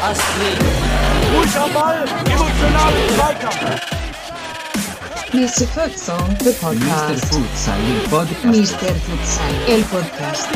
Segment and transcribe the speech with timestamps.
[0.00, 0.18] Das.
[5.32, 5.66] Mr.
[5.68, 6.60] Futsal, the Mr.
[6.60, 7.24] podcast.
[7.26, 8.44] Futsal, el podcast.
[8.44, 8.94] Mr.
[8.96, 10.48] Futsal, el podcast.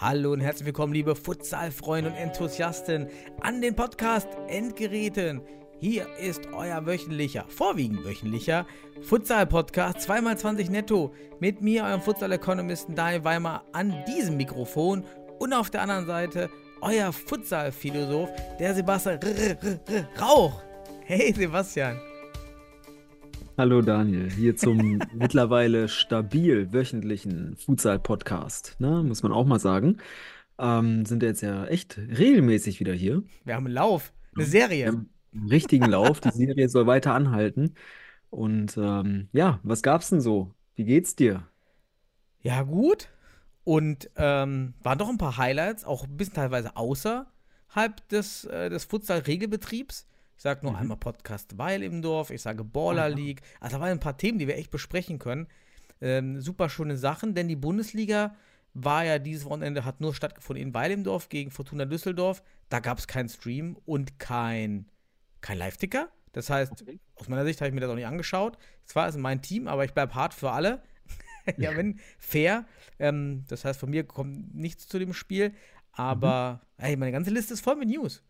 [0.00, 3.08] Hallo und herzlich willkommen, liebe Futsal-Freunde und Enthusiasten
[3.40, 5.42] an den Podcast Endgeräten.
[5.80, 8.66] Hier ist euer wöchentlicher, vorwiegend wöchentlicher
[9.02, 15.04] Futsal-Podcast 2x20 netto mit mir, eurem Futsal-Ökonomisten Daniel Weimar an diesem Mikrofon
[15.38, 16.48] und auf der anderen Seite
[16.80, 19.18] euer Futsal-Philosoph, der Sebastian
[20.20, 20.62] Rauch.
[21.04, 21.98] Hey Sebastian.
[23.58, 29.98] Hallo Daniel, hier zum mittlerweile stabil wöchentlichen Futsal-Podcast, ne, muss man auch mal sagen.
[30.58, 33.22] Ähm, sind jetzt ja echt regelmäßig wieder hier.
[33.44, 34.86] Wir haben einen Lauf, eine Wir Serie.
[34.88, 37.74] haben einen richtigen Lauf, die Serie soll weiter anhalten.
[38.30, 40.54] Und ähm, ja, was gab's denn so?
[40.76, 41.48] Wie geht's dir?
[42.42, 43.08] Ja, gut.
[43.64, 48.84] Und ähm, waren doch ein paar Highlights, auch ein bisschen teilweise außerhalb des, äh, des
[48.84, 50.06] Futsal-Regelbetriebs.
[50.36, 50.76] Ich sage nur Mhm.
[50.76, 53.10] einmal Podcast Weil im Dorf, ich sage Baller Aha.
[53.10, 53.42] League.
[53.60, 55.46] Also da waren ein paar Themen, die wir echt besprechen können.
[56.00, 58.36] Ähm, super schöne Sachen, denn die Bundesliga
[58.74, 62.42] war ja dieses Wochenende, hat nur stattgefunden in Weil im Dorf gegen Fortuna Düsseldorf.
[62.68, 64.86] Da gab es keinen Stream und kein,
[65.44, 66.08] kein Live-Ticker.
[66.32, 66.84] Das heißt,
[67.16, 68.58] aus meiner Sicht habe ich mir das auch nicht angeschaut.
[68.86, 70.82] Zwar ist es mein Team, aber ich bleibe hart für alle.
[71.58, 72.66] ja, wenn fair.
[72.98, 75.52] Ähm, das heißt, von mir kommt nichts zu dem Spiel.
[75.92, 78.24] Aber ey, meine ganze Liste ist voll mit News.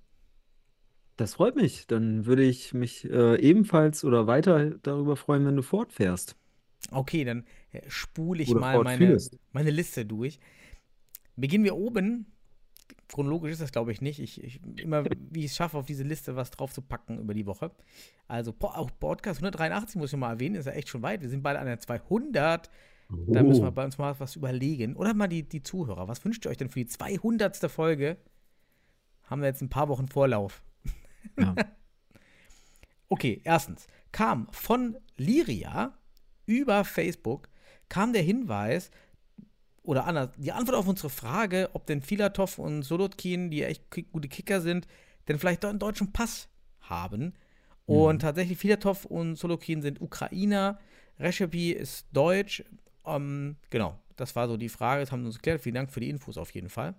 [1.17, 1.87] Das freut mich.
[1.87, 6.37] Dann würde ich mich äh, ebenfalls oder weiter darüber freuen, wenn du fortfährst.
[6.91, 9.17] Okay, dann äh, spule ich Oder mal meine,
[9.53, 10.41] meine Liste durch.
[11.37, 12.34] Beginnen wir oben.
[13.09, 14.19] Chronologisch ist das, glaube ich, nicht.
[14.21, 17.35] Ich, ich immer, wie ich es schaffe, auf diese Liste was drauf zu packen über
[17.35, 17.71] die Woche.
[18.29, 21.21] Also, auch Podcast 183 muss ich mal erwähnen, ist ja echt schon weit.
[21.21, 22.71] Wir sind bald an der 200.
[23.29, 23.73] Da müssen wir Oh.
[23.73, 24.97] bei uns mal was überlegen.
[24.97, 26.09] Oder mal die, die Zuhörer.
[26.09, 27.71] Was wünscht ihr euch denn für die 200.
[27.71, 28.17] Folge?
[29.25, 30.63] Haben wir jetzt ein paar Wochen Vorlauf.
[31.39, 31.55] Ja.
[33.09, 35.97] Okay, erstens kam von Liria
[36.47, 37.49] über Facebook
[37.89, 38.91] kam der Hinweis
[39.85, 44.29] oder anders, die Antwort auf unsere Frage, ob denn Filatov und Solotkin, die echt gute
[44.29, 44.89] Kicker sind,
[45.29, 46.49] denn vielleicht doch einen deutschen Pass
[46.81, 47.35] haben.
[47.87, 50.79] Und tatsächlich Filatov und Solotkin sind Ukrainer,
[51.19, 52.65] Reshepi ist deutsch.
[53.05, 55.61] Ähm, genau, das war so die Frage, das haben wir uns geklärt.
[55.61, 56.95] Vielen Dank für die Infos auf jeden Fall.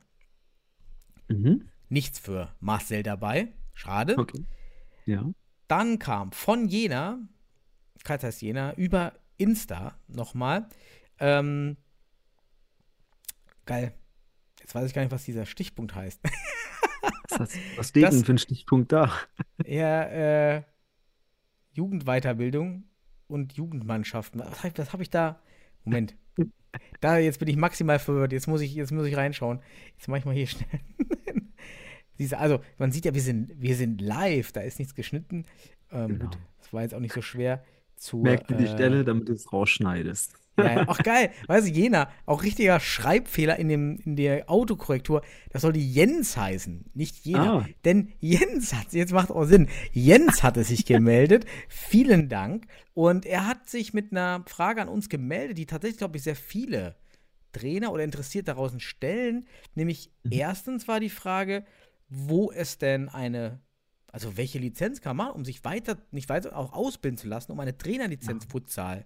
[1.27, 1.67] Mhm.
[1.89, 4.15] Nichts für Marcel dabei, schade.
[4.17, 4.45] Okay.
[5.07, 5.25] Ja.
[5.67, 7.17] Dann kam von Jena,
[8.03, 10.67] Kreis Jena, über Insta nochmal.
[11.19, 11.77] Ähm,
[13.65, 13.93] geil.
[14.59, 16.19] Jetzt weiß ich gar nicht, was dieser Stichpunkt heißt.
[17.37, 19.11] Was, was steht Das- denn für ein Stichpunkt da?
[19.65, 20.03] ja,
[20.57, 20.63] äh,
[21.73, 22.83] Jugendweiterbildung
[23.27, 24.39] und Jugendmannschaften.
[24.39, 25.41] Was habe hab ich da?
[25.83, 26.15] Moment.
[26.99, 28.31] Da, jetzt bin ich maximal verwirrt.
[28.33, 29.61] Jetzt muss ich, jetzt muss ich reinschauen.
[29.97, 30.81] Jetzt mache ich mal hier schnell.
[32.19, 35.45] Diese, also, man sieht ja, wir sind, wir sind live, da ist nichts geschnitten.
[35.91, 36.25] Ähm, Genau.
[36.25, 37.63] Gut, das war jetzt auch nicht so schwer
[37.95, 38.17] zu.
[38.17, 40.37] Merk dir die äh, Stelle, damit du es rausschneidest.
[40.57, 40.85] Ja.
[40.87, 45.21] Ach geil, weißt du, Jena, auch richtiger Schreibfehler in, dem, in der Autokorrektur.
[45.51, 47.59] Das soll die Jens heißen, nicht Jena.
[47.59, 47.65] Ah.
[47.83, 51.45] Denn Jens hat, jetzt macht auch Sinn, Jens hatte sich gemeldet.
[51.67, 52.67] Vielen Dank.
[52.93, 56.35] Und er hat sich mit einer Frage an uns gemeldet, die tatsächlich, glaube ich, sehr
[56.37, 56.95] viele
[57.51, 59.47] Trainer oder Interessierte daraus stellen.
[59.75, 61.65] Nämlich erstens war die Frage,
[62.07, 63.59] wo es denn eine,
[64.11, 67.59] also welche Lizenz kann man um sich weiter, nicht weiter auch ausbilden zu lassen, um
[67.59, 69.05] eine Trainerlizenz Futsal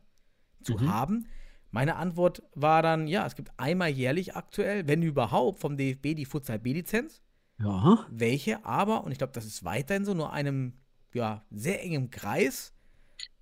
[0.64, 0.94] zu Mhm.
[0.94, 1.28] haben.
[1.72, 6.26] Meine Antwort war dann, ja, es gibt einmal jährlich aktuell, wenn überhaupt, vom DFB die
[6.26, 7.22] Futsal B-Lizenz.
[7.60, 8.06] Ja.
[8.10, 10.74] Welche aber, und ich glaube, das ist weiterhin so, nur einem
[11.14, 12.74] ja, sehr engem Kreis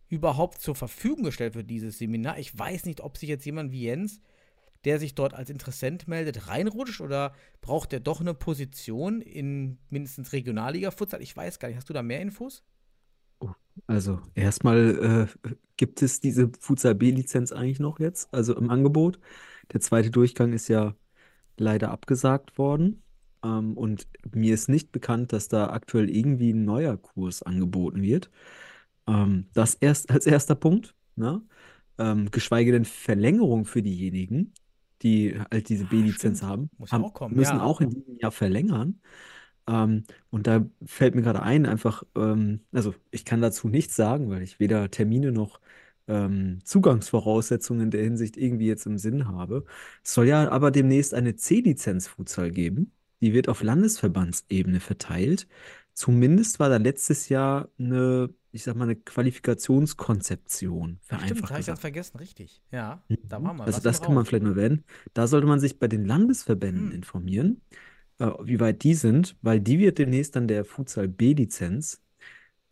[0.10, 2.40] überhaupt zur Verfügung gestellt wird, dieses Seminar.
[2.40, 4.22] Ich weiß nicht, ob sich jetzt jemand wie Jens,
[4.86, 10.32] der sich dort als Interessent meldet, reinrutscht oder braucht er doch eine Position in mindestens
[10.34, 11.22] Regionalliga-Futsal?
[11.22, 11.78] Ich weiß gar nicht.
[11.78, 12.64] Hast du da mehr Infos?
[13.86, 19.20] Also erstmal äh, gibt es diese Futsal B-Lizenz eigentlich noch jetzt, also im Angebot.
[19.72, 20.96] Der zweite Durchgang ist ja
[21.58, 23.04] leider abgesagt worden.
[23.44, 28.32] Ähm, und mir ist nicht bekannt, dass da aktuell irgendwie ein neuer Kurs angeboten wird.
[29.08, 31.42] Ähm, das erst als erster Punkt, ne?
[32.00, 34.54] Ähm, geschweige denn Verlängerung für diejenigen,
[35.02, 36.52] die halt diese B-Lizenz stimmt.
[36.52, 37.64] haben, Muss haben, müssen ja.
[37.64, 39.02] auch in diesem Jahr verlängern.
[39.68, 44.30] Ähm, und da fällt mir gerade ein, einfach, ähm, also ich kann dazu nichts sagen,
[44.30, 45.60] weil ich weder Termine noch
[46.08, 49.66] ähm, Zugangsvoraussetzungen in der Hinsicht irgendwie jetzt im Sinn habe.
[50.04, 52.94] Es soll ja aber demnächst eine C-Lizenz Futsal geben.
[53.22, 55.48] Die wird auf Landesverbandsebene verteilt.
[55.94, 61.68] zumindest war da letztes Jahr eine, ich sag mal, eine Qualifikationskonzeption, Stimmt, vereinfacht habe ich
[61.68, 62.62] ganz vergessen, richtig.
[62.72, 63.44] Ja, da Mhm.
[63.44, 64.26] war mal Also was das kann man Raum.
[64.26, 64.84] vielleicht mal werden.
[65.14, 66.92] Da sollte man sich bei den Landesverbänden Hm.
[66.92, 67.62] informieren,
[68.20, 72.02] äh, wie weit die sind, weil die wird demnächst dann der Futsal B-Lizenz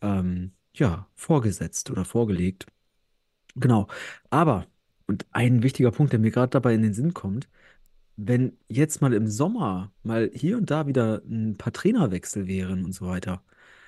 [0.01, 2.67] ähm, ja, vorgesetzt oder vorgelegt.
[3.55, 3.87] Genau.
[4.29, 4.67] Aber,
[5.07, 7.47] und ein wichtiger Punkt, der mir gerade dabei in den Sinn kommt,
[8.17, 12.93] wenn jetzt mal im Sommer mal hier und da wieder ein paar Trainerwechsel wären und
[12.93, 13.43] so weiter,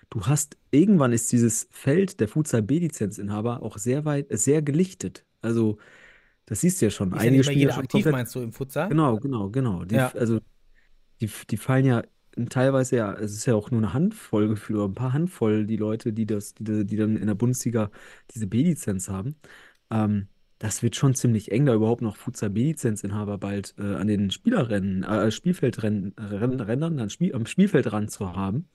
[0.10, 5.26] du hast, irgendwann ist dieses Feld der Futsal B-Lizenzinhaber auch sehr weit, sehr gelichtet.
[5.42, 5.78] Also,
[6.46, 7.12] das siehst du ja schon.
[7.14, 8.90] Ist ja Einige nicht mehr ja jeder aktiv, meinst du, im Futsal?
[8.90, 9.86] Genau, genau, genau.
[9.86, 10.10] Die, Ja.
[10.10, 10.40] also,
[11.22, 12.04] die, die fallen ja
[12.50, 15.78] teilweise ja, es ist ja auch nur eine Handvoll gefühlt, oder ein paar Handvoll die
[15.78, 17.90] Leute, die das, die, die dann in der Bundesliga
[18.32, 19.36] diese B-Lizenz haben.
[19.90, 20.28] Ähm,
[20.60, 25.04] das wird schon ziemlich eng, da überhaupt noch Futsal B-Lizenzinhaber bald äh, an den Spielerrennen,
[25.04, 28.68] äh, Spielfeldrennen, Rennen, Rennern, an Spiel, am Spielfeldrand zu haben.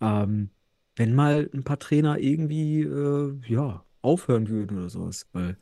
[0.00, 0.50] Ähm,
[0.96, 5.56] wenn mal ein paar Trainer irgendwie, äh, ja, aufhören würden oder sowas, weil,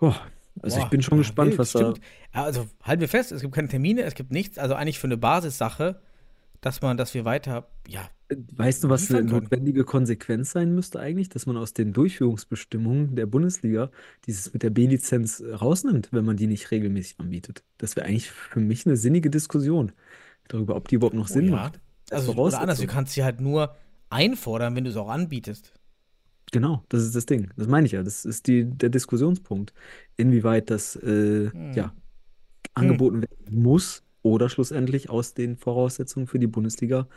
[0.00, 0.14] oh,
[0.60, 1.78] also ich Boah, bin schon ja, gespannt, wild, was da.
[1.80, 2.00] stimmt.
[2.34, 5.06] Ja, also halten wir fest, es gibt keine Termine, es gibt nichts, also eigentlich für
[5.06, 6.00] eine Basissache,
[6.60, 8.08] dass man, dass wir weiter, ja,
[8.56, 13.26] Weißt du, was eine notwendige Konsequenz sein müsste eigentlich, dass man aus den Durchführungsbestimmungen der
[13.26, 13.90] Bundesliga
[14.26, 17.64] dieses mit der B-Lizenz äh, rausnimmt, wenn man die nicht regelmäßig anbietet?
[17.78, 19.92] Das wäre eigentlich für mich eine sinnige Diskussion
[20.48, 21.50] darüber, ob die überhaupt noch Oh Sinn ja.
[21.50, 21.80] macht.
[22.10, 23.76] Als Also, oder anders, du kannst sie halt nur
[24.08, 25.74] einfordern, wenn du es auch anbietest.
[26.52, 27.50] Genau, das ist das Ding.
[27.56, 28.02] Das meine ich ja.
[28.02, 29.72] Das ist die, der Diskussionspunkt,
[30.16, 31.72] inwieweit das äh, Hm.
[31.74, 31.92] ja,
[32.74, 37.08] angeboten werden muss oder schlussendlich aus den Voraussetzungen für die Bundesliga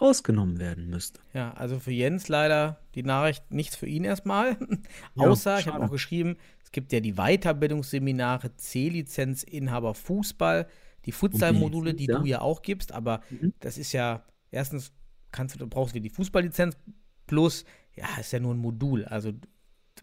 [0.00, 1.20] rausgenommen werden müsste.
[1.32, 4.56] Ja, also für Jens leider die Nachricht nichts für ihn erstmal.
[5.14, 10.68] Ja, Außer, ich habe auch geschrieben, es gibt ja die Weiterbildungsseminare C-Lizenz-Inhaber Fußball,
[11.06, 12.24] die Futsal-Module, die du ja.
[12.24, 13.54] ja auch gibst, aber Mhm.
[13.60, 14.92] das ist ja, erstens
[15.32, 16.76] kannst du, du brauchst du die Fußballlizenz
[17.26, 17.64] plus,
[17.96, 19.04] ja, ist ja nur ein Modul.
[19.04, 19.40] Also du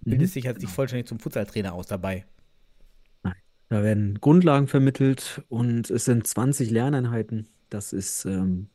[0.08, 2.26] bildest Mhm, dich jetzt nicht vollständig zum Futsaltrainer aus dabei.
[3.70, 7.50] Da werden Grundlagen vermittelt und es sind 20 Lerneinheiten.
[7.70, 8.70] Das ist, ähm,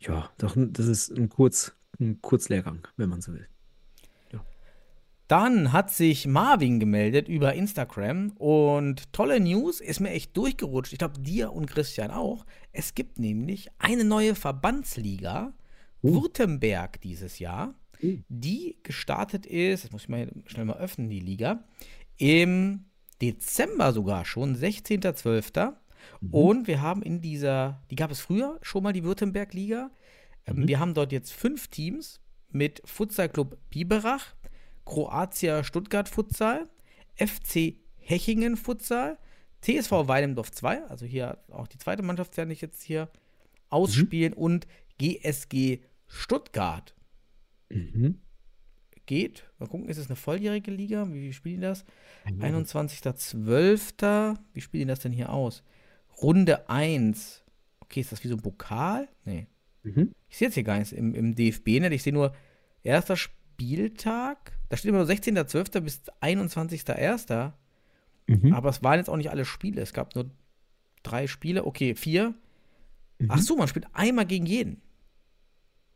[0.00, 3.48] ja, doch, das ist ein Kurz, ein Kurzlehrgang, wenn man so will.
[5.28, 10.92] Dann hat sich Marvin gemeldet über Instagram und tolle News, ist mir echt durchgerutscht.
[10.94, 12.46] Ich glaube, dir und Christian auch.
[12.72, 15.52] Es gibt nämlich eine neue Verbandsliga,
[16.00, 16.22] Oh.
[16.22, 17.74] Württemberg dieses Jahr.
[18.00, 21.64] Die gestartet ist, das muss ich mal schnell mal öffnen, die Liga,
[22.16, 22.84] im
[23.20, 25.74] Dezember sogar schon, 16.12.
[26.20, 26.34] Mhm.
[26.34, 29.90] Und wir haben in dieser, die gab es früher schon mal, die Württemberg-Liga.
[30.46, 30.68] Ähm, Mhm.
[30.68, 34.34] Wir haben dort jetzt fünf Teams mit Futsal Club Biberach,
[34.84, 36.68] Kroatia Stuttgart Futsal,
[37.16, 39.18] FC Hechingen Futsal,
[39.60, 43.10] TSV Weilendorf 2, also hier auch die zweite Mannschaft werde ich jetzt hier
[43.68, 44.66] ausspielen und
[44.98, 46.94] GSG Stuttgart
[47.70, 48.18] Mhm.
[49.06, 49.44] geht.
[49.58, 51.06] Mal gucken, ist es eine volljährige Liga?
[51.10, 51.84] Wie, wie spielen die das?
[52.30, 52.42] Mhm.
[52.42, 54.36] 21.12.
[54.52, 55.62] Wie spielen die das denn hier aus?
[56.22, 57.44] Runde 1.
[57.80, 59.08] Okay, ist das wie so ein Pokal?
[59.24, 59.46] Nee.
[59.82, 60.12] Mhm.
[60.28, 61.92] Ich sehe jetzt hier gar nichts im, im DFB-Net.
[61.92, 62.34] Ich sehe nur
[62.82, 64.52] erster Spieltag.
[64.68, 65.80] Da steht immer nur 16.12.
[65.80, 67.52] bis 21.01.
[68.26, 68.52] Mhm.
[68.52, 69.80] Aber es waren jetzt auch nicht alle Spiele.
[69.80, 70.30] Es gab nur
[71.02, 71.64] drei Spiele.
[71.64, 72.34] Okay, vier.
[73.18, 73.30] Mhm.
[73.30, 74.82] Ach so, man spielt einmal gegen jeden.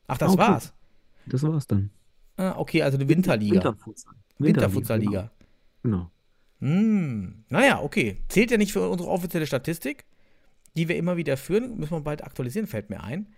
[0.06, 0.40] Ach, das Ah, okay.
[0.42, 0.72] war's.
[1.26, 1.90] Das war's dann.
[2.36, 3.54] Ah, okay, also eine Winterliga.
[3.56, 4.14] Winterfutsal.
[4.38, 5.30] Winterfutsalliga.
[5.82, 6.10] Genau.
[6.60, 8.18] Hm, naja, okay.
[8.28, 10.04] Zählt ja nicht für unsere offizielle Statistik,
[10.76, 11.78] die wir immer wieder führen.
[11.78, 13.28] Müssen wir bald aktualisieren, fällt mir ein.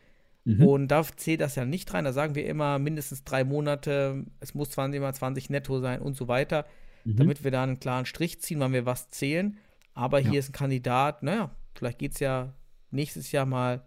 [0.44, 0.62] Mhm.
[0.66, 2.04] Und da zählt das ja nicht rein.
[2.04, 6.16] Da sagen wir immer mindestens drei Monate, es muss 20 mal 20 netto sein und
[6.16, 6.66] so weiter,
[7.04, 7.16] Mhm.
[7.16, 9.56] damit wir da einen klaren Strich ziehen, wann wir was zählen.
[9.94, 10.38] Aber hier Ja.
[10.40, 12.52] ist ein Kandidat, naja, vielleicht geht es ja
[12.90, 13.86] nächstes Jahr mal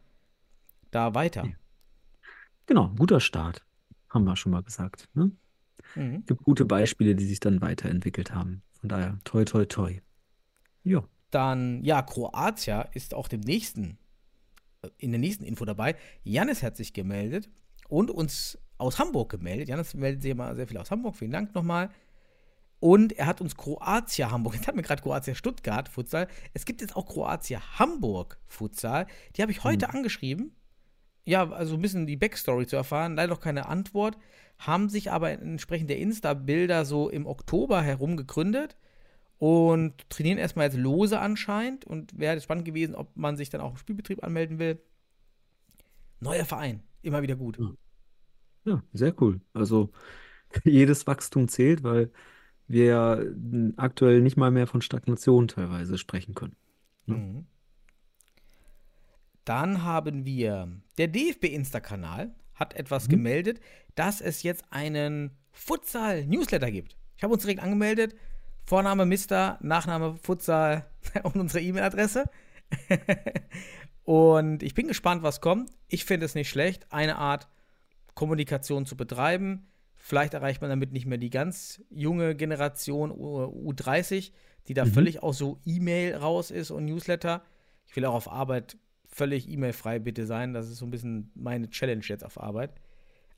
[0.91, 1.45] da weiter.
[2.65, 3.65] Genau, guter Start.
[4.09, 5.09] Haben wir schon mal gesagt.
[5.13, 5.31] Ne?
[5.95, 6.25] Mhm.
[6.25, 8.61] Gibt gute Beispiele, die sich dann weiterentwickelt haben.
[8.79, 10.01] Von daher, toi, toi, toi.
[10.83, 11.03] Ja.
[11.31, 13.97] Dann, ja, Kroatia ist auch dem nächsten,
[14.81, 15.95] äh, in der nächsten Info dabei.
[16.23, 17.49] Janis hat sich gemeldet
[17.89, 19.67] und uns aus Hamburg gemeldet.
[19.67, 21.15] Janis meldet sich immer sehr viel aus Hamburg.
[21.15, 21.89] Vielen Dank nochmal.
[22.79, 26.27] Und er hat uns Kroatia Hamburg, jetzt hat mir gerade Kroatia Stuttgart Futsal.
[26.53, 29.07] Es gibt jetzt auch Kroatia Hamburg Futsal.
[29.35, 30.55] Die habe ich heute angeschrieben.
[31.27, 33.15] Ja, also ein bisschen die Backstory zu erfahren.
[33.15, 34.17] Leider noch keine Antwort.
[34.59, 38.77] Haben sich aber entsprechend der Insta-Bilder so im Oktober herum gegründet
[39.37, 41.83] und trainieren erstmal jetzt lose anscheinend.
[41.83, 44.79] Und wäre spannend gewesen, ob man sich dann auch im Spielbetrieb anmelden will.
[46.21, 47.59] Neuer Verein, immer wieder gut.
[48.63, 49.41] Ja, sehr cool.
[49.53, 49.91] Also
[50.63, 52.09] jedes Wachstum zählt, weil
[52.69, 53.19] wir ja
[53.75, 56.55] aktuell nicht mal mehr von Stagnation teilweise sprechen können.
[57.05, 57.45] Mhm.
[59.47, 63.11] Dann haben wir der DFB Insta-Kanal hat etwas Mhm.
[63.11, 63.59] gemeldet,
[63.95, 66.97] dass es jetzt einen Futsal-Newsletter gibt.
[67.15, 68.15] Ich habe uns direkt angemeldet.
[68.65, 70.85] Vorname Mister, Nachname Futsal
[71.23, 72.25] und unsere E-Mail-Adresse.
[74.03, 75.69] und ich bin gespannt, was kommt.
[75.87, 77.47] Ich finde es nicht schlecht, eine Art
[78.13, 79.67] Kommunikation zu betreiben.
[79.95, 84.31] Vielleicht erreicht man damit nicht mehr die ganz junge Generation U- U30,
[84.67, 84.91] die da Mhm.
[84.93, 87.41] völlig aus so E-Mail raus ist und Newsletter.
[87.85, 88.77] Ich will auch auf Arbeit
[89.17, 90.53] völlig E-Mail-frei bitte sein.
[90.53, 92.79] Das ist so ein bisschen meine Challenge jetzt auf Arbeit.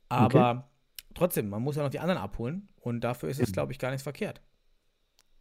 [0.09, 0.69] Aber
[1.15, 3.89] trotzdem, man muss ja noch die anderen abholen und dafür ist es, glaube ich, gar
[3.89, 4.41] nichts verkehrt.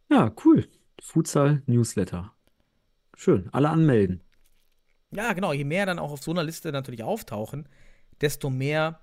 [0.09, 0.67] Ja, cool.
[1.01, 2.33] Futsal Newsletter.
[3.15, 3.49] Schön.
[3.51, 4.23] Alle anmelden.
[5.11, 5.53] Ja, genau.
[5.53, 7.67] Je mehr dann auch auf so einer Liste natürlich auftauchen,
[8.21, 9.01] desto mehr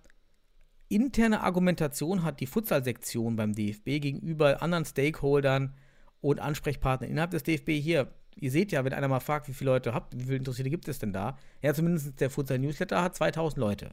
[0.89, 5.75] interne Argumentation hat die Futsal-Sektion beim DFB gegenüber anderen Stakeholdern
[6.21, 7.73] und Ansprechpartnern innerhalb des DFB.
[7.73, 10.71] Hier, ihr seht ja, wenn einer mal fragt, wie viele Leute habt, wie viele Interessierte
[10.71, 11.39] gibt es denn da?
[11.63, 13.91] Ja, zumindest der Futsal-Newsletter hat 2000 Leute.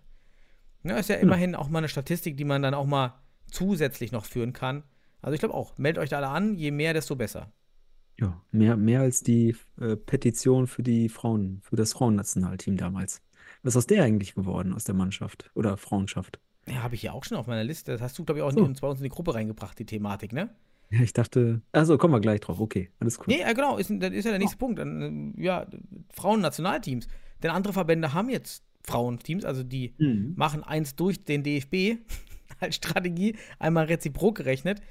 [0.84, 3.14] Ja, ist ja immerhin auch mal eine Statistik, die man dann auch mal
[3.50, 4.84] zusätzlich noch führen kann.
[5.22, 7.52] Also ich glaube auch, meldet euch da alle an, je mehr, desto besser.
[8.20, 13.22] Ja, mehr, mehr als die äh, Petition für die Frauen, für das Frauennationalteam damals.
[13.64, 16.40] Was ist aus der eigentlich geworden, aus der Mannschaft oder Frauenschaft?
[16.68, 17.92] Ja, habe ich ja auch schon auf meiner Liste.
[17.94, 18.64] Das hast du, glaube ich, auch So.
[18.66, 20.50] in, bei uns in die Gruppe reingebracht, die Thematik, ne?
[20.96, 22.60] Ja, ich dachte, also kommen wir gleich drauf.
[22.60, 23.26] Okay, alles cool.
[23.28, 24.78] Nee, ja, genau, ist, das ist ja der nächste Punkt.
[24.78, 25.66] Dann, äh, Ja,
[26.14, 27.08] Frauen-Nationalteams.
[27.42, 30.34] Denn andere Verbände haben jetzt Frauenteams, also die Mhm.
[30.36, 31.98] machen eins durch den DFB
[32.60, 34.82] als Strategie, einmal reziprok gerechnet.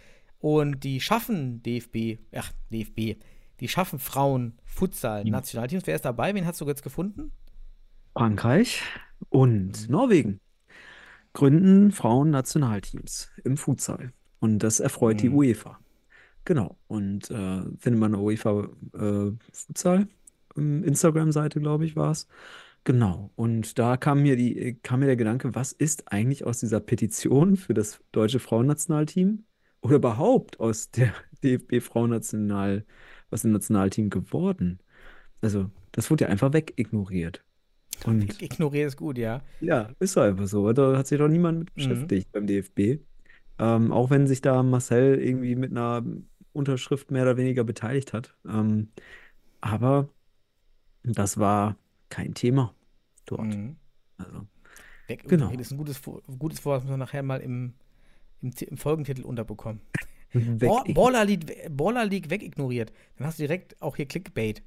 [0.41, 3.17] Und die schaffen DFB, ach, DFB,
[3.61, 5.87] die schaffen Frauen-Futsal-Nationalteams.
[5.87, 6.35] Wer ist dabei?
[6.35, 7.31] Wen hast du jetzt gefunden?
[8.17, 8.83] Frankreich
[9.29, 10.41] und Norwegen
[11.33, 14.13] gründen Frauennationalteams im Futsal.
[14.41, 15.37] Und das erfreut die Mhm.
[15.37, 15.79] UEFA.
[16.45, 16.77] Genau.
[16.89, 20.09] Und äh, findet man eine UEFA äh, Futsal
[20.57, 22.27] ähm, Instagram-Seite, glaube ich, war es.
[22.85, 23.31] Genau.
[23.37, 27.57] Und da kam mir die, kam mir der Gedanke, was ist eigentlich aus dieser Petition
[27.57, 29.45] für das deutsche Frauennationalteam
[29.83, 31.13] oder überhaupt aus der
[31.45, 32.85] DFB-Frauennational,
[33.31, 34.81] aus dem Nationalteam geworden?
[35.41, 37.45] Also, das wurde ja einfach wegignoriert.
[38.05, 39.43] Und Ich ignoriere es gut, ja.
[39.61, 40.73] ja, ist doch einfach so.
[40.73, 43.01] Da hat sich doch niemand mit beschäftigt beim DFB.
[43.59, 46.03] Ähm, auch wenn sich da Marcel irgendwie mit einer
[46.53, 48.35] Unterschrift mehr oder weniger beteiligt hat.
[48.47, 48.89] Ähm,
[49.61, 50.09] aber
[51.03, 51.77] das war
[52.09, 52.75] kein Thema
[53.27, 53.47] dort.
[53.55, 53.77] Mhm.
[54.19, 54.47] Also,
[55.09, 55.51] Weg, Genau.
[55.51, 56.03] Das ist ein gutes,
[56.39, 57.75] gutes Wort, das müssen wir nachher mal im,
[58.41, 59.81] im, im Folgentitel unterbekommen.
[60.35, 62.93] Baller, League, Baller League wegignoriert.
[63.17, 64.63] Dann hast du direkt auch hier Clickbait.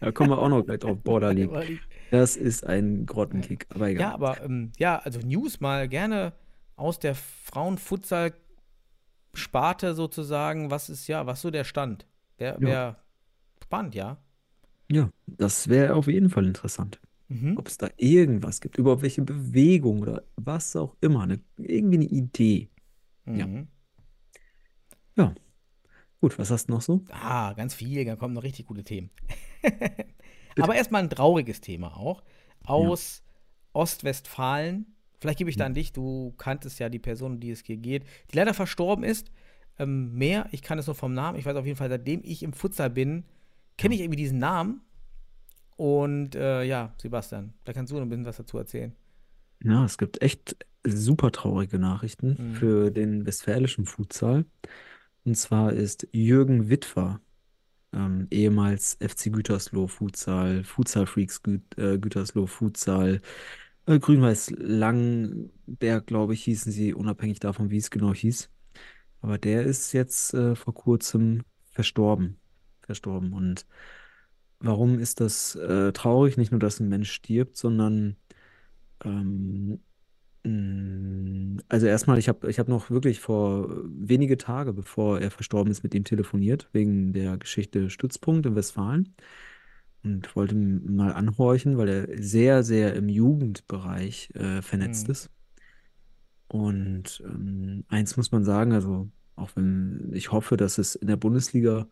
[0.00, 0.98] Da kommen wir auch noch gleich drauf.
[0.98, 1.50] Border League.
[1.50, 1.80] Baller League.
[2.10, 4.00] Das ist ein Grottenkick, aber egal.
[4.02, 6.32] Ja, aber ähm, ja, also News mal gerne
[6.76, 7.14] aus der
[9.34, 10.70] Frauenfutsal-Sparte sozusagen.
[10.70, 12.06] Was ist ja, was so der Stand?
[12.38, 12.68] Wäre Ja.
[12.68, 12.96] wär
[13.62, 14.18] spannend, ja.
[14.90, 17.00] Ja, das wäre auf jeden Fall interessant.
[17.28, 17.56] Mhm.
[17.56, 22.04] Ob es da irgendwas gibt, überhaupt welche Bewegung oder was auch immer, eine, irgendwie eine
[22.04, 22.68] Idee.
[23.26, 23.46] Ja.
[23.46, 23.68] Mhm.
[26.24, 27.04] Gut, was hast du noch so?
[27.10, 29.10] Ah, ganz viel, da kommen noch richtig gute Themen.
[30.58, 32.22] Aber erstmal ein trauriges Thema auch.
[32.64, 33.22] Aus
[33.74, 34.93] Ostwestfalen.
[35.24, 37.78] Vielleicht gebe ich da an dich, du kanntest ja die Person, um die es hier
[37.78, 39.30] geht, die leider verstorben ist.
[39.78, 41.38] Ähm, mehr, ich kann es nur vom Namen.
[41.38, 43.24] Ich weiß auf jeden Fall, seitdem ich im Futsal bin,
[43.78, 44.82] kenne ich irgendwie diesen Namen.
[45.76, 48.92] Und äh, ja, Sebastian, da kannst du noch ein bisschen was dazu erzählen.
[49.62, 52.54] Ja, es gibt echt super traurige Nachrichten Mhm.
[52.56, 54.44] für den westfälischen Futsal.
[55.24, 57.18] Und zwar ist Jürgen Witwer,
[57.94, 63.22] ähm, ehemals FC Gütersloh Futsal, Futsal Freaks Gü äh, Gütersloh Futsal,
[63.86, 68.50] äh, Grün-Weiß Langenberg, glaube ich, hießen sie, unabhängig davon, wie es genau hieß.
[69.20, 72.38] Aber der ist jetzt äh, vor kurzem verstorben.
[72.82, 73.32] Verstorben.
[73.32, 73.66] Und
[74.60, 76.36] warum ist das äh, traurig?
[76.36, 78.16] Nicht nur, dass ein Mensch stirbt, sondern
[79.04, 79.80] ähm,
[80.44, 85.70] mh, also erstmal, ich habe ich hab noch wirklich vor wenige Tage, bevor er verstorben
[85.70, 89.14] ist, mit ihm telefoniert, wegen der Geschichte Stützpunkt in Westfalen.
[90.04, 95.12] Und wollte mal anhorchen, weil er sehr, sehr im Jugendbereich äh, vernetzt Mhm.
[95.12, 95.30] ist.
[96.48, 101.16] Und ähm, eins muss man sagen, also auch wenn ich hoffe, dass es in der
[101.16, 101.88] Bundesliga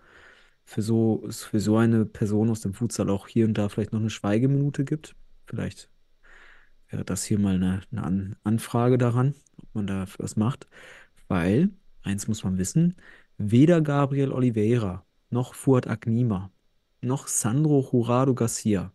[0.64, 4.00] für so, für so eine Person aus dem Futsal auch hier und da vielleicht noch
[4.00, 5.16] eine Schweigeminute gibt.
[5.46, 5.90] Vielleicht
[6.88, 10.68] wäre das hier mal eine, eine An Anfrage daran, ob man da was macht.
[11.28, 11.70] Weil,
[12.02, 12.96] eins muss man wissen,
[13.38, 16.50] weder Gabriel Oliveira noch Fuad Agnima
[17.02, 18.92] noch Sandro Jurado Garcia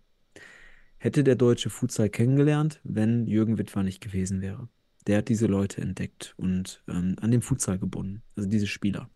[0.98, 4.68] hätte der deutsche Futsal kennengelernt, wenn Jürgen Wittwer nicht gewesen wäre.
[5.06, 9.10] Der hat diese Leute entdeckt und ähm, an den Futsal gebunden, also diese Spieler.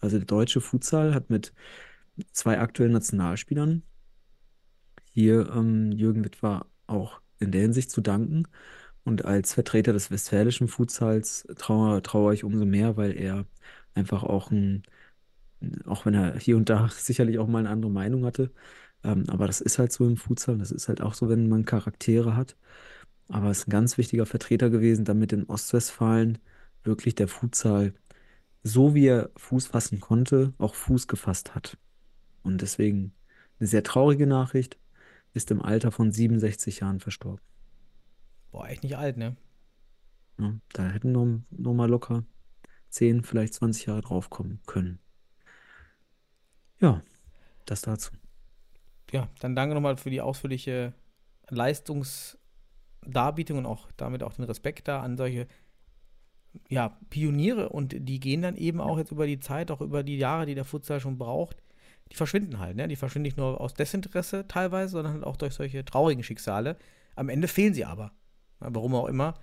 [0.00, 1.52] Also der deutsche Futsal hat mit
[2.32, 3.82] zwei aktuellen Nationalspielern
[5.12, 8.48] hier ähm, Jürgen Wittwer auch in der Hinsicht zu danken.
[9.04, 13.46] Und als Vertreter des westfälischen Futsals traue, traue ich umso mehr, weil er
[13.94, 14.82] einfach auch ein,
[15.86, 18.52] auch wenn er hier und da sicherlich auch mal eine andere Meinung hatte,
[19.04, 21.64] ähm, aber das ist halt so im Futsal, das ist halt auch so, wenn man
[21.64, 22.56] Charaktere hat.
[23.28, 26.38] Aber er ist ein ganz wichtiger Vertreter gewesen, damit in Ostwestfalen
[26.84, 27.94] wirklich der Futsal,
[28.62, 31.78] so wie er Fuß fassen konnte, auch Fuß gefasst hat.
[32.42, 33.14] Und deswegen
[33.58, 34.78] eine sehr traurige Nachricht,
[35.34, 37.44] ist im Alter von 67 Jahren verstorben.
[38.50, 39.36] Boah, echt nicht alt, ne?
[40.38, 42.24] Ja, da hätten noch, noch mal locker
[42.90, 44.98] 10, vielleicht 20 Jahre draufkommen können.
[46.80, 47.02] Ja,
[47.64, 48.10] das dazu.
[49.12, 50.92] Ja, dann danke nochmal für die ausführliche
[51.48, 55.46] Leistungsdarbietung und auch damit auch den Respekt da an solche
[56.68, 60.16] ja, Pioniere und die gehen dann eben auch jetzt über die Zeit, auch über die
[60.16, 61.62] Jahre, die der Futsal schon braucht,
[62.10, 62.88] die verschwinden halt, ne?
[62.88, 66.76] Die verschwinden nicht nur aus Desinteresse teilweise, sondern halt auch durch solche traurigen Schicksale.
[67.14, 68.12] Am Ende fehlen sie aber.
[68.58, 69.34] Warum auch immer.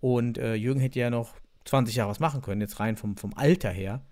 [0.00, 3.32] Und äh, Jürgen hätte ja noch 20 Jahre was machen können, jetzt rein vom, vom
[3.34, 4.02] Alter her.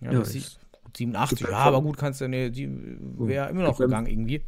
[0.00, 0.58] Ja, Ja, bis sie- ich-
[0.96, 4.06] 87, gibt ja, ja aber gut, kannst du, ne, die wäre immer noch ja- gegangen
[4.06, 4.42] irgendwie.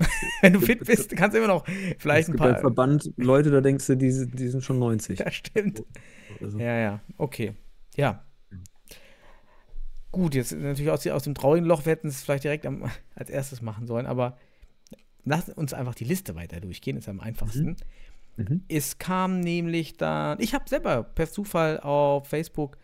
[0.40, 1.64] Wenn du fit bist, kannst du immer noch
[1.98, 2.60] vielleicht ein gibt beim paar.
[2.60, 5.18] Verband Leute, da denkst du, die, sind- die sind schon 90.
[5.18, 5.82] Das stimmt.
[6.40, 7.54] Also, Ja, ja, okay.
[7.96, 8.24] Ja.
[10.10, 13.30] Gut, jetzt natürlich aus, aus dem traurigen Loch, wir hätten es vielleicht direkt am, als
[13.30, 14.36] erstes machen sollen, aber
[15.24, 17.76] lass uns einfach die Liste weiter durchgehen, ist am einfachsten.
[18.36, 18.62] Mhm.
[18.68, 22.78] Es kam nämlich dann, ich habe selber per Zufall auf Facebook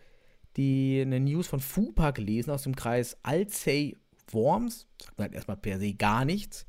[0.57, 4.88] die eine News von FUPA gelesen aus dem Kreis Alzey-Worms.
[5.00, 6.66] Sagt mir halt erstmal per se gar nichts.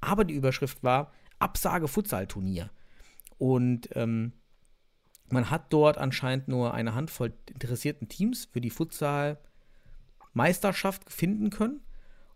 [0.00, 2.70] Aber die Überschrift war Absage Futsal-Turnier.
[3.38, 4.32] Und ähm,
[5.28, 11.80] man hat dort anscheinend nur eine Handvoll interessierten Teams für die Futsal-Meisterschaft finden können.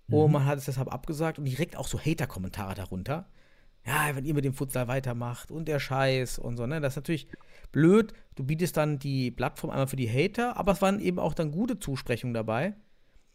[0.09, 3.29] Und man hat es deshalb abgesagt und direkt auch so Hater-Kommentare darunter.
[3.87, 6.81] Ja, wenn ihr mit dem Futsal weitermacht und der Scheiß und so, ne?
[6.81, 7.29] Das ist natürlich
[7.73, 8.13] blöd.
[8.35, 11.51] Du bietest dann die Plattform einmal für die Hater, aber es waren eben auch dann
[11.51, 12.75] gute Zusprechungen dabei.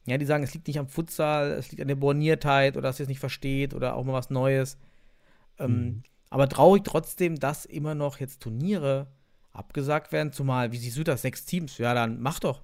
[0.05, 2.99] Ja, die sagen, es liegt nicht am Futsal, es liegt an der Borniertheit oder dass
[2.99, 4.77] ihr es nicht versteht oder auch mal was Neues.
[5.57, 9.07] Ähm, aber traurig trotzdem, dass immer noch jetzt Turniere
[9.51, 11.77] abgesagt werden, zumal, wie siehst du das, sechs Teams?
[11.77, 12.61] Ja, dann mach doch.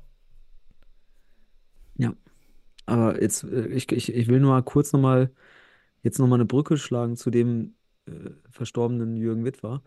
[1.97, 2.13] Ja,
[2.85, 5.31] aber jetzt, äh, ich, ich, ich will nur mal kurz nochmal,
[6.03, 7.75] jetzt nochmal eine Brücke schlagen zu dem
[8.07, 8.11] äh,
[8.49, 9.81] verstorbenen Jürgen Wittwer.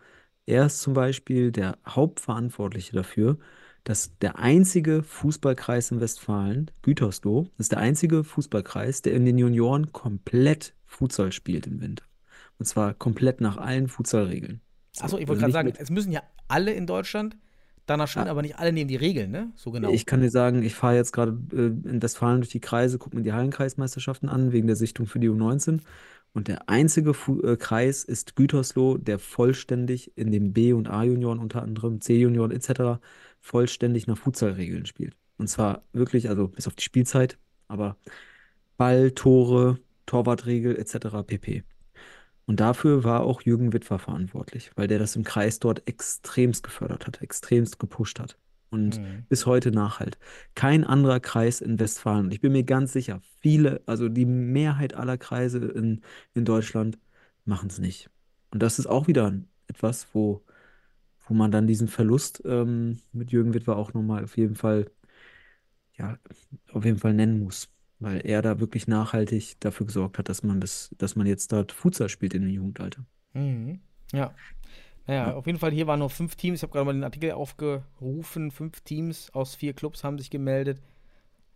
[0.45, 3.37] Er ist zum Beispiel der Hauptverantwortliche dafür,
[3.83, 9.91] dass der einzige Fußballkreis in Westfalen, Gütersloh, ist der einzige Fußballkreis, der in den Junioren
[9.91, 12.03] komplett Futsal spielt im Winter.
[12.57, 14.61] Und zwar komplett nach allen Futsalregeln.
[14.99, 17.37] Achso, ich Also wollte gerade nicht sagen, mit- es müssen ja alle in Deutschland
[17.85, 18.31] danach spielen, Ah.
[18.31, 19.51] aber nicht alle nehmen die Regeln, ne?
[19.55, 19.89] So genau.
[19.91, 23.15] Ich kann dir sagen, ich fahre jetzt gerade äh, in Westfalen durch die Kreise, gucke
[23.15, 25.79] mir die Hallenkreismeisterschaften an, wegen der Sichtung für die U19.
[26.33, 31.39] Und der einzige Fu äh, Kreis ist Gütersloh, der vollständig in den B- und A-Junioren,
[31.39, 32.99] unter anderem C-Junioren etc.,
[33.39, 35.15] vollständig nach Futsalregeln spielt.
[35.37, 37.95] Und zwar wirklich, also bis auf die Spielzeit, aber
[38.77, 41.23] Ball, Tore, Torwartregel etc.
[41.25, 41.63] pp.
[42.45, 47.07] Und dafür war auch Jürgen Wittwer verantwortlich, weil der das im Kreis dort extremst gefördert
[47.07, 48.37] hat, extremst gepusht hat.
[48.69, 49.25] Und Mhm.
[49.29, 50.17] bis heute nachhalt.
[50.55, 52.25] Kein anderer Kreis in Westfalen.
[52.25, 56.01] Und ich bin mir ganz sicher, viele, also die Mehrheit aller Kreise in,
[56.33, 56.97] in Deutschland
[57.45, 58.09] machen es nicht.
[58.51, 59.33] Und das ist auch wieder
[59.67, 60.43] etwas, wo,
[61.27, 64.91] wo man dann diesen Verlust ähm, mit Jürgen Wittwer auch nochmal auf jeden Fall,
[65.97, 66.17] ja,
[66.73, 67.69] auf jeden Fall nennen muss.
[67.99, 71.71] Weil er da wirklich nachhaltig dafür gesorgt hat, dass man bis, dass man jetzt dort
[71.71, 73.05] Futsal spielt in dem Jugendalter.
[73.33, 73.79] Mhm.
[74.11, 74.33] Ja.
[75.07, 76.59] Naja, auf jeden Fall, hier waren nur fünf Teams.
[76.59, 78.51] Ich habe gerade mal den Artikel aufgerufen.
[78.51, 80.81] Fünf Teams aus vier Clubs haben sich gemeldet,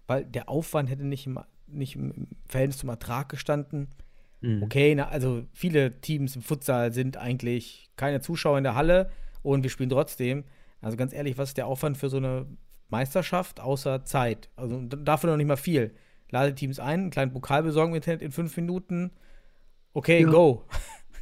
[0.08, 3.88] weil der Aufwand hätte nicht im, nicht im Verhältnis zum Ertrag gestanden.
[4.42, 4.64] Mhm.
[4.64, 9.10] Okay, na, also viele Teams im Futsal sind eigentlich keine Zuschauer in der Halle
[9.42, 10.44] und wir spielen trotzdem.
[10.82, 12.46] Also ganz ehrlich, was ist der Aufwand für so eine
[12.90, 14.50] Meisterschaft außer Zeit?
[14.56, 15.94] Also dafür noch nicht mal viel.
[16.32, 19.12] Lade Teams ein, einen kleinen Pokal besorgen im Internet in fünf Minuten.
[19.94, 20.28] Okay, Ja.
[20.28, 20.66] go.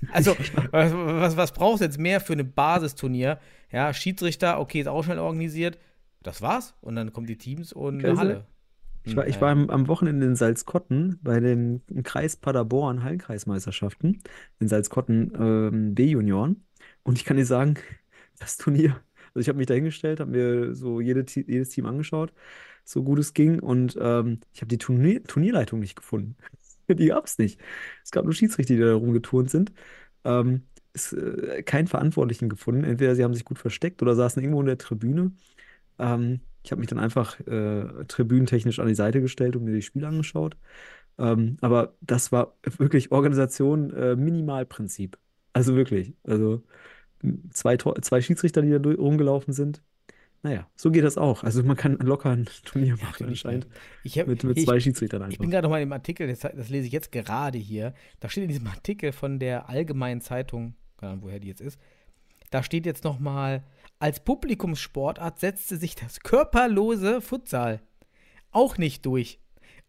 [0.09, 0.37] Also,
[0.71, 3.39] was, was, was brauchst du jetzt mehr für ein Basisturnier?
[3.71, 5.79] Ja, Schiedsrichter, okay, ist auch schnell organisiert.
[6.23, 6.75] Das war's.
[6.81, 8.47] Und dann kommen die Teams und eine Halle.
[9.03, 14.21] Ich war, ich Hm, war am, am Wochenende in Salzkotten bei dem Kreis Paderborn Hallenkreismeisterschaften
[14.59, 16.65] in Salzkotten ähm, B-Junioren.
[17.03, 17.75] Und ich kann dir sagen,
[18.39, 19.01] das Turnier,
[19.33, 22.33] also ich habe mich da hingestellt, habe mir so jede, jedes Team angeschaut,
[22.87, 23.59] so gut es ging.
[23.59, 26.35] Und ähm, ich habe die Turnier, Turnierleitung nicht gefunden.
[26.89, 27.59] Die gab es nicht.
[28.03, 29.73] Es gab nur Schiedsrichter, die da rumgeturnt sind.
[30.23, 32.85] Ähm, es, äh, keinen Verantwortlichen gefunden.
[32.85, 35.33] Entweder sie haben sich gut versteckt oder saßen irgendwo in der Tribüne.
[35.99, 39.81] Ähm, ich habe mich dann einfach äh, tribünentechnisch an die Seite gestellt und mir die
[39.81, 40.57] Spiele angeschaut.
[41.17, 45.17] Ähm, aber das war wirklich Organisation, äh, Minimalprinzip.
[45.53, 46.13] Also wirklich.
[46.23, 46.63] Also
[47.51, 49.83] zwei, zwei Schiedsrichter, die da rumgelaufen sind.
[50.47, 51.43] Naja, so geht das auch.
[51.43, 53.65] Also man kann locker ein Turnier machen Natürlich, anscheinend.
[53.65, 53.71] ja.
[54.03, 55.39] Ich, hab, Mit, mit ich, zwei Schiedsrichtern ich einfach.
[55.39, 57.93] bin gerade noch mal im Artikel, das, das lese ich jetzt gerade hier.
[58.21, 61.77] Da steht in diesem Artikel von der Allgemeinen Zeitung, keine Ahnung, woher die jetzt ist,
[62.49, 63.65] da steht jetzt noch mal,
[63.99, 67.81] als Publikumssportart setzte sich das körperlose Futsal
[68.51, 69.41] auch nicht durch.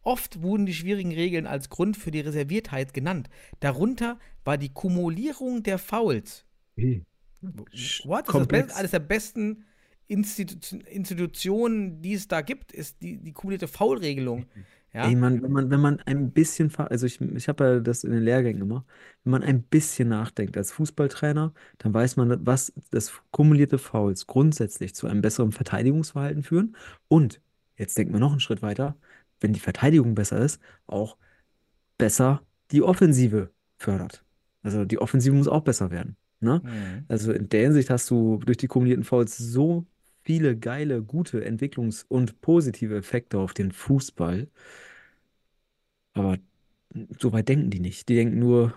[0.03, 3.29] Oft wurden die schwierigen Regeln als Grund für die Reserviertheit genannt.
[3.61, 6.47] Darunter war die Kumulierung der Fouls.
[6.77, 7.05] Hey.
[7.43, 7.69] What?
[7.73, 8.67] Das ist das Komplex.
[8.69, 9.65] Best, eines der besten
[10.09, 14.47] Institu Institutionen, die es da gibt, ist die, die kumulierte Foulregelung.
[14.93, 15.07] Ja?
[15.07, 18.11] Ey, man, wenn man, wenn man ein bisschen, also ich, ich habe ja das in
[18.11, 18.87] den Lehrgängen immer,
[19.23, 24.95] wenn man ein bisschen nachdenkt als Fußballtrainer, dann weiß man, was das kumulierte Fouls grundsätzlich
[24.95, 26.75] zu einem besseren Verteidigungsverhalten führen
[27.09, 27.41] und,
[27.77, 28.97] jetzt denken wir noch einen Schritt weiter,
[29.41, 31.19] wenn die Verteidigung besser ist, auch
[31.99, 34.25] besser die Offensive fördert.
[34.63, 36.17] Also die Offensive muss auch besser werden.
[36.41, 36.63] Ne?
[36.65, 37.05] Mhm.
[37.09, 39.87] Also in der Hinsicht hast du durch die kumulierten Fouls so
[40.29, 44.47] viele geile, gute Entwicklungs- und positive Effekte auf den Fußball.
[46.13, 46.37] Aber
[47.19, 48.11] so weit denken die nicht.
[48.11, 48.75] Die denken nur,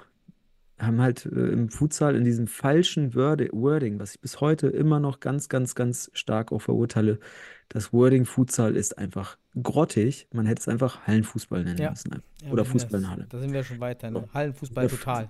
[0.80, 5.20] haben halt äh, im Futsal in diesem falschen Wording, was ich bis heute immer noch
[5.20, 7.20] ganz, ganz, ganz stark auch verurteile,
[7.68, 10.30] das Wording Futsal ist einfach grottig.
[10.32, 11.90] Man hätte es einfach Hallenfußball nennen Ja.
[11.90, 12.12] müssen.
[12.46, 13.26] Ja, Oder sind Fußball in Halle.
[13.28, 14.10] Da sind wir schon weiter.
[14.10, 14.24] Ne?
[14.34, 15.30] Hallenfußball total.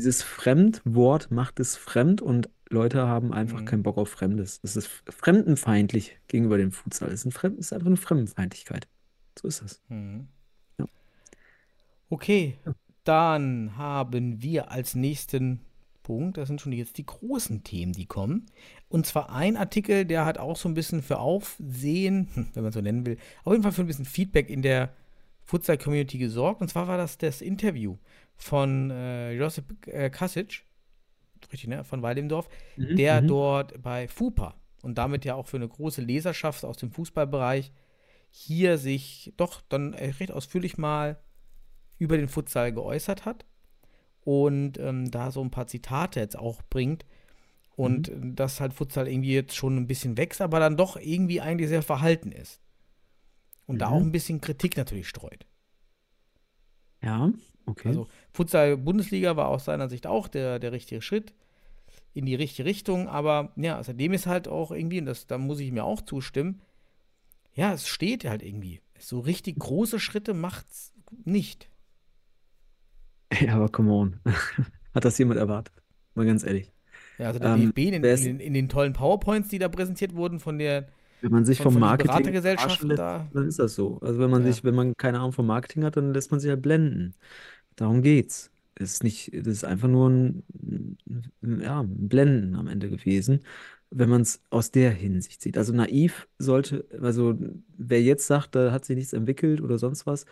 [0.00, 3.64] Dieses Fremdwort macht es fremd und Leute haben einfach Mhm.
[3.66, 4.58] keinen Bock auf Fremdes.
[4.62, 7.10] Es ist fremdenfeindlich gegenüber dem Futsal.
[7.10, 8.88] Es ist, ein ist einfach eine Fremdenfeindlichkeit.
[9.38, 9.82] So ist es.
[9.90, 10.28] Mhm.
[10.78, 10.86] Ja.
[12.08, 12.56] Okay,
[13.04, 15.60] dann haben wir als nächsten
[16.02, 18.46] Punkt, das sind schon jetzt die großen Themen, die kommen.
[18.88, 22.72] Und zwar ein Artikel, der hat auch so ein bisschen für Aufsehen, hm, wenn man
[22.72, 24.94] so nennen will, auf jeden Fall für ein bisschen Feedback in der
[25.44, 26.62] Futsal-Community gesorgt.
[26.62, 27.98] Und zwar war das das Interview
[28.40, 30.64] von äh, Josip äh, Kasic,
[31.52, 32.48] richtig, ne, von Weidemdorf,
[32.96, 33.28] der Mhm.
[33.28, 37.72] dort bei FUPA und damit ja auch für eine große Leserschaft aus dem Fußballbereich
[38.30, 41.18] hier sich doch dann äh, recht ausführlich mal
[41.98, 43.44] über den Futsal geäußert hat
[44.24, 47.06] und ähm, da so ein paar Zitate jetzt auch bringt
[47.76, 51.40] und äh, dass halt Futsal irgendwie jetzt schon ein bisschen wächst, aber dann doch irgendwie
[51.40, 52.60] eigentlich sehr verhalten ist.
[53.66, 53.92] Und da Mhm.
[53.94, 55.46] auch ein bisschen Kritik natürlich streut.
[57.02, 57.32] Ja,
[57.66, 57.88] okay.
[57.88, 61.34] Also Futsal-Bundesliga war aus seiner Sicht auch der, der richtige Schritt
[62.14, 65.60] in die richtige Richtung, aber ja, seitdem ist halt auch irgendwie, und das, da muss
[65.60, 66.60] ich mir auch zustimmen,
[67.54, 68.80] ja, es steht halt irgendwie.
[68.98, 70.92] So richtig große Schritte macht's
[71.24, 71.68] nicht.
[73.40, 74.20] Ja, aber come on.
[74.94, 75.74] Hat das jemand erwartet?
[76.14, 76.72] Mal ganz ehrlich.
[77.18, 80.40] Ja, also der Ähm, DFB in, in, in den tollen PowerPoints, die da präsentiert wurden
[80.40, 80.88] von der,
[81.20, 83.30] Wenn man sich von, vom von Marketing lässt, da.
[83.32, 83.98] dann ist das so.
[84.00, 84.50] Also wenn man Ja.
[84.52, 87.14] sich, wenn man keine Ahnung vom Marketing hat, dann lässt man sich halt blenden.
[87.80, 88.50] Darum geht's.
[88.74, 90.44] Es ist nicht, das ist einfach nur ein,
[91.42, 93.40] ja, ein Blenden am Ende gewesen,
[93.90, 95.56] wenn man es aus der Hinsicht sieht.
[95.56, 97.38] Also naiv sollte, also
[97.78, 100.26] wer jetzt sagt, da hat sich nichts entwickelt oder sonst was,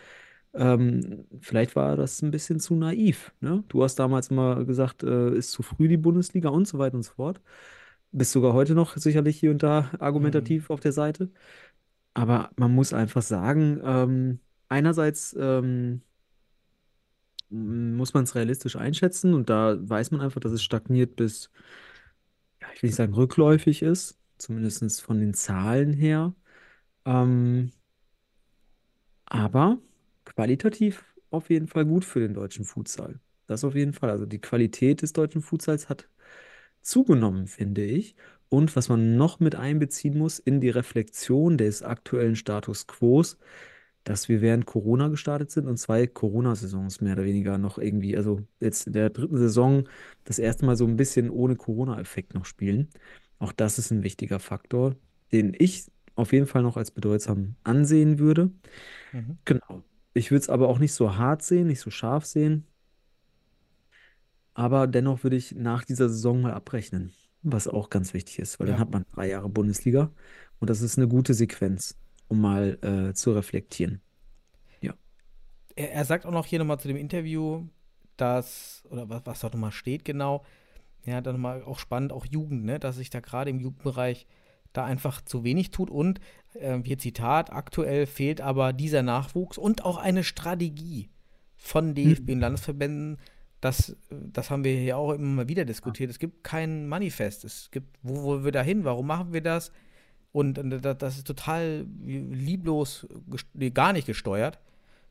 [0.55, 3.33] ähm, vielleicht war das ein bisschen zu naiv.
[3.41, 3.65] Ne?
[3.69, 7.05] Du hast damals immer gesagt, äh, ist zu früh die Bundesliga und so weiter und
[7.05, 7.41] so fort.
[8.13, 11.31] Bist sogar heute noch sicherlich hier und da argumentativ auf der Seite.
[12.15, 16.03] Aber man muss einfach sagen, ähm, einerseits ähm,
[17.51, 21.51] muss man es realistisch einschätzen und da weiß man einfach, dass es stagniert bis,
[22.61, 26.35] ja, ich will nicht sagen rückläufig ist, zumindest von den Zahlen her.
[27.05, 27.73] Ähm,
[29.27, 29.79] aber
[30.25, 33.21] qualitativ auf jeden Fall gut für den deutschen Futsal.
[33.47, 34.11] Das auf jeden Fall.
[34.11, 36.09] Also die Qualität des deutschen Futsals hat
[36.83, 38.17] zugenommen, finde ich.
[38.49, 43.39] Und was man noch mit einbeziehen muss in die Reflexion des aktuellen Status quos,
[44.09, 48.41] dass wir während Corona gestartet sind und zwei Corona-Saisons mehr oder weniger noch irgendwie, also
[48.61, 49.85] jetzt in der dritten Saison
[50.25, 52.89] das erste Mal so ein bisschen ohne Corona-Effekt noch spielen.
[53.39, 54.97] Auch das ist ein wichtiger Faktor,
[55.33, 58.51] den ich auf jeden Fall noch als bedeutsam ansehen würde.
[59.13, 59.39] Mhm.
[59.45, 59.83] Genau.
[60.15, 62.67] Ich würde es aber auch nicht so hart sehen, nicht so scharf sehen.
[64.55, 68.67] Aber dennoch würde ich nach dieser Saison mal abrechnen, was auch ganz wichtig ist, weil
[68.67, 68.79] dann Ja.
[68.79, 70.13] hat man drei Jahre Bundesliga
[70.59, 71.97] und das ist eine gute Sequenz,
[72.29, 74.01] um mal äh, zu reflektieren.
[75.79, 77.65] Er, er sagt auch noch hier nochmal zu dem Interview,
[78.17, 80.45] dass, oder was, was da nochmal steht genau,
[81.05, 84.27] ja, dann nochmal auch spannend, auch Jugend, ne, dass sich da gerade im Jugendbereich
[84.73, 86.21] da einfach zu wenig tut und,
[86.55, 91.09] äh, hier Zitat, aktuell fehlt aber dieser Nachwuchs und auch eine Strategie
[91.57, 93.19] von DFB und Landesverbänden.
[93.61, 96.11] Das, das haben wir hier auch immer mal wieder diskutiert.
[96.11, 97.45] Es gibt kein Manifest.
[97.45, 98.85] Es gibt, wo wollen wir da hin?
[98.85, 99.73] Warum machen wir das?
[100.33, 103.07] Und äh, da- das ist total lieblos,
[103.55, 104.59] nee, gar nicht gesteuert.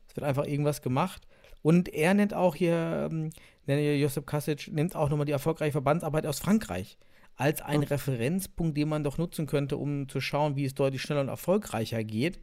[0.08, 1.26] Es wird einfach irgendwas gemacht.
[1.62, 3.30] Und er nennt auch hier, ähm,
[3.66, 6.98] nennt hier Josip Kasic, nennt auch nochmal die erfolgreiche Verbandsarbeit aus Frankreich
[7.36, 11.20] als ein Referenzpunkt, den man doch nutzen könnte, um zu schauen, wie es deutlich schneller
[11.20, 12.40] und erfolgreicher geht.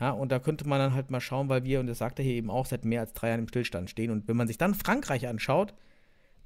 [0.00, 2.24] Ja, und da könnte man dann halt mal schauen, weil wir, und das sagt er
[2.24, 4.10] hier eben auch, seit mehr als drei Jahren im Stillstand stehen.
[4.10, 5.74] Und wenn man sich dann Frankreich anschaut,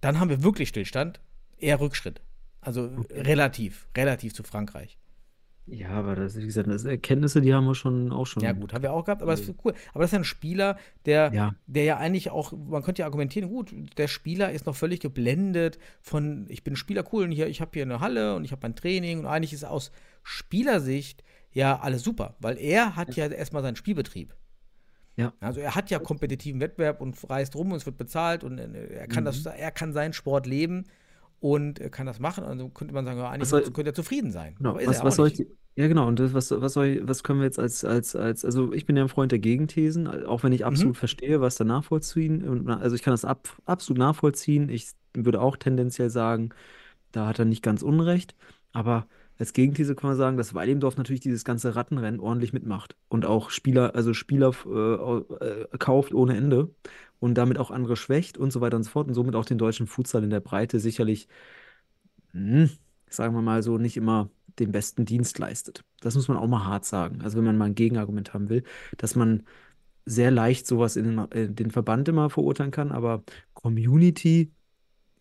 [0.01, 1.20] dann haben wir wirklich Stillstand,
[1.59, 2.22] eher Rückschritt.
[2.61, 4.96] Also relativ, relativ zu Frankreich.
[5.66, 8.42] Ja, aber das, wie gesagt, das Erkenntnisse, die haben wir schon auch schon.
[8.42, 9.75] Ja, gut, haben wir auch gehabt, aber das ist cool.
[9.92, 11.55] Aber das ist ja ein Spieler, der Ja.
[11.66, 15.79] der ja eigentlich auch, man könnte ja argumentieren, gut, der Spieler ist noch völlig geblendet
[16.01, 18.62] von, ich bin Spieler cool und hier, ich habe hier eine Halle und ich habe
[18.62, 19.92] mein Training und eigentlich ist aus
[20.25, 21.22] Spielersicht
[21.53, 24.35] ja alles super, weil er hat ja erstmal seinen Spielbetrieb.
[25.16, 25.33] Ja.
[25.40, 28.87] Also er hat ja kompetitiven Wettbewerb und reist rum und es wird bezahlt und äh,
[28.94, 30.85] er kann das, er kann seinen Sport leben
[31.42, 32.44] und äh, kann das machen.
[32.44, 34.55] Also könnte man sagen, ja, eigentlich soll- könnte er zufrieden sein.
[34.59, 35.40] Genau, was, er was soll nicht.
[35.40, 38.14] ich, ja genau, und das, was, was soll ich, was können wir jetzt als, als,
[38.14, 41.57] als, also ich bin ja ein Freund der Gegenthesen, auch wenn ich absolut verstehe, was
[41.57, 46.50] da nachvollziehen, also ich kann das ab, absolut nachvollziehen, ich würde auch tendenziell sagen,
[47.11, 48.37] da hat er nicht ganz Unrecht,
[48.72, 49.07] aber
[49.38, 53.50] als Gegenthese kann man sagen, dass Weilendorf natürlich dieses ganze Rattenrennen ordentlich mitmacht und auch
[53.50, 56.70] Spieler, also Spieler äh, äh, kauft ohne Ende
[57.22, 59.58] und damit auch andere schwächt und so weiter und so fort und somit auch den
[59.58, 61.28] deutschen Futsal in der Breite sicherlich
[62.32, 62.70] hm,
[63.08, 65.85] sagen wir mal so, nicht immer den besten Dienst leistet.
[66.00, 67.22] Das muss man auch mal hart sagen.
[67.22, 68.64] Also wenn man mal ein Gegenargument haben will,
[68.98, 69.44] dass man
[70.04, 73.22] sehr leicht sowas in den, äh, den Verband immer verurteilen kann, aber
[73.54, 74.52] Community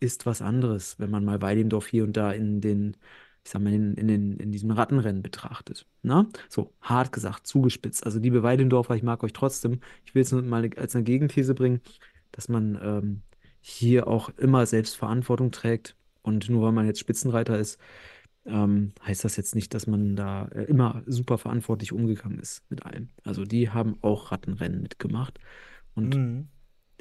[0.00, 2.96] ist was anderes, wenn man mal Weidendorf hier und da in den,
[3.44, 5.86] ich sag mal, in, in, den, in diesem Rattenrennen betrachtet.
[6.02, 6.28] Na?
[6.48, 8.04] So, hart gesagt, zugespitzt.
[8.06, 9.80] Also liebe Weidendorfer, ich mag euch trotzdem.
[10.04, 11.80] Ich will es nur mal als eine Gegenthese bringen,
[12.30, 13.22] dass man ähm,
[13.60, 15.96] hier auch immer Selbstverantwortung trägt.
[16.22, 17.80] Und nur weil man jetzt Spitzenreiter ist,
[18.44, 22.84] ähm, heißt das jetzt nicht, dass man da äh, immer super verantwortlich umgegangen ist mit
[22.86, 23.08] allem.
[23.24, 25.38] Also die haben auch Rattenrennen mitgemacht.
[25.94, 26.48] Und Mhm.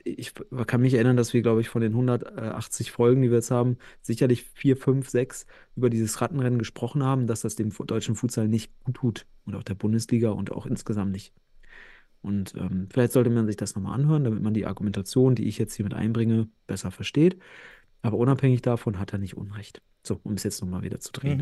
[0.04, 0.34] Ich
[0.68, 3.78] kann mich erinnern, dass wir, glaube ich, von den 180 Folgen, die wir jetzt haben,
[4.02, 8.72] sicherlich vier, fünf, sechs über dieses Rattenrennen gesprochen haben, dass das dem deutschen Futsal nicht
[8.84, 11.34] gut tut und auch der Bundesliga und auch insgesamt nicht.
[12.22, 15.58] Und ähm, vielleicht sollte man sich das nochmal anhören, damit man die Argumentation, die ich
[15.58, 17.40] jetzt hier mit einbringe, besser versteht.
[18.04, 19.82] Aber unabhängig davon hat er nicht Unrecht.
[20.04, 21.38] So, um es jetzt nochmal wieder zu drehen.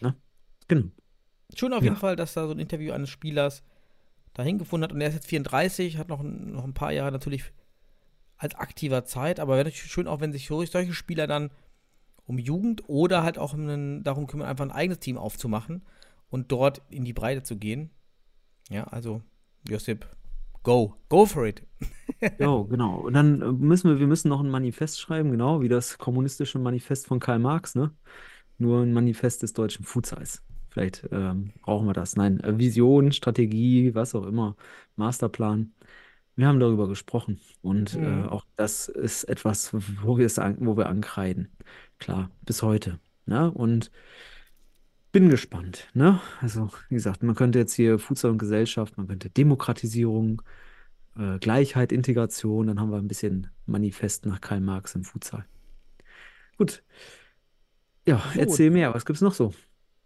[0.00, 0.14] Mhm.
[0.68, 0.84] Genau.
[1.54, 1.84] Schön auf Ja.
[1.90, 3.62] jeden Fall, dass da so ein Interview eines Spielers
[4.34, 4.92] dahin gefunden hat.
[4.92, 7.44] Und er ist jetzt 34, hat noch, noch ein paar Jahre natürlich
[8.38, 9.40] als aktiver Zeit.
[9.40, 11.50] Aber wäre natürlich schön auch, wenn sich so- solche Spieler dann
[12.26, 15.82] um Jugend oder halt auch einen, darum kümmern, einfach ein eigenes Team aufzumachen
[16.28, 17.90] und dort in die Breite zu gehen.
[18.68, 19.22] Ja, also
[19.68, 20.06] Josip,
[20.62, 21.62] go, go for it.
[22.38, 23.00] Ja, genau.
[23.00, 26.58] Und dann äh, müssen wir, wir müssen noch ein Manifest schreiben, genau, wie das kommunistische
[26.58, 27.92] Manifest von Karl Marx, ne?
[28.58, 30.42] Nur ein Manifest des deutschen Futsals.
[30.70, 32.16] Vielleicht ähm, brauchen wir das.
[32.16, 34.56] Nein, äh, Vision, Strategie, was auch immer,
[34.96, 35.74] Masterplan.
[36.36, 38.28] Wir haben darüber gesprochen und äh, Mhm.
[38.28, 39.72] auch das ist etwas,
[40.02, 41.48] wo wir es an, wo wir ankreiden.
[41.98, 42.98] Klar, bis heute.
[43.24, 43.50] Ne?
[43.50, 43.90] Und
[45.12, 45.88] bin gespannt.
[45.94, 46.20] Ne?
[46.42, 50.42] Also, wie gesagt, man könnte jetzt hier Futsal und Gesellschaft, man könnte Demokratisierung,
[51.18, 55.46] äh, Gleichheit, Integration, dann haben wir ein bisschen Manifest nach Karl Marx im Futsal.
[56.58, 56.82] Gut.
[58.06, 58.40] Ja, So.
[58.40, 59.54] erzähl mehr, was gibt's noch so?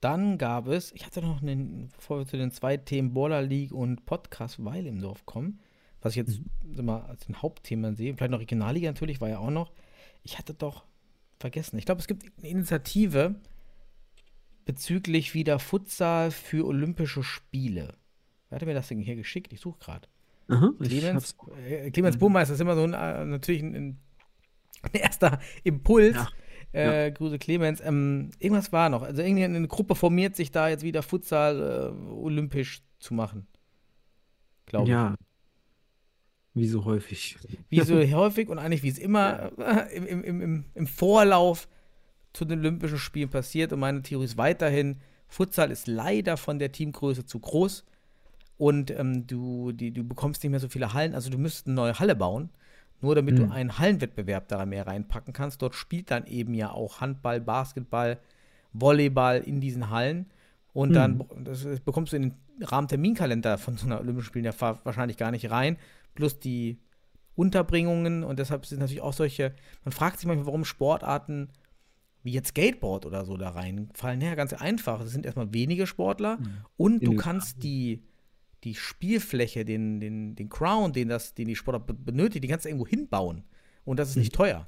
[0.00, 3.72] Dann gab es, ich hatte noch einen, bevor wir zu den zwei Themen Baller League
[3.72, 5.58] und Podcast Weil im Dorf kommen,
[6.02, 6.40] was ich jetzt
[6.74, 9.72] sag mal, als ein Hauptthema sehe, vielleicht noch Regionalliga natürlich, war ja auch noch.
[10.22, 10.84] Ich hatte doch
[11.38, 11.78] vergessen.
[11.78, 13.34] Ich glaube, es gibt eine Initiative
[14.64, 17.94] bezüglich wieder Futsal für Olympische Spiele.
[18.48, 19.52] Wer hatte mir das Ding hier geschickt?
[19.52, 20.08] Ich suche gerade.
[20.88, 21.36] Clemens,
[21.66, 23.98] äh, Clemens Burmeister ist immer so ein, äh, natürlich ein, ein
[24.92, 26.14] erster Impuls.
[26.16, 26.28] Ja,
[26.72, 27.80] Äh, Grüße Clemens.
[27.80, 29.02] Ähm, irgendwas war noch.
[29.02, 33.46] Also irgendwie eine Gruppe formiert sich da jetzt wieder Futsal äh, olympisch zu machen.
[34.66, 35.29] Glaube ich.
[36.54, 37.38] Ja, wie so häufig.
[37.68, 41.68] Wie so häufig und eigentlich wie es immer äh, im, im, im- im, Vorlauf
[42.32, 43.72] zu den Olympischen Spielen passiert.
[43.72, 44.96] Und meine Theorie ist weiterhin,
[45.28, 47.84] Futsal ist leider von der Teamgröße zu groß.
[48.58, 51.14] Und ähm, du, die, du bekommst nicht mehr so viele Hallen.
[51.14, 52.50] Also du müsstest eine neue Halle bauen.
[53.00, 53.52] Nur damit du Mhm.
[53.52, 55.62] einen Hallenwettbewerb da mehr reinpacken kannst.
[55.62, 58.18] Dort spielt dann eben ja auch Handball, Basketball,
[58.74, 60.26] Volleyball in diesen Hallen.
[60.74, 61.44] Und dann Mhm.
[61.44, 64.52] das, das bekommst du in den Rahmenterminkalender von so einer Olympischen Spielen ja
[64.84, 65.78] wahrscheinlich gar nicht rein.
[66.14, 66.78] Plus die
[67.34, 71.48] Unterbringungen und deshalb sind natürlich auch solche, man fragt sich manchmal, warum Sportarten
[72.22, 74.20] wie jetzt Skateboard oder so da reinfallen.
[74.20, 75.00] Ja, ganz einfach.
[75.00, 76.38] Es sind erstmal wenige Sportler
[76.76, 78.02] und du kannst die,
[78.64, 82.66] die Spielfläche, den, den, den Crown, den, das, den die Sportler be- benötigt, die kannst
[82.66, 83.44] du irgendwo hinbauen.
[83.86, 84.66] Und das ist nicht teuer.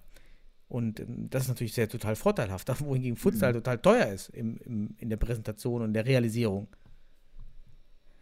[0.68, 4.94] Und ähm, das ist natürlich sehr total vorteilhaft, wohingegen Futsal total teuer ist im, im,
[4.96, 6.68] in der Präsentation und der Realisierung.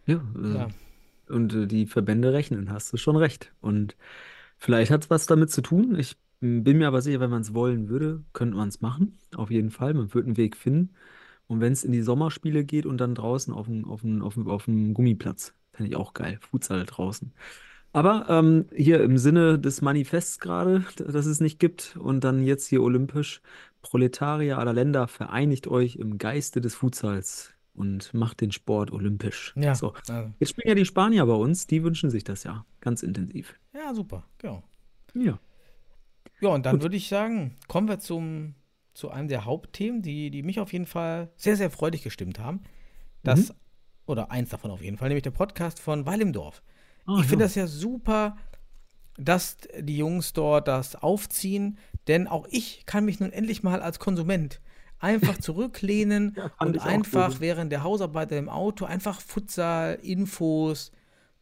[0.07, 0.69] Ja, äh, Ja.
[1.31, 3.53] Und äh, die Verbände rechnen, hast du schon recht.
[3.61, 3.97] Und
[4.59, 5.97] vielleicht hat es was damit zu tun.
[5.99, 9.19] Ich bin mir aber sicher, wenn man es wollen würde, könnte man es machen.
[9.35, 9.95] Auf jeden Fall.
[9.95, 10.95] Man würde einen Weg finden.
[11.47, 14.67] Und wenn es in die Sommerspiele geht und dann draußen auf dem, auf auf auf
[14.67, 16.39] Gummiplatz, fände ich auch geil.
[16.41, 17.33] Futsal draußen.
[17.93, 22.69] Aber ähm, hier im Sinne des Manifests gerade, das es nicht gibt, und dann jetzt
[22.69, 23.43] hier olympisch,
[23.83, 29.53] Proletarier aller Länder, vereinigt euch im Geiste des Futsals und macht den Sport olympisch.
[29.57, 32.65] Ja, So, also, jetzt spielen ja die Spanier bei uns, die wünschen sich das ja
[32.81, 33.59] ganz intensiv.
[33.75, 34.63] ja, super, genau.
[35.15, 35.39] Ja.
[36.41, 36.83] Ja, und dann Gut.
[36.83, 38.55] würde ich sagen, kommen wir zum,
[38.95, 42.63] zu einem der Hauptthemen, die, die mich auf jeden Fall sehr, sehr freudig gestimmt haben.
[43.23, 43.55] Das, Mhm.
[44.07, 46.63] oder eins davon auf jeden Fall, nämlich der Podcast von Weil im Dorf.
[47.07, 47.47] Ah, ich finde ja.
[47.47, 48.37] das ja super,
[49.19, 53.99] dass die Jungs dort das aufziehen, denn auch ich kann mich nun endlich mal als
[53.99, 54.61] Konsument
[55.01, 60.93] einfach zurücklehnen Ja, und einfach während der Hausarbeit im Auto einfach Futsal, Infos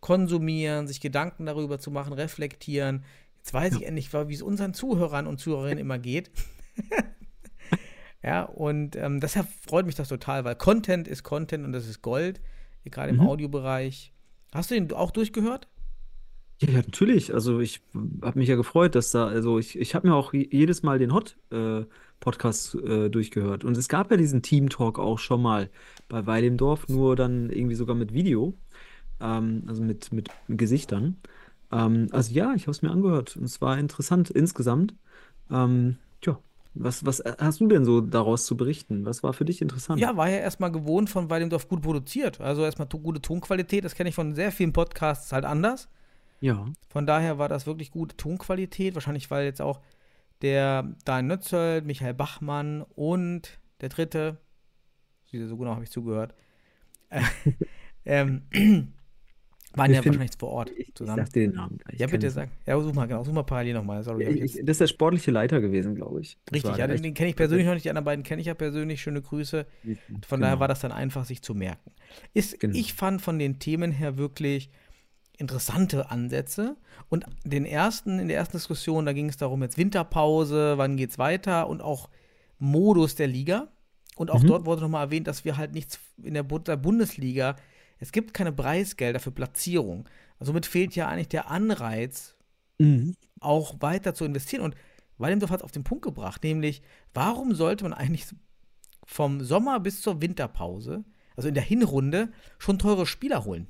[0.00, 3.04] konsumieren, sich Gedanken darüber zu machen, reflektieren.
[3.38, 6.30] Jetzt weiß ich endlich, wie es unseren Zuhörern und Zuhörerinnen immer geht.
[8.22, 12.02] ja, und ähm, deshalb freut mich das total, weil Content ist Content und das ist
[12.02, 12.40] Gold,
[12.84, 13.26] gerade im Mhm.
[13.28, 14.12] Audiobereich.
[14.52, 15.68] Hast du den auch durchgehört?
[16.60, 17.32] Ja, ja, natürlich.
[17.34, 17.80] Also ich
[18.22, 20.98] habe mich ja gefreut, dass da, also ich, ich habe mir auch je- jedes Mal
[20.98, 21.86] den Hot-Podcast äh,
[22.20, 23.64] durchgehört.
[23.64, 25.70] Und es gab ja diesen Team-Talk auch schon mal
[26.08, 28.54] bei Weil im Dorf, nur dann irgendwie sogar mit Video,
[29.20, 31.16] ähm, also mit, mit Gesichtern.
[31.70, 34.94] Ähm, also ja, ich habe es mir angehört und es war interessant insgesamt.
[35.50, 36.38] Ähm, tja,
[36.74, 39.04] was, was hast du denn so daraus zu berichten?
[39.04, 40.00] Was war für dich interessant?
[40.00, 42.40] Ja, war ja erstmal gewohnt von Weidendorf gut produziert.
[42.40, 45.88] Also erstmal gute Tonqualität, das kenne ich von sehr vielen Podcasts halt anders.
[46.40, 46.66] Ja.
[46.88, 48.94] Von daher war das wirklich gute Tonqualität.
[48.94, 49.80] Wahrscheinlich, weil jetzt auch
[50.42, 54.38] der Dan Nötzel, Michael Bachmann und der dritte,
[55.32, 56.34] so genau habe ich zugehört,
[57.10, 57.20] äh,
[58.04, 58.42] ähm,
[59.74, 61.24] waren ja wahrscheinlich vor Ort Ich, ich zusammen.
[61.24, 62.00] sag dir den Namen gleich.
[62.00, 62.48] Ja, bitte sag.
[62.66, 63.22] Ja, such mal, genau.
[63.22, 64.02] Such mal parallel nochmal.
[64.02, 66.38] Sorry, ich Ich, das ist der sportliche Leiter gewesen, glaube ich.
[66.46, 67.84] Das Richtig, ja, den, den kenne ich persönlich noch nicht.
[67.84, 69.00] Die anderen beiden kenne ich ja persönlich.
[69.02, 69.66] Schöne Grüße.
[70.26, 70.60] Von daher Genau.
[70.60, 71.92] war das dann einfach, sich zu merken.
[72.34, 72.76] Ist, Genau.
[72.76, 74.70] Ich fand von den Themen her wirklich
[75.38, 76.76] interessante Ansätze.
[77.08, 81.18] Und den ersten, in der ersten Diskussion, da ging es darum, jetzt Winterpause, wann geht's
[81.18, 82.10] weiter und auch
[82.58, 83.68] Modus der Liga.
[84.16, 84.48] Und auch Mhm.
[84.48, 87.56] dort wurde nochmal erwähnt, dass wir halt nichts in der, Bu- der Bundesliga,
[88.00, 90.08] es gibt keine Preisgelder für Platzierung.
[90.40, 92.34] Somit fehlt ja eigentlich der Anreiz,
[92.78, 93.14] Mhm.
[93.40, 94.62] auch weiter zu investieren.
[94.62, 94.74] Und
[95.18, 96.82] Wallendorf hat es auf den Punkt gebracht, nämlich,
[97.14, 98.26] warum sollte man eigentlich
[99.04, 101.04] vom Sommer bis zur Winterpause,
[101.36, 103.68] also in der Hinrunde, schon teure Spieler holen?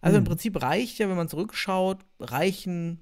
[0.00, 0.28] Also im Mhm.
[0.28, 3.00] Prinzip reicht ja, wenn man zurückschaut, reichen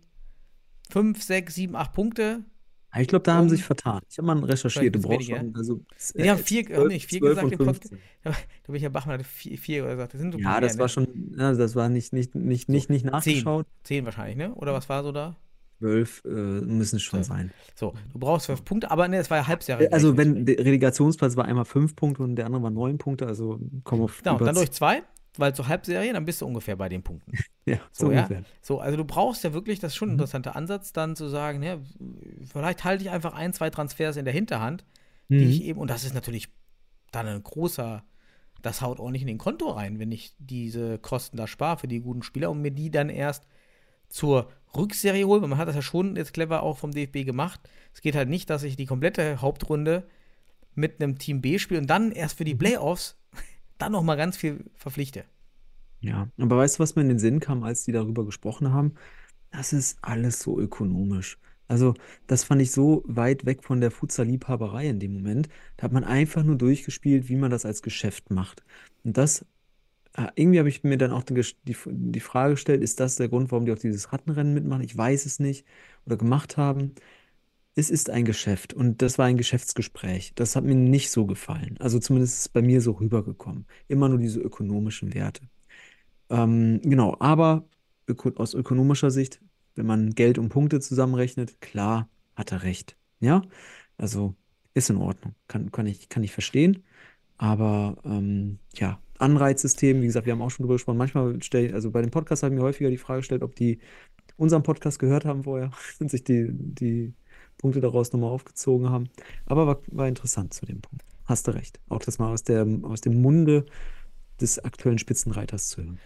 [0.90, 2.44] 5, 6, 7, 8 Punkte.
[2.94, 4.00] Ja, Ich glaube, da haben sie sich vertan.
[4.08, 4.94] Ich habe mal recherchiert.
[4.94, 5.36] Du brauchst weniger.
[5.38, 5.54] schon.
[5.56, 5.80] Also,
[6.16, 7.88] Die haben vier- haben nicht vier 12 gesagt im Podcast?
[7.90, 7.98] 15.
[8.22, 8.32] Da
[8.66, 10.74] bin ich ja Bachmann hatte 4, vier oder gesagt, das sind so Ja, mehr, das
[10.74, 10.80] ne?
[10.80, 13.66] war schon, ja, das war nicht, nicht, nicht, nicht, nicht nachgeschaut.
[13.84, 14.54] 10 wahrscheinlich, ne?
[14.54, 15.36] Oder was war so da?
[15.80, 17.26] 12 äh, müssen es schon Zwölf.
[17.38, 17.52] sein.
[17.76, 19.92] So, du brauchst 12 Punkte, aber ne, es war ja Halbserie.
[19.92, 23.60] Also, wenn der Relegationsplatz war einmal 5 Punkte und der andere war 9 Punkte, also
[23.84, 25.02] komm auf Genau, dann durch zwei,
[25.38, 27.32] weil zur Halbserie, dann bist du ungefähr bei den Punkten.
[27.66, 28.28] Ja, So, so ja.
[28.62, 30.14] So, also du brauchst ja wirklich, das ist schon ein Mhm.
[30.20, 31.78] interessanter Ansatz, dann zu sagen, ja,
[32.50, 34.86] vielleicht halte ich einfach ein, zwei Transfers in der Hinterhand,
[35.28, 35.66] die ich Mhm.
[35.66, 36.48] eben, und das ist natürlich
[37.12, 38.04] dann ein großer,
[38.62, 42.00] das haut ordentlich in den Konto rein, wenn ich diese Kosten da spare für die
[42.00, 43.46] guten Spieler und mir die dann erst
[44.08, 47.60] zur Rückserie hole, weil man hat das ja schon jetzt clever auch vom DFB gemacht.
[47.92, 50.08] Es geht halt nicht, dass ich die komplette Hauptrunde
[50.74, 53.17] mit einem Team B spiele und dann erst für die Playoffs
[53.78, 55.24] dann noch mal ganz viel verpflichte.
[56.00, 58.94] Ja, aber weißt du, was mir in den Sinn kam, als die darüber gesprochen haben?
[59.50, 61.38] Das ist alles so ökonomisch.
[61.68, 61.94] Also,
[62.26, 65.48] das fand ich so weit weg von der Futsal-Liebhaberei in dem Moment.
[65.76, 68.64] Da hat man einfach nur durchgespielt, wie man das als Geschäft macht.
[69.04, 69.44] Und das,
[70.14, 73.52] äh, irgendwie habe ich mir dann auch die, die, Frage gestellt, ist das der Grund,
[73.52, 74.82] warum die auch dieses Rattenrennen mitmachen?
[74.82, 75.66] Ich weiß es nicht.
[76.06, 76.94] Oder gemacht haben.
[77.78, 80.32] Es ist ein Geschäft und das war ein Geschäftsgespräch.
[80.34, 81.76] Das hat mir nicht so gefallen.
[81.78, 83.66] Also zumindest ist es bei mir so rübergekommen.
[83.86, 85.42] Immer nur diese ökonomischen Werte.
[86.28, 87.68] Ähm, genau, aber
[88.08, 89.40] öko aus ökonomischer Sicht,
[89.76, 92.96] wenn man Geld und Punkte zusammenrechnet, klar, hat er recht.
[93.20, 93.42] Ja,
[93.96, 94.34] also
[94.74, 95.36] ist in Ordnung.
[95.46, 96.82] Kann, kann ich, kann ich verstehen.
[97.36, 100.98] Aber ähm, ja, Anreizsystem, wie gesagt, wir haben auch schon drüber gesprochen.
[100.98, 103.78] Manchmal stelle also bei dem Podcast habe ich mir häufiger die Frage gestellt, ob die
[104.36, 107.14] unseren Podcast gehört haben vorher und sich die, die
[107.58, 109.10] Punkte daraus nochmal aufgezogen haben.
[109.46, 111.04] Aber war, war interessant zu dem Punkt.
[111.26, 111.78] Hast du recht.
[111.88, 113.66] Auch das mal aus der, aus dem Munde
[114.40, 115.98] des aktuellen Spitzenreiters zu hören.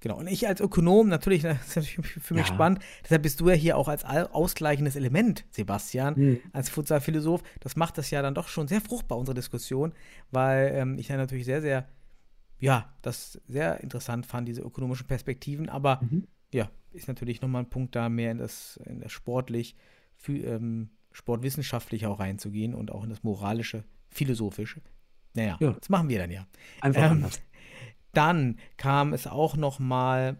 [0.00, 0.16] Genau.
[0.18, 2.54] Und ich als Ökonom, natürlich, das ist natürlich für mich Ja.
[2.54, 2.80] spannend.
[3.04, 6.40] Deshalb bist du ja hier auch als ausgleichendes Element, Sebastian, Mhm.
[6.52, 7.42] als Futsal-Philosoph.
[7.60, 9.92] Das macht das ja dann doch schon sehr fruchtbar, unsere Diskussion,
[10.30, 11.88] weil ähm, ich ja natürlich sehr, sehr,
[12.58, 15.68] ja, das sehr interessant fand, diese ökonomischen Perspektiven.
[15.68, 16.26] Aber Mhm.
[16.52, 19.76] ja, ist natürlich nochmal ein Punkt da mehr in das, in das sportlich
[20.18, 24.80] für, ähm, sportwissenschaftlich auch reinzugehen und auch in das moralische, philosophische.
[25.34, 25.72] Naja, Ja.
[25.72, 26.46] das machen wir dann ja.
[26.80, 27.40] Einfach Ähm, anders.
[28.12, 30.38] Dann kam es auch noch mal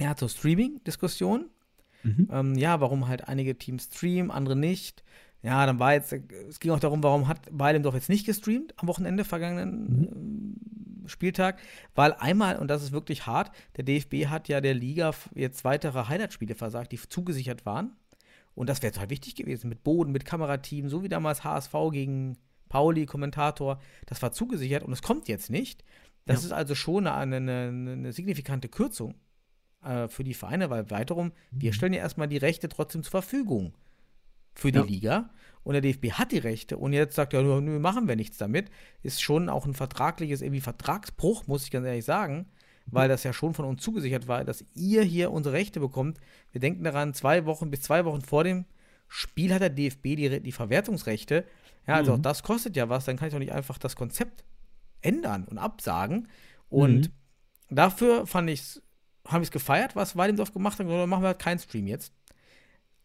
[0.00, 1.50] ja, zur Streaming-Diskussion.
[2.02, 2.28] Mhm.
[2.30, 5.04] Ähm, ja, warum halt einige Teams streamen, andere nicht.
[5.42, 8.88] Ja, dann war jetzt, es ging auch darum, warum hat Weilendorf jetzt nicht gestreamt am
[8.88, 11.58] Wochenende, vergangenen ähm, Spieltag,
[11.94, 16.08] weil einmal, und das ist wirklich hart, der DFB hat ja der Liga jetzt weitere
[16.08, 17.94] Highlight-Spiele versagt, die zugesichert waren.
[18.54, 22.36] Und das wäre total wichtig gewesen, mit Boden, mit Kamerateam, so wie damals HSV gegen
[22.68, 25.84] Pauli, Kommentator, das war zugesichert und es kommt jetzt nicht.
[26.24, 26.46] Das Ja.
[26.46, 29.14] ist also schon eine, eine, eine signifikante Kürzung
[29.84, 33.74] äh, für die Vereine, weil weiterum, wir stellen ja erstmal die Rechte trotzdem zur Verfügung
[34.54, 34.84] für die Ja.
[34.84, 35.30] Liga.
[35.64, 38.36] Und der DFB hat die Rechte und jetzt sagt er, nö, nö, machen wir nichts
[38.38, 38.70] damit.
[39.02, 42.46] Ist schon auch ein vertragliches, irgendwie Vertragsbruch, muss ich ganz ehrlich sagen,
[42.86, 46.18] weil das ja schon von uns zugesichert war, dass ihr hier unsere Rechte bekommt.
[46.52, 48.66] Wir denken daran, zwei Wochen bis zwei Wochen vor dem
[49.08, 51.44] Spiel hat der DFB die, die Verwertungsrechte.
[51.86, 52.18] Ja, also Mhm.
[52.18, 54.44] auch das kostet ja was, dann kann ich doch nicht einfach das Konzept
[55.02, 56.28] ändern und absagen.
[56.68, 57.10] Und
[57.70, 58.82] dafür fand ich's,
[59.26, 62.12] habe ich es gefeiert, was Weidendorf gemacht hat, dann machen wir halt keinen Stream jetzt.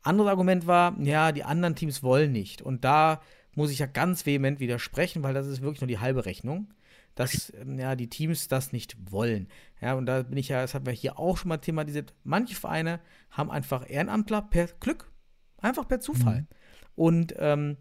[0.01, 2.61] Anderes Argument war, ja, die anderen Teams wollen nicht.
[2.61, 3.21] Und da
[3.53, 6.73] muss ich ja ganz vehement widersprechen, weil das ist wirklich nur die halbe Rechnung,
[7.15, 9.49] dass ähm, ja, die Teams das nicht wollen.
[9.81, 12.13] Ja, und da bin ich ja, das haben wir hier auch schon mal thematisiert.
[12.23, 12.99] Manche Vereine
[13.31, 15.09] haben einfach Ehrenamtler per Glück,
[15.57, 16.47] einfach per Zufall.
[16.95, 17.77] Und, ähm,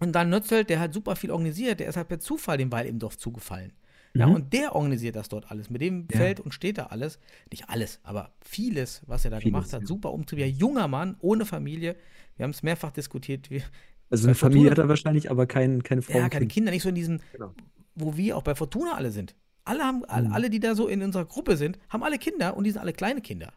[0.00, 2.86] und dann Nötzelt, der halt super viel organisiert, der ist halt per Zufall dem Weil
[2.86, 3.72] im Dorf zugefallen.
[4.14, 4.34] Ja, Mhm.
[4.34, 5.70] und der organisiert das dort alles.
[5.70, 6.18] Mit dem Ja.
[6.18, 7.18] fällt und steht da alles.
[7.50, 9.80] Nicht alles, aber vieles, was er da Vieles, gemacht hat.
[9.82, 9.86] ja.
[9.86, 10.14] Super.
[10.32, 11.96] Ja, junger Mann, ohne Familie.
[12.36, 13.50] Wir haben es mehrfach diskutiert.
[13.50, 13.62] Wir,
[14.10, 16.18] Also eine Familie Fortuna- hat er wahrscheinlich, aber kein, keine Frau.
[16.18, 16.52] ja, keine Kind.
[16.52, 17.54] Kinder, nicht so in diesem, Genau.
[17.94, 19.34] wo wir auch bei Fortuna alle sind.
[19.68, 20.34] Alle haben, alle, Mhm.
[20.34, 22.92] alle, die da so in unserer Gruppe sind, haben alle Kinder und die sind alle
[22.92, 23.52] kleine Kinder.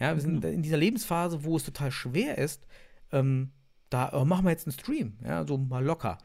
[0.00, 2.66] Ja, wir sind in dieser Lebensphase, wo es total schwer ist,
[3.10, 3.50] ähm,
[3.90, 6.18] da äh, machen wir jetzt einen Stream, ja, so mal locker.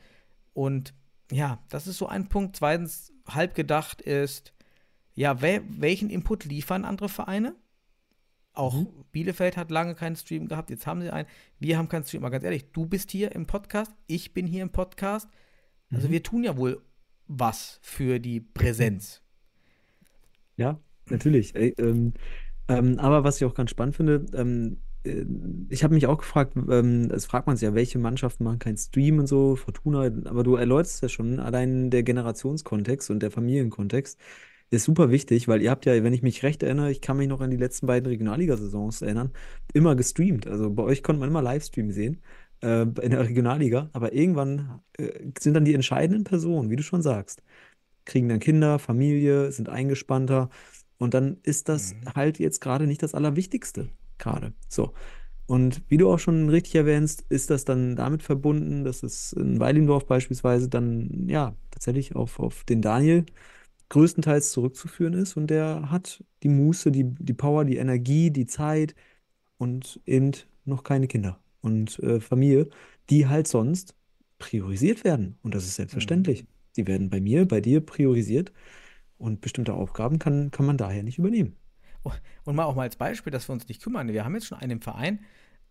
[0.54, 0.94] Und
[1.32, 2.56] ja, das ist so ein Punkt.
[2.58, 4.54] Zweitens, halb gedacht ist,
[5.16, 7.56] ja, wel welchen Input liefern andere Vereine?
[8.54, 8.88] Auch Mhm.
[9.12, 11.28] Bielefeld hat lange keinen Stream gehabt, jetzt haben sie einen.
[11.60, 14.62] Wir haben keinen Stream, mal ganz ehrlich, du bist hier im Podcast, ich bin hier
[14.62, 15.28] im Podcast.
[15.92, 16.12] Also Mhm.
[16.12, 16.80] wir tun ja wohl
[17.26, 19.23] was für die Präsenz.
[20.58, 20.80] Ja,
[21.10, 21.56] natürlich.
[21.56, 22.14] Ey, ähm,
[22.68, 25.26] ähm, aber was ich auch ganz spannend finde, ähm, äh,
[25.70, 28.78] ich habe mich auch gefragt, ähm, es fragt man sich ja, welche Mannschaften machen keinen
[28.78, 34.20] Stream und so, Fortuna, aber du erläuterst ja schon, allein der Generationskontext und der Familienkontext
[34.72, 37.28] ist super wichtig, weil ihr habt ja, wenn ich mich recht erinnere, ich kann mich
[37.28, 39.32] noch an die letzten beiden Regionalliga-Saisons erinnern,
[39.74, 40.48] immer gestreamt.
[40.48, 42.22] Also bei euch konnte man immer Livestream sehen,
[42.62, 47.02] äh, in der Regionalliga, aber irgendwann äh, sind dann die entscheidenden Personen, wie du schon
[47.04, 47.44] sagst,
[48.06, 50.50] kriegen dann Kinder, Familie, sind eingespannter.
[50.98, 52.16] Und dann ist das Mhm.
[52.16, 53.90] halt jetzt gerade nicht das Allerwichtigste.
[54.18, 54.54] Gerade.
[54.70, 54.94] So.
[55.48, 59.60] Und wie du auch schon richtig erwähnst, ist das dann damit verbunden, dass es in
[59.60, 63.26] Weilendorf beispielsweise dann ja tatsächlich auf, auf den Daniel
[63.90, 65.36] größtenteils zurückzuführen ist.
[65.38, 68.96] Und der hat die Muße, die, die Power, die Energie, die Zeit
[69.58, 70.32] und eben
[70.66, 72.70] noch keine Kinder und äh, Familie,
[73.10, 73.96] die halt sonst
[74.40, 75.38] priorisiert werden.
[75.44, 76.46] Und das ist selbstverständlich.
[76.76, 78.52] Die werden bei mir, bei dir priorisiert
[79.18, 81.56] und bestimmte Aufgaben kann, kann man daher nicht übernehmen.
[82.44, 84.10] Und mal auch mal als Beispiel, dass wir uns nicht kümmern.
[84.10, 85.20] Wir haben jetzt schon einen im Verein,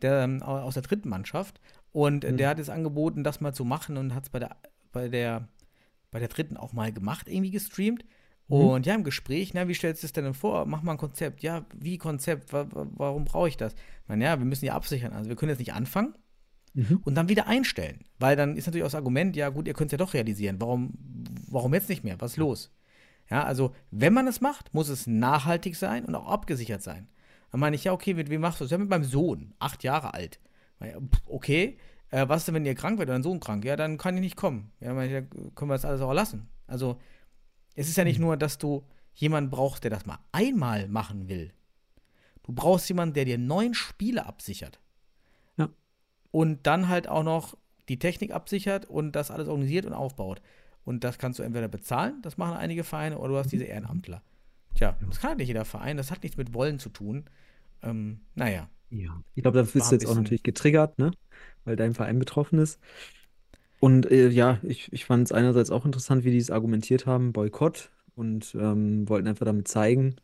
[0.01, 2.37] der ähm, au- aus der dritten Mannschaft und Mhm.
[2.39, 4.57] der hat es angeboten, das mal zu machen und hat es bei der,
[4.93, 5.49] bei der,
[6.11, 8.05] bei der dritten auch mal gemacht, irgendwie gestreamt.
[8.49, 8.57] Mhm.
[8.57, 10.65] Und ja, im Gespräch, na, wie stellst du es denn vor?
[10.65, 11.43] Mach mal ein Konzept.
[11.43, 12.53] Ja, wie Konzept?
[12.53, 13.75] Wa wa warum brauche ich das?
[14.07, 15.13] Man, ja, wir müssen ja absichern.
[15.13, 16.15] Also wir können jetzt nicht anfangen
[16.75, 17.01] Mhm.
[17.05, 18.05] und dann wieder einstellen.
[18.19, 20.61] Weil dann ist natürlich auch das Argument, ja gut, ihr könnt es ja doch realisieren.
[20.61, 20.95] Warum,
[21.49, 22.21] warum jetzt nicht mehr?
[22.21, 22.71] Was ist los?
[23.31, 27.09] Ja, also wenn man es macht, muss es nachhaltig sein und auch abgesichert sein.
[27.51, 28.71] Dann meine ich, ja, okay, mit wem machst du das?
[28.71, 30.41] Ja, mit meinem Sohn, acht Jahre alt.
[31.27, 31.79] Okay,
[32.11, 33.65] äh, was denn, wenn ihr krank werdet oder dein Sohn krank?
[33.65, 34.73] Ja, dann kann ich nicht kommen.
[34.81, 35.21] Ja, meine ich, ja,
[35.55, 36.49] können wir das alles auch lassen.
[36.67, 36.99] Also
[37.75, 41.53] es ist ja nicht nur, dass du jemanden brauchst, der das mal einmal machen will.
[42.43, 44.81] Du brauchst jemanden, der dir neun Spiele absichert.
[46.33, 47.57] Und dann halt auch noch
[47.89, 50.43] die Technik absichert und das alles organisiert und aufbaut.
[50.85, 54.23] Und das kannst du entweder bezahlen, das machen einige Vereine, oder du hast diese Ehrenamtler.
[54.75, 57.25] Tja, das kann halt nicht jeder Verein, das hat nichts mit Wollen zu tun.
[57.83, 58.69] Ähm, naja.
[58.91, 61.13] Ja, ich glaube, da bist du jetzt auch natürlich getriggert, ne?
[61.65, 62.79] Weil dein Verein betroffen ist.
[63.81, 67.33] Und äh, ja, ich, ich fand es einerseits auch interessant, wie die es argumentiert haben,
[67.33, 70.17] Boykott und ähm, wollten einfach damit zeigen.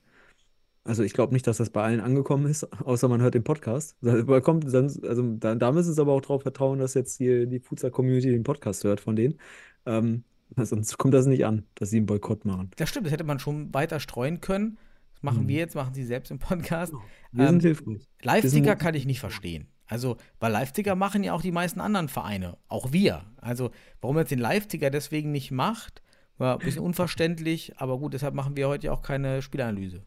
[0.85, 3.97] Also ich glaube nicht, dass das bei allen angekommen ist, außer man hört den Podcast.
[4.01, 7.61] Da kommt, also da, da müssen sie aber auch darauf vertrauen, dass jetzt hier die
[7.61, 9.39] Futsal-Community den Podcast hört von denen.
[9.85, 10.25] Ähm,
[10.57, 12.71] sonst kommt das nicht an, dass sie einen Boykott machen.
[12.77, 14.79] Das stimmt, das hätte man schon weiter streuen können.
[15.13, 15.49] Das machen Mhm.
[15.49, 16.93] wir jetzt, machen sie selbst im Podcast.
[17.33, 18.09] Wir Ähm, sind hilfreich.
[18.23, 19.67] Live-Ticker kann ich nicht verstehen.
[19.87, 23.25] Also, weil Live-Ticker machen ja auch die meisten anderen Vereine, auch wir.
[23.39, 23.71] Also,
[24.01, 26.03] warum jetzt den Live-Ticker deswegen nicht macht,
[26.37, 30.03] war ein bisschen unverständlich, aber gut, deshalb machen wir heute ja auch keine Spielanalyse.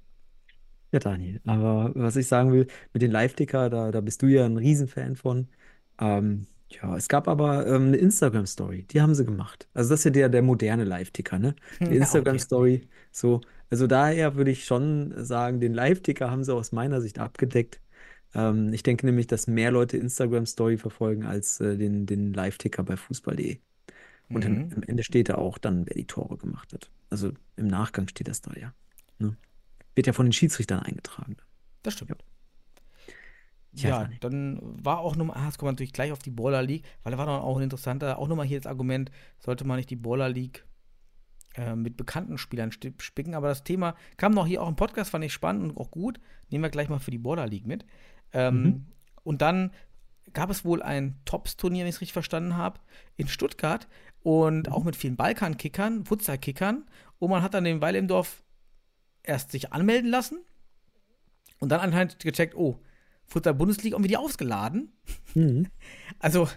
[0.92, 4.46] Ja, Daniel, aber was ich sagen will, mit den Live-Ticker, da, da bist du ja
[4.46, 5.48] ein Riesenfan von.
[6.00, 9.70] Ähm, ja, es gab aber ähm, eine Instagram-Story, die haben sie gemacht.
[9.74, 11.56] Also das ist ja der, der moderne Live-Ticker, ne?
[11.86, 12.46] Die Ja, okay.
[12.46, 13.40] Instagram-Story, so.
[13.70, 17.80] Also daher würde ich schon sagen, den Live-Ticker haben sie aus meiner Sicht abgedeckt.
[18.34, 22.98] Ähm, ich denke nämlich, dass mehr Leute Instagram-Story verfolgen als äh, den, den Live-Ticker bei
[22.98, 23.60] Fußball.de.
[24.34, 24.76] Und am, Mhm.
[24.76, 26.92] am Ende steht da auch dann, wer die Tore gemacht hat.
[27.10, 28.74] Also im Nachgang steht das da ja.
[29.20, 29.38] Ne?
[29.96, 31.38] Wird ja von den Schiedsrichtern eingetragen.
[31.84, 32.24] Das stimmt.
[33.74, 34.18] Ja, Daniel.
[34.20, 37.18] dann war auch nochmal, ah, kommen wir natürlich gleich auf die Baller League, weil da
[37.18, 40.28] war dann auch ein interessanter, auch nochmal hier das Argument, sollte man nicht die Baller
[40.28, 40.66] League
[41.56, 45.24] äh, mit bekannten Spielern spicken, aber das Thema kam noch hier auch im Podcast, fand
[45.24, 46.20] ich spannend und auch gut.
[46.50, 47.86] Nehmen wir gleich mal für die Baller League mit.
[48.34, 48.86] Ähm, Mhm.
[49.24, 49.72] Und dann
[50.34, 52.80] gab es wohl ein Tops-Turnier, wenn ich es richtig verstanden habe,
[53.18, 53.88] in Stuttgart
[54.24, 56.86] und auch mit vielen Balkan-Kickern, Futsal-Kickern
[57.20, 58.44] und man hat dann den Weil im Dorf
[59.24, 60.40] erst sich anmelden lassen
[61.60, 62.80] und dann anscheinend gecheckt, oh,
[63.28, 64.92] Futsal-Bundesliga und wieder ausgeladen.
[65.36, 65.68] Mhm.
[66.20, 66.48] Also,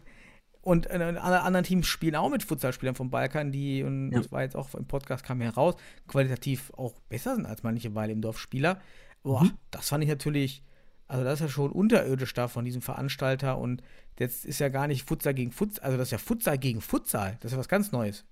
[0.61, 4.19] und äh, alle anderen Teams spielen auch mit Futsalspielern vom Balkan, die, und Ja.
[4.21, 5.75] das war jetzt auch im Podcast, kam heraus,
[6.09, 8.81] qualitativ auch besser sind als manche Weile im Dorfspieler.
[9.23, 9.53] Boah, Mhm.
[9.71, 10.63] das fand ich natürlich,
[11.07, 13.83] also das ist ja schon unterirdisch da von diesem Veranstalter und
[14.19, 17.37] jetzt ist ja gar nicht Futsal gegen Futsal, also das ist ja Futsal gegen Futsal,
[17.41, 18.25] das ist ja was ganz Neues.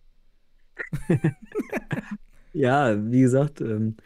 [2.54, 3.96] Ja, wie gesagt, ähm,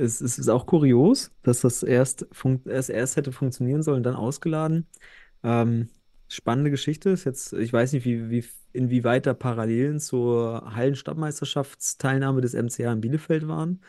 [0.00, 2.26] es, es ist auch kurios, dass das erst,
[2.64, 4.86] erst, erst hätte funktionieren sollen, dann ausgeladen.
[5.42, 5.88] Ähm,
[6.28, 12.54] spannende Geschichte ist jetzt, ich weiß nicht, wie, wie, inwieweit da Parallelen zur Hallenstadtmeisterschaftsteilnahme des
[12.54, 13.80] MCA in Bielefeld waren.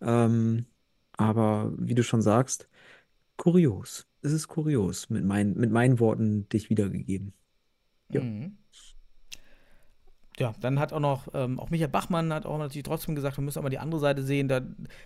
[0.00, 0.66] Ähm,
[1.12, 2.68] aber wie du schon sagst,
[3.36, 4.06] kurios.
[4.22, 7.32] Es ist kurios, mit, mein, mit meinen Worten dich wiedergegeben.
[8.10, 8.22] Ja.
[8.22, 8.58] Mhm.
[10.38, 13.42] Ja, dann hat auch noch, ähm, auch Michael Bachmann hat auch natürlich trotzdem gesagt, wir
[13.42, 14.60] müssen aber die andere Seite sehen, da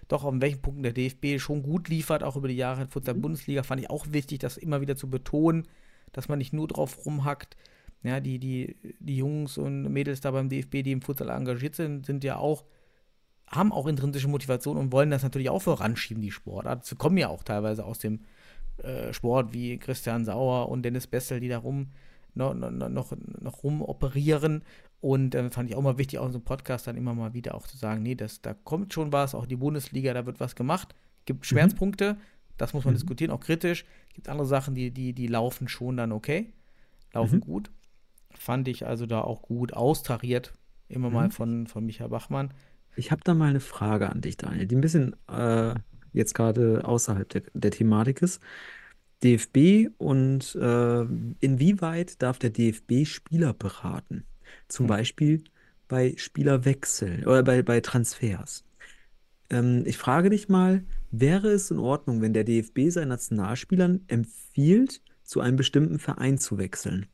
[0.09, 3.15] doch auf welchen Punkten der DFB schon gut liefert, auch über die Jahre in Futsal
[3.15, 5.67] Bundesliga, fand ich auch wichtig, das immer wieder zu betonen,
[6.13, 7.57] dass man nicht nur drauf rumhackt.
[8.03, 12.05] Ja, die, die, die Jungs und Mädels da beim DFB, die im Futsal engagiert sind,
[12.05, 12.65] sind ja auch,
[13.47, 16.85] haben auch intrinsische Motivation und wollen das natürlich auch voranschieben, die Sportart.
[16.85, 18.21] Sie kommen ja auch teilweise aus dem
[18.83, 21.89] äh, Sport wie Christian Sauer und Dennis Bessel, die da rum
[22.35, 24.63] noch, noch, noch, rumoperieren.
[25.01, 27.35] Und äh, fand ich auch mal wichtig, auch in so einem Podcast dann immer mal
[27.35, 30.39] wieder auch zu sagen, nee, das, da kommt schon was, auch die Bundesliga, da wird
[30.41, 30.95] was gemacht.
[31.25, 32.17] Gibt Schmerzpunkte,
[32.57, 32.99] das muss man Mhm.
[32.99, 33.85] diskutieren, auch kritisch.
[34.15, 36.53] Gibt andere Sachen, die, die, die laufen schon dann okay,
[37.13, 37.41] laufen Mhm.
[37.41, 37.71] gut.
[38.35, 40.53] Fand ich also da auch gut austariert,
[40.89, 41.33] immer mal Mhm.
[41.33, 42.53] von, von Michael Bachmann.
[42.97, 45.75] Ich habe da mal eine Frage an dich, Daniel, die ein bisschen äh,
[46.13, 48.41] jetzt gerade außerhalb der, der Thematik ist.
[49.25, 51.03] DFB und äh,
[51.41, 54.25] inwieweit darf der DFB Spieler beraten?
[54.69, 54.89] Zum Hm.
[54.89, 55.45] Beispiel
[55.89, 58.65] bei Spielerwechseln oder bei, bei Transfers.
[59.51, 65.03] Ähm, ich frage dich mal, wäre es in Ordnung, wenn der DFB seinen Nationalspielern empfiehlt,
[65.23, 67.07] zu einem bestimmten Verein zu wechseln?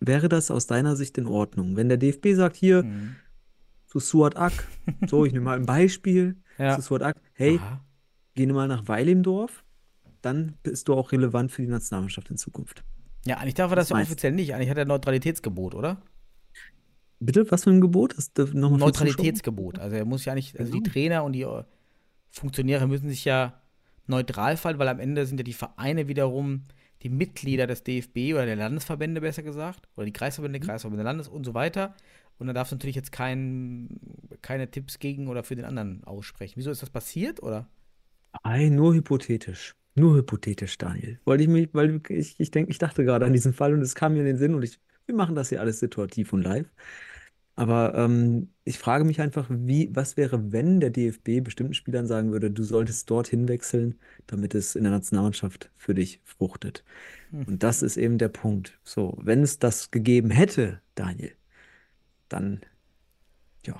[0.00, 1.76] Wäre das aus deiner Sicht in Ordnung?
[1.76, 3.16] Wenn der DFB sagt, hier, Mhm.
[3.86, 4.66] zu Suat Ak.
[5.06, 6.36] So, ich nehme mal ein Beispiel.
[6.58, 6.76] Ja.
[6.76, 7.16] Zu Suat Ak.
[7.32, 7.84] Hey, Aha.
[8.34, 9.64] geh mal nach Weil im Dorf.
[10.22, 12.84] Dann bist du auch relevant für die Nationalmannschaft in Zukunft.
[13.26, 14.54] Ja, eigentlich darf er das ja offiziell nicht.
[14.54, 16.00] Eigentlich hat er Neutralitätsgebot, oder?
[17.20, 18.16] Bitte, was für ein Gebot?
[18.16, 18.80] Das nochmal?
[18.80, 19.78] Neutralitätsgebot.
[19.78, 20.92] Also er muss ja nicht, also die Genau.
[20.92, 21.62] Trainer und die äh,
[22.30, 23.60] Funktionäre müssen sich ja
[24.06, 26.64] neutral fallen, weil am Ende sind ja die Vereine wiederum
[27.02, 30.64] die Mitglieder des DFB oder der Landesverbände besser gesagt, oder die Kreisverbände, Mhm.
[30.64, 31.94] Kreisverbände Landes und so weiter.
[32.38, 34.00] Und dann darfst du natürlich jetzt kein,
[34.40, 36.54] keine Tipps gegen oder für den anderen aussprechen.
[36.56, 37.68] Wieso ist das passiert, oder?
[38.44, 39.74] Nein, nur hypothetisch.
[39.94, 41.18] Nur hypothetisch, Daniel.
[41.24, 43.94] Wollte ich mich, weil ich, ich denke, ich dachte gerade an diesen Fall und es
[43.94, 46.66] kam mir in den Sinn und ich, wir machen das hier alles situativ und live.
[47.54, 52.32] Aber ähm, ich frage mich einfach, wie, was wäre, wenn der DFB bestimmten Spielern sagen
[52.32, 56.82] würde, du solltest dorthin wechseln, damit es in der Nationalmannschaft für dich fruchtet.
[57.30, 57.44] Hm.
[57.44, 58.78] Und das ist eben der Punkt.
[58.84, 61.32] So, wenn es das gegeben hätte, Daniel,
[62.28, 62.62] dann,
[63.66, 63.76] ja,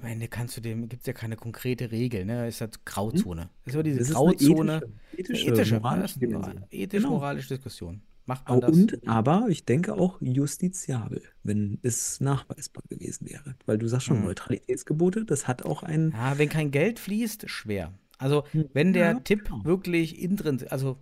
[0.00, 2.48] Am Ende kannst du dem, gibt es ja keine konkrete Regel, ne?
[2.48, 3.50] Ist halt Grauzone.
[3.64, 4.06] Ist aber diese Hm?
[4.06, 4.76] das Grauzone.
[4.76, 6.18] ethische, ethische, ethische, moralische.
[6.20, 6.42] Genau.
[6.70, 8.02] ethisch-moralische Diskussion.
[8.26, 8.72] Macht man Au- das?
[8.76, 13.56] Und, aber ich denke auch justiziabel, wenn es nachweisbar gewesen wäre.
[13.66, 14.26] Weil du sagst schon, Hm.
[14.26, 16.12] Neutralitätsgebote, das hat auch ein.
[16.12, 17.92] Ja, wenn kein Geld fließt, schwer.
[18.18, 19.64] Also, Hm, wenn der ja, Tipp genau.
[19.64, 20.98] wirklich intrinsisch, also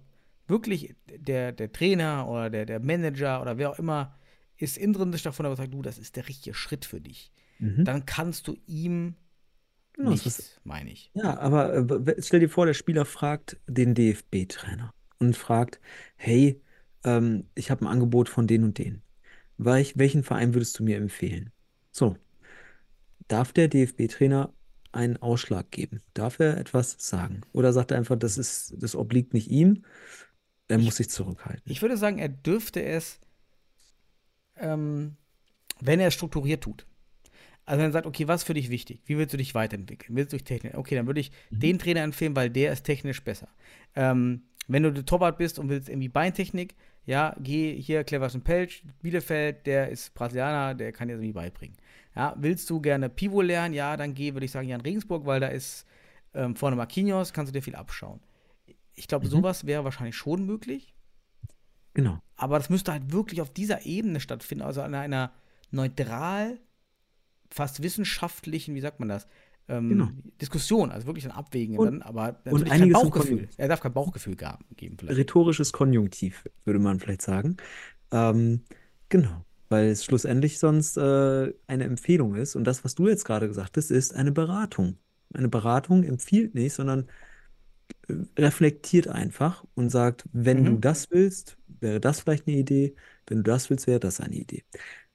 [0.49, 4.15] wirklich der, der Trainer oder der, der Manager oder wer auch immer
[4.57, 7.85] ist intrinsisch davon überzeugt, du, das ist der richtige Schritt für dich, Mhm.
[7.85, 9.15] dann kannst du ihm
[9.93, 11.11] Genau, das nichts, meine ich.
[11.15, 15.79] Ja, aber äh, stell dir vor, der Spieler fragt den DFB-Trainer und fragt,
[16.17, 16.61] hey,
[17.05, 19.03] ähm, ich habe ein Angebot von den und den.
[19.59, 21.53] Welch, welchen Verein würdest du mir empfehlen?
[21.91, 22.17] So,
[23.29, 24.55] darf der DFB-Trainer
[24.93, 26.01] einen Ausschlag geben?
[26.15, 27.43] Darf er etwas sagen?
[27.53, 29.85] Oder sagt er einfach, das ist, das obliegt nicht ihm,
[30.69, 31.71] er muss sich zurückhalten?
[31.71, 33.21] Ich würde sagen, er dürfte es,
[34.57, 35.17] ähm,
[35.81, 36.87] wenn er es strukturiert tut.
[37.71, 39.01] Also wenn er sagt, okay, was ist für dich wichtig?
[39.07, 40.17] Wie willst du dich weiterentwickeln?
[40.17, 40.75] Willst du dich technisch?
[40.75, 43.47] Okay, dann würde ich den Trainer empfehlen, weil der ist technisch besser.
[43.95, 46.75] Ähm, wenn du Torwart bist und willst irgendwie Beintechnik,
[47.07, 51.77] ja, geh hier Cleverson Pelch, Bielefeld, der ist Brasilianer, der kann dir das irgendwie beibringen.
[52.17, 53.73] Ja, willst du gerne Pivo lernen?
[53.73, 55.87] Ja, dann geh, würde ich sagen, Jan Regensburg, weil da ist
[56.35, 58.19] ähm, vorne Marquinhos, kannst du dir viel abschauen.
[58.97, 59.31] Ich glaube, Mhm.
[59.31, 60.93] sowas wäre wahrscheinlich schon möglich.
[61.95, 62.19] Genau.
[62.35, 65.33] Aber das müsste halt wirklich auf dieser Ebene stattfinden, also an einer
[65.71, 66.59] neutral,
[67.51, 69.27] fast wissenschaftlichen, wie sagt man das,
[69.69, 70.09] ähm, Genau.
[70.41, 73.49] Diskussion, also wirklich ein Abwägen, Und- dann, aber natürlich kein Bauchgefühl.
[73.57, 74.37] Er darf kein Bauchgefühl
[74.77, 75.19] geben, vielleicht.
[75.19, 77.57] Rhetorisches Konjunktiv, würde man vielleicht sagen.
[78.11, 78.63] Ähm,
[79.09, 82.57] genau, weil es schlussendlich sonst äh, eine Empfehlung ist.
[82.57, 84.97] Und das, was du jetzt gerade gesagt hast, ist eine Beratung.
[85.33, 87.09] Eine Beratung empfiehlt nicht, sondern
[88.09, 90.81] äh, reflektiert einfach und sagt, wenn du Mhm.
[90.81, 92.95] das willst, wäre das vielleicht eine Idee.
[93.29, 94.65] Wenn du das willst, wäre das eine Idee.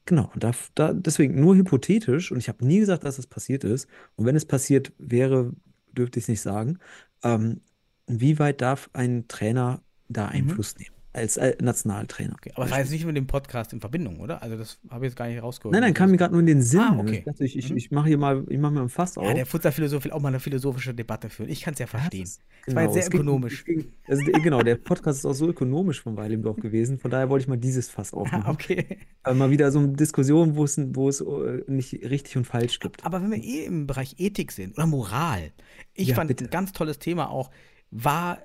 [0.06, 3.64] Genau, und da, da, deswegen nur hypothetisch, und ich habe nie gesagt, dass das passiert
[3.64, 3.88] ist.
[4.16, 5.54] Und wenn es passiert wäre,
[5.92, 6.78] dürfte ich es nicht sagen.
[7.24, 7.62] Ähm,
[8.06, 10.95] inwieweit darf ein Trainer da Einfluss nehmen?
[11.16, 12.34] Als äh, Nationaltrainer.
[12.34, 14.44] Okay, aber es war jetzt nicht mit dem Podcast in Verbindung, oder?
[14.44, 15.72] Also das habe ich jetzt gar nicht rausgeholt.
[15.72, 16.82] Nein, nein, kam mir gerade nur in den Sinn.
[16.82, 17.20] Ah, okay.
[17.20, 17.78] Ich dachte, ich, ich, Mhm.
[17.78, 19.26] ich mache hier mal, ich mache mal ein Fass auf.
[19.26, 21.50] Ja, der Futsal-Philosoph will auch mal eine philosophische Debatte führen.
[21.50, 22.24] Ich kann es ja verstehen.
[22.24, 23.64] das- Das war jetzt genau, sehr ökonomisch.
[23.64, 27.00] ging- also, genau, der Podcast ist auch so ökonomisch von Weilimdorf gewesen.
[27.00, 28.44] Von daher wollte ich mal dieses Fass aufmachen.
[28.46, 28.86] Ah, okay.
[29.24, 32.80] Äh, mal wieder so eine Diskussion, wo es, wo es äh, nicht richtig und falsch
[32.80, 33.06] gibt.
[33.06, 35.52] Aber wenn wir eh im Bereich Ethik sind oder Moral,
[35.94, 36.44] ich Ja, fand bitte.
[36.44, 37.52] ein ganz tolles Thema auch,
[37.92, 38.40] war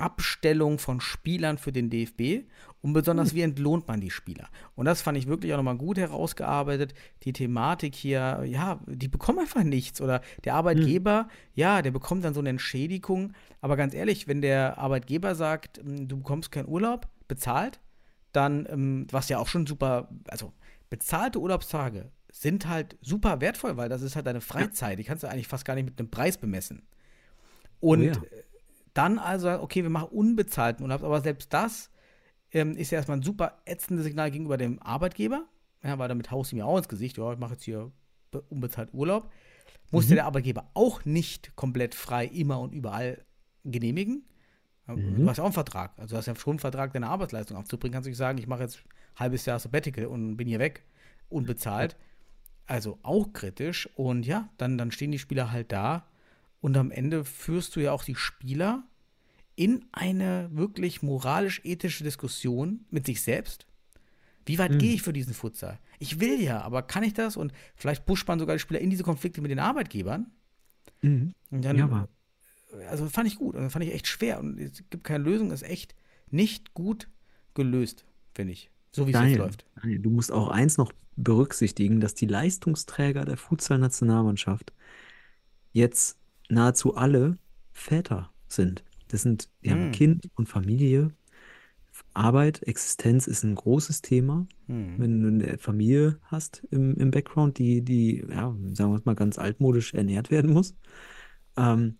[0.00, 2.44] Abstellung von Spielern für den DFB
[2.82, 2.92] und Hm.
[2.94, 4.48] besonders wie entlohnt man die Spieler.
[4.74, 6.94] Und das fand ich wirklich auch nochmal gut herausgearbeitet.
[7.22, 10.00] Die Thematik hier, ja, die bekommen einfach nichts.
[10.00, 13.32] Oder der Arbeitgeber, ja, der bekommt dann so eine Entschädigung.
[13.60, 17.80] Aber ganz ehrlich, wenn der Arbeitgeber sagt, ähm, du bekommst keinen Urlaub, bezahlt,
[18.32, 20.52] dann, ähm, was ja auch schon super, also
[20.88, 24.98] bezahlte Urlaubstage sind halt super wertvoll, weil das ist halt deine Freizeit.
[24.98, 26.82] Die kannst du eigentlich fast gar nicht mit einem Preis bemessen.
[27.80, 28.12] Und Oh ja.
[28.94, 31.90] Dann also, okay, wir machen unbezahlten Urlaub, aber selbst das
[32.52, 35.44] ähm, ist ja erstmal ein super ätzendes Signal gegenüber dem Arbeitgeber,
[35.82, 37.92] ja, weil damit haust du mir auch ins Gesicht, ja, ich mache jetzt hier
[38.30, 39.30] be- unbezahlt Urlaub.
[39.92, 43.24] Musste der Arbeitgeber auch nicht komplett frei immer und überall
[43.64, 44.24] genehmigen.
[44.86, 45.98] Ja, Du hast ja auch einen Vertrag.
[45.98, 47.94] Also du hast ja schon einen Vertrag, deine Arbeitsleistung aufzubringen.
[47.94, 50.84] Kannst du nicht sagen, ich mache jetzt ein halbes Jahr Sabbatical und bin hier weg,
[51.28, 51.96] unbezahlt.
[52.66, 53.88] Also auch kritisch.
[53.96, 56.06] Und ja, dann, dann stehen die Spieler halt da.
[56.60, 58.84] Und am Ende führst du ja auch die Spieler
[59.56, 63.66] in eine wirklich moralisch-ethische Diskussion mit sich selbst.
[64.46, 65.78] Wie weit gehe ich für diesen Futsal?
[65.98, 67.36] Ich will ja, aber kann ich das?
[67.36, 70.26] Und vielleicht pusht man sogar die Spieler in diese Konflikte mit den Arbeitgebern.
[71.02, 71.34] Mhm.
[71.50, 72.08] Und dann, Ja, aber
[72.88, 75.62] also fand ich gut und fand ich echt schwer und es gibt keine Lösung, ist
[75.62, 75.94] echt
[76.30, 77.08] nicht gut
[77.54, 78.70] gelöst, finde ich.
[78.92, 79.66] So wie es jetzt läuft.
[79.80, 84.72] Daniel, du musst auch eins noch berücksichtigen, dass die Leistungsträger der Futsal-Nationalmannschaft
[85.72, 86.19] jetzt
[86.50, 87.36] nahezu alle
[87.72, 88.84] Väter sind.
[89.08, 89.92] Das sind, die haben Hm.
[89.92, 91.12] Kind und Familie.
[92.14, 94.46] Arbeit, Existenz ist ein großes Thema.
[94.66, 94.94] Hm.
[94.98, 99.14] Wenn du eine Familie hast im, im Background, die, die, ja, sagen wir es mal,
[99.14, 100.74] ganz altmodisch ernährt werden muss.
[101.56, 101.98] Ähm,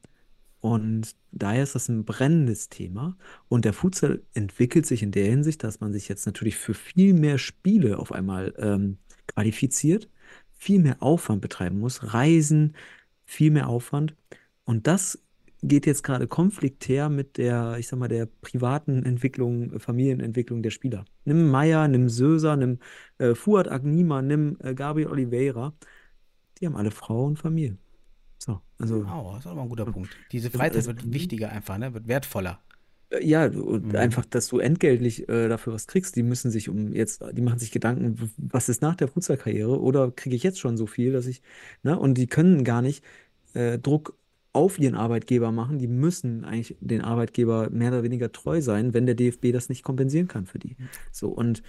[0.61, 3.17] und daher ist das ein brennendes Thema.
[3.49, 7.15] Und der Futsal entwickelt sich in der Hinsicht, dass man sich jetzt natürlich für viel
[7.15, 10.09] mehr Spiele auf einmal ähm, qualifiziert,
[10.53, 12.75] viel mehr Aufwand betreiben muss, Reisen,
[13.25, 14.15] viel mehr Aufwand.
[14.71, 15.19] Und das
[15.65, 21.05] geht jetzt gerade konfliktär mit der, ich sag mal, der privaten Entwicklung, Familienentwicklung der Spieler.
[21.25, 22.79] Nimm Meier, nimm Söser, nimm
[23.19, 25.73] äh, Fuad Agnima, nimm äh, Gabriel Oliveira.
[26.61, 27.79] Die haben alle Frau und Familie.
[28.39, 29.05] So, also.
[29.13, 30.17] Oh, das ist mal ein guter Punkt.
[30.31, 31.93] Diese Freizeit also- wird wichtiger einfach, ne?
[31.93, 32.61] Wird wertvoller.
[33.11, 33.97] Äh, Ja, und Mhm.
[33.97, 36.15] einfach, dass du entgeltlich äh, dafür was kriegst.
[36.15, 40.13] Die müssen sich um jetzt, die machen sich Gedanken, was ist nach der Fußballkarriere oder
[40.13, 41.43] kriege ich jetzt schon so viel, dass ich,
[41.83, 41.99] ne?
[41.99, 43.03] Und die können gar nicht
[43.55, 44.17] äh, Druck
[44.53, 45.79] auf ihren Arbeitgeber machen.
[45.79, 49.83] Die müssen eigentlich den Arbeitgeber mehr oder weniger treu sein, wenn der DFB das nicht
[49.83, 50.77] kompensieren kann für die.
[51.13, 51.63] So, und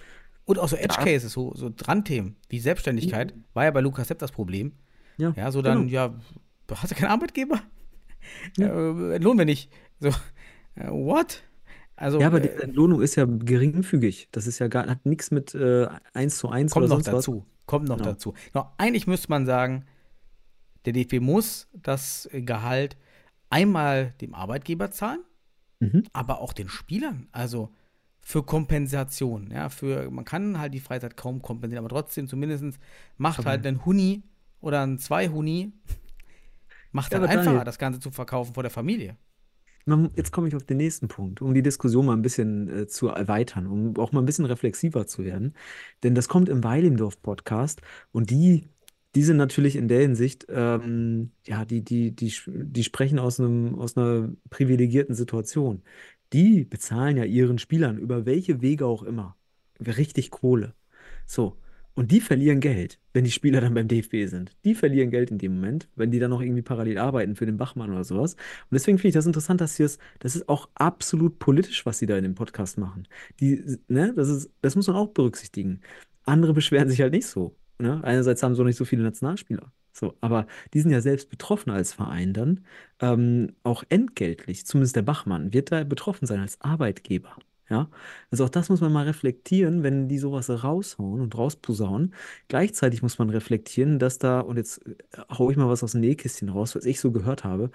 [0.44, 4.18] Und auch so Edge Cases, so, so Randthemen wie Selbstständigkeit, war ja bei Lukas Sepp
[4.18, 4.72] das Problem.
[5.16, 5.92] ja, Ja, so dann, genau.
[5.92, 6.14] ja,
[6.74, 7.60] hast du keinen Arbeitgeber?
[8.58, 9.68] Äh, entlohnen wir nicht.
[9.98, 10.08] So,
[10.76, 11.42] äh, what?
[11.96, 14.28] Also, Ja, aber die äh, Entlohnung ist ja geringfügig.
[14.30, 17.06] Das ist ja gar, hat nichts mit äh, 1 zu 1 kommt oder noch sonst
[17.08, 17.24] was.
[17.24, 17.46] dazu.
[17.66, 18.10] Kommt noch Genau.
[18.10, 18.34] dazu.
[18.52, 19.84] Genau, eigentlich müsste man sagen,
[20.84, 22.96] der DFB muss das Gehalt
[23.50, 25.20] einmal dem Arbeitgeber zahlen,
[25.80, 26.04] Mhm.
[26.12, 27.28] aber auch den Spielern.
[27.32, 27.70] Also
[28.20, 29.50] für Kompensation.
[29.50, 32.78] Ja, für, man kann halt die Freizeit kaum kompensieren, aber trotzdem zumindest
[33.16, 34.22] macht Aber- halt ein Huni
[34.60, 35.72] oder ein Zwei-Huni,
[36.92, 39.16] macht Ja, halt einfacher, Daniel- das Ganze zu verkaufen vor der Familie.
[40.14, 43.08] Jetzt komme ich auf den nächsten Punkt, um die Diskussion mal ein bisschen äh, zu
[43.08, 45.54] erweitern, um auch mal ein bisschen reflexiver zu werden.
[46.04, 48.68] Denn das kommt im Weilimdorf-Podcast und die,
[49.14, 53.78] die sind natürlich in der Hinsicht, ähm, ja, die, die, die, die sprechen aus einem,
[53.78, 55.82] aus einer privilegierten Situation.
[56.32, 59.36] Die bezahlen ja ihren Spielern über welche Wege auch immer
[59.86, 60.74] richtig Kohle.
[61.26, 61.58] So.
[61.94, 64.52] Und die verlieren Geld, wenn die Spieler dann beim DFB sind.
[64.64, 67.58] Die verlieren Geld in dem Moment, wenn die dann noch irgendwie parallel arbeiten für den
[67.58, 68.32] Bachmann oder sowas.
[68.34, 71.98] Und deswegen finde ich das interessant, dass sie es, das ist auch absolut politisch, was
[71.98, 73.06] sie da in dem Podcast machen.
[73.40, 75.82] Die, ne, das ist, das muss man auch berücksichtigen.
[76.24, 77.54] Andere beschweren sich halt nicht so.
[77.78, 78.00] Ne?
[78.04, 79.72] Einerseits haben sie auch nicht so viele Nationalspieler.
[79.92, 82.60] So, aber die sind ja selbst betroffen als Verein dann,
[83.00, 87.36] ähm, auch entgeltlich, zumindest der Bachmann, wird da betroffen sein als Arbeitgeber.
[87.68, 87.88] Ja,
[88.30, 92.12] also auch das muss man mal reflektieren, wenn die sowas raushauen und rausposaunen.
[92.48, 94.94] Gleichzeitig muss man reflektieren, dass da, und jetzt äh,
[95.30, 97.70] hau ich mal was aus dem Nähkästchen raus, was ich so gehört habe,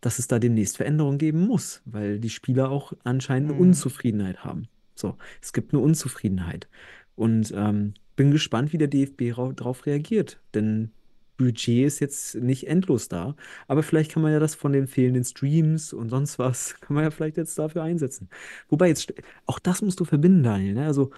[0.00, 3.66] dass es da demnächst Veränderungen geben muss, weil die Spieler auch anscheinend eine Mhm.
[3.68, 4.68] Unzufriedenheit haben.
[4.94, 6.68] So, es gibt eine Unzufriedenheit.
[7.16, 10.40] Und ähm, bin gespannt, wie der DFB rau- darauf reagiert.
[10.54, 10.90] Denn
[11.36, 13.34] Budget ist jetzt nicht endlos da.
[13.66, 17.04] Aber vielleicht kann man ja das von den fehlenden Streams und sonst was, kann man
[17.04, 18.28] ja vielleicht jetzt dafür einsetzen.
[18.68, 19.12] Wobei jetzt,
[19.46, 20.74] auch das musst du verbinden, Daniel.
[20.74, 20.86] Ne?
[20.86, 21.10] Also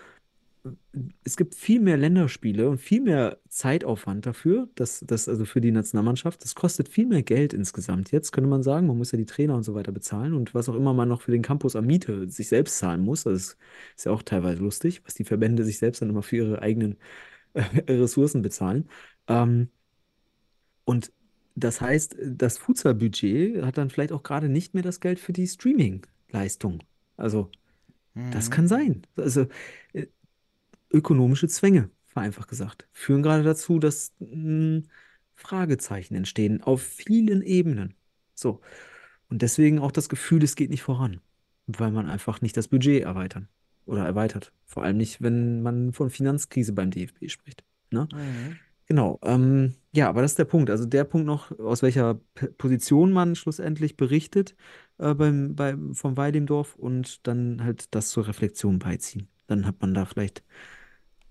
[1.25, 5.73] es gibt viel mehr Länderspiele und viel mehr Zeitaufwand dafür, das, das, also für die
[5.73, 6.45] Nationalmannschaft.
[6.45, 8.13] Das kostet viel mehr Geld insgesamt.
[8.13, 10.69] Jetzt könnte man sagen, man muss ja die Trainer und so weiter bezahlen und was
[10.69, 13.25] auch immer man noch für den Campus an Miete sich selbst zahlen muss.
[13.25, 13.57] Das ist,
[13.97, 16.99] ist ja auch teilweise lustig, was die Verbände sich selbst dann immer für ihre eigenen
[17.55, 18.89] äh, Ressourcen bezahlen.
[19.29, 19.71] Ähm,
[20.85, 21.13] und
[21.55, 25.47] das heißt, das Futsal-Budget hat dann vielleicht auch gerade nicht mehr das Geld für die
[25.47, 26.83] Streaming-Leistung.
[27.17, 27.51] Also,
[28.31, 28.51] das Mhm.
[28.51, 29.03] kann sein.
[29.17, 29.47] Also,
[29.95, 30.09] äh,
[30.93, 34.83] ökonomische Zwänge, vereinfacht gesagt, führen gerade dazu, dass mh,
[35.35, 37.95] Fragezeichen entstehen auf vielen Ebenen.
[38.35, 38.61] So.
[39.29, 41.21] Und deswegen auch das Gefühl, es geht nicht voran,
[41.67, 43.49] weil man einfach nicht das Budget erweitern
[43.87, 44.53] oder erweitert.
[44.67, 47.65] Vor allem nicht, wenn man von Finanzkrise beim DFB spricht.
[47.91, 48.09] Ne?
[48.13, 48.57] Mhm.
[48.87, 50.69] Genau, ähm, ja, aber das ist der Punkt.
[50.69, 54.55] Also der Punkt noch, aus welcher P Position man schlussendlich berichtet
[54.99, 59.29] äh, beim, beim, vom Weidemdorf und dann halt das zur Reflexion beiziehen.
[59.47, 60.43] Dann hat man da vielleicht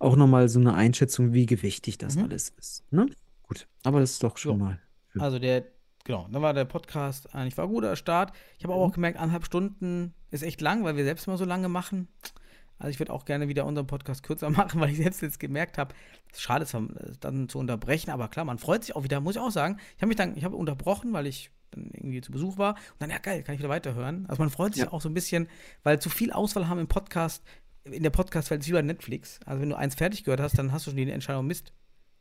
[0.02, 2.24] auch nochmal so eine Einschätzung, wie gewichtig das Mhm.
[2.26, 2.84] alles ist.
[2.92, 3.08] Ne?
[3.44, 4.64] Gut, aber das ist doch schon So.
[4.66, 4.80] mal.
[5.20, 5.66] Also der,
[6.06, 8.32] genau, dann war der Podcast eigentlich war ein guter Start.
[8.58, 11.46] Ich habe aber auch gemerkt, anderthalb Stunden ist echt lang, weil wir selbst immer so
[11.46, 12.08] lange machen.
[12.80, 15.78] Also ich würde auch gerne wieder unseren Podcast kürzer machen, weil ich selbst jetzt gemerkt
[15.78, 15.94] habe,
[16.32, 19.36] es ist schade, es dann zu unterbrechen, aber klar, man freut sich auch wieder, muss
[19.36, 19.78] ich auch sagen.
[19.98, 23.00] Ich habe mich dann, ich habe unterbrochen, weil ich dann irgendwie zu Besuch war und
[23.00, 24.26] dann, ja geil, kann ich wieder weiterhören.
[24.28, 24.92] Also man freut sich Ja.
[24.92, 25.48] auch so ein bisschen,
[25.84, 27.44] weil zu viel Auswahl haben im Podcast,
[27.84, 29.40] in der Podcast-Welt ist wie bei Netflix.
[29.46, 31.74] Also wenn du eins fertig gehört hast, dann hast du schon die Entscheidung, Mist.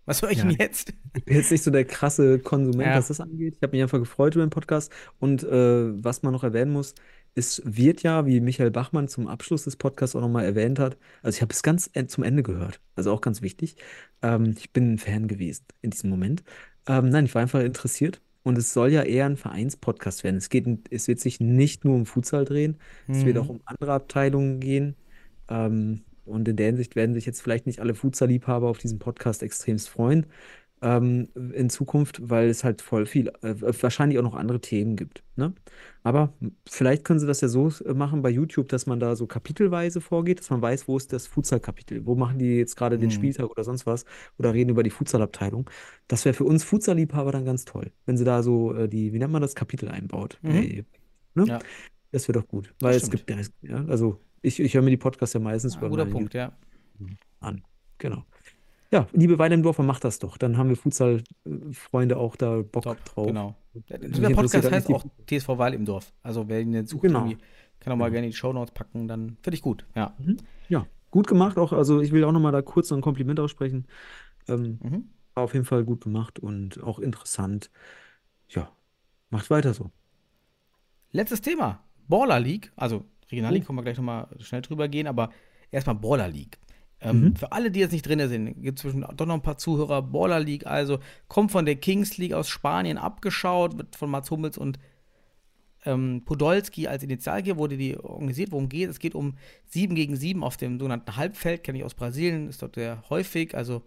[0.06, 0.44] Was höre ich Ja.
[0.46, 0.92] denn jetzt?
[1.16, 2.96] Ich bin jetzt nicht so der krasse Konsument, Ja.
[2.96, 3.54] was das angeht.
[3.56, 4.90] Ich habe mich einfach gefreut über den Podcast.
[5.18, 6.94] Und äh, was man noch erwähnen muss,
[7.34, 11.36] es wird ja, wie Michael Bachmann zum Abschluss des Podcasts auch nochmal erwähnt hat, also
[11.36, 13.76] ich habe es ganz en- zum Ende gehört, also auch ganz wichtig.
[14.22, 16.42] Ähm, ich bin ein Fan gewesen in diesem Moment.
[16.88, 18.20] Ähm, nein, ich war einfach interessiert.
[18.42, 20.36] Und es soll ja eher ein Vereinspodcast werden.
[20.36, 23.42] Es geht, es wird sich nicht nur um Futsal drehen, es wird Mhm.
[23.42, 24.96] auch um andere Abteilungen gehen.
[25.50, 29.42] Ähm, und in der Hinsicht werden sich jetzt vielleicht nicht alle Futsal-Liebhaber auf diesen Podcast
[29.42, 30.26] extremst freuen
[30.82, 35.22] ähm, in Zukunft, weil es halt voll viel, äh, wahrscheinlich auch noch andere Themen gibt.
[35.36, 35.52] Ne?
[36.02, 36.32] Aber
[36.68, 40.00] vielleicht können sie das ja so äh, machen bei YouTube, dass man da so kapitelweise
[40.00, 43.12] vorgeht, dass man weiß, wo ist das Futsal-Kapitel, wo machen die jetzt gerade den Mhm.
[43.12, 44.04] Spieltag oder sonst was
[44.38, 45.68] oder reden über die Futsal-Abteilung.
[46.08, 49.18] Das wäre für uns Futsal-Liebhaber dann ganz toll, wenn sie da so äh, die, wie
[49.18, 50.38] nennt man das, Kapitel einbaut.
[50.42, 50.50] Mhm.
[50.50, 50.84] Äh,
[51.34, 51.44] ne?
[51.46, 51.58] Ja.
[52.12, 53.30] Das wäre doch gut, weil es gibt
[53.62, 56.52] ja, also ich, ich höre mir die Podcasts ja meistens über guter Punkt, ja.
[57.40, 57.62] an.
[57.98, 58.24] Genau.
[58.92, 60.36] Ja, liebe Weidendorfer, macht das doch.
[60.36, 63.26] Dann haben wir Futsal-Freunde auch da Bock Top, drauf.
[63.28, 63.54] genau.
[63.88, 66.12] Der, der Podcast heißt auch TSV Wahl im Dorf.
[66.22, 67.20] Also wer ihn jetzt sucht, Genau.
[67.78, 68.10] kann auch mal Genau.
[68.14, 69.86] gerne die Shownotes packen, dann finde ich gut.
[69.94, 70.14] Ja.
[70.18, 70.38] Mhm.
[70.68, 71.72] Ja, gut gemacht auch.
[71.72, 73.86] Also ich will auch nochmal da kurz noch ein Kompliment aussprechen.
[74.48, 75.04] Ähm, Mhm.
[75.34, 77.70] war auf jeden Fall gut gemacht und auch interessant.
[78.48, 78.72] Ja,
[79.30, 79.90] macht weiter so.
[81.12, 81.84] Letztes Thema.
[82.08, 82.72] Baller League.
[82.74, 83.66] Also Regional League, Oh.
[83.68, 85.30] können wir gleich nochmal schnell drüber gehen, aber
[85.70, 86.58] erstmal Baller League.
[87.02, 87.36] Ähm, Mhm.
[87.36, 90.02] Für alle, die jetzt nicht drin sind, gibt es zwischen doch noch ein paar Zuhörer.
[90.02, 94.58] Baller League, also kommt von der Kings League aus Spanien abgeschaut, wird von Mats Hummels
[94.58, 94.78] und
[95.86, 98.52] ähm, Podolski als Initialgeber wurde die organisiert.
[98.52, 98.96] Worum geht es?
[98.96, 102.60] Es geht um 7 gegen 7 auf dem sogenannten Halbfeld, kenne ich aus Brasilien, ist
[102.60, 103.54] dort sehr häufig.
[103.56, 103.82] Also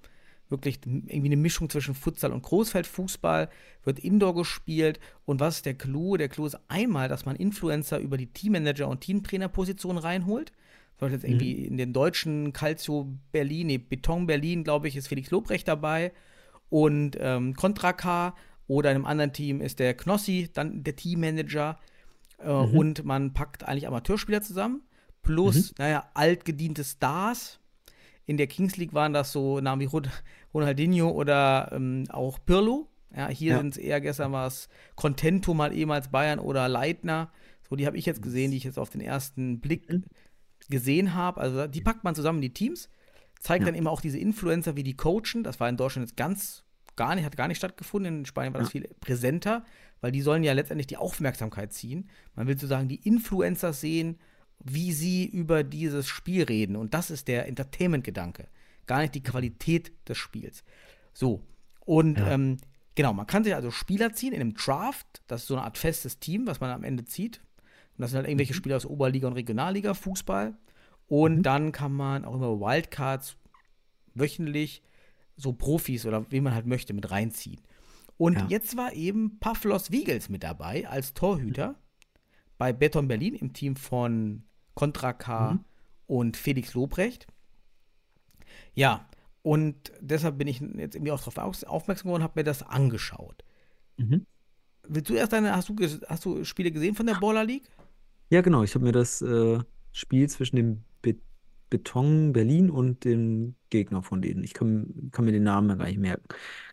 [0.54, 3.50] wirklich irgendwie eine Mischung zwischen Futsal und Großfeldfußball,
[3.84, 5.00] wird Indoor gespielt.
[5.26, 6.16] Und was ist der Clou?
[6.16, 10.54] Der Clou ist einmal, dass man Influencer über die Teammanager- und Teamtrainerposition reinholt.
[11.00, 15.32] Läuft jetzt irgendwie in den deutschen Calcio Berlin, nee, Beton Berlin, glaube ich, ist Felix
[15.32, 16.14] Lobrecht dabei.
[16.70, 18.34] Und ähm, Contra K
[18.68, 21.78] oder in einem anderen Team ist der Knossi, dann der Teammanager.
[22.38, 24.84] Äh, Und man packt eigentlich Amateurspieler zusammen.
[25.24, 27.60] Plus, naja, altgediente Stars.
[28.26, 30.10] In der Kings League waren das so Namen wie Ron-
[30.54, 32.88] Ronaldinho oder ähm, auch Pirlo.
[33.16, 33.58] Ja, hier Ja.
[33.60, 37.32] sind es eher gestern war es Contento mal ehemals Bayern oder Leitner.
[37.70, 39.88] So, die habe ich jetzt gesehen, die ich jetzt auf den ersten Blick
[40.70, 41.42] gesehen habe.
[41.42, 42.90] Also die packt man zusammen in die Teams,
[43.40, 43.66] zeigt Ja.
[43.68, 45.44] dann immer auch diese Influencer, wie die coachen.
[45.44, 46.64] Das war in Deutschland jetzt ganz
[46.96, 48.20] gar nicht, hat gar nicht stattgefunden.
[48.20, 49.66] In Spanien war das viel präsenter,
[50.02, 52.10] weil die sollen ja letztendlich die Aufmerksamkeit ziehen.
[52.36, 54.18] Man will sozusagen die Influencer sehen,
[54.60, 56.76] wie sie über dieses Spiel reden.
[56.76, 58.48] Und das ist der Entertainment-Gedanke.
[58.86, 60.64] Gar nicht die Qualität des Spiels.
[61.14, 61.42] So.
[61.86, 62.32] Und Ja.
[62.32, 62.58] ähm,
[62.96, 65.22] genau, man kann sich also Spieler ziehen in einem Draft.
[65.28, 67.42] Das ist so eine Art festes Team, was man am Ende zieht.
[67.98, 70.56] Und das sind halt irgendwelche Spieler aus Oberliga und Regionalliga, Fußball.
[71.08, 73.36] Und dann kann man auch immer Wildcards
[74.16, 74.82] wöchentlich
[75.36, 77.60] so Profis oder wie man halt möchte mit reinziehen.
[78.18, 78.48] Und Ja.
[78.48, 81.76] jetzt war eben Pavlos Wiegels mit dabei als Torhüter
[82.58, 84.44] bei Beton Berlin im Team von
[84.76, 85.60] Contra K
[86.08, 87.28] und Felix Lobrecht.
[88.74, 89.08] Ja,
[89.42, 93.44] und deshalb bin ich jetzt irgendwie auch darauf aufmerksam geworden und habe mir das angeschaut.
[93.98, 94.26] Mhm.
[94.88, 95.76] Willst du erst deine, hast du,
[96.08, 97.70] hast du Spiele gesehen von der Baller League?
[98.30, 98.64] Ja, genau.
[98.64, 99.60] Ich habe mir das äh,
[99.92, 100.84] Spiel zwischen dem
[101.74, 104.44] Beton Berlin und dem Gegner von denen.
[104.44, 106.28] Ich kann, kann mir den Namen gar nicht merken.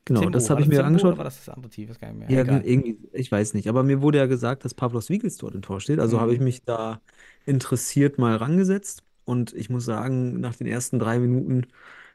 [0.04, 1.16] Genau, Tempo, das habe ich mir Tempo angeschaut.
[1.16, 1.84] War das das andere Team?
[1.84, 2.28] Ich weiß gar nicht mehr.
[2.28, 3.68] Ja, irgendwie, ich weiß nicht.
[3.68, 5.98] Aber mir wurde ja gesagt, dass Pavlos Wiegels dort im Tor steht.
[5.98, 6.20] Also Mhm.
[6.20, 7.00] habe ich mich da
[7.44, 9.02] interessiert mal rangesetzt.
[9.24, 11.66] Und ich muss sagen, nach den ersten drei Minuten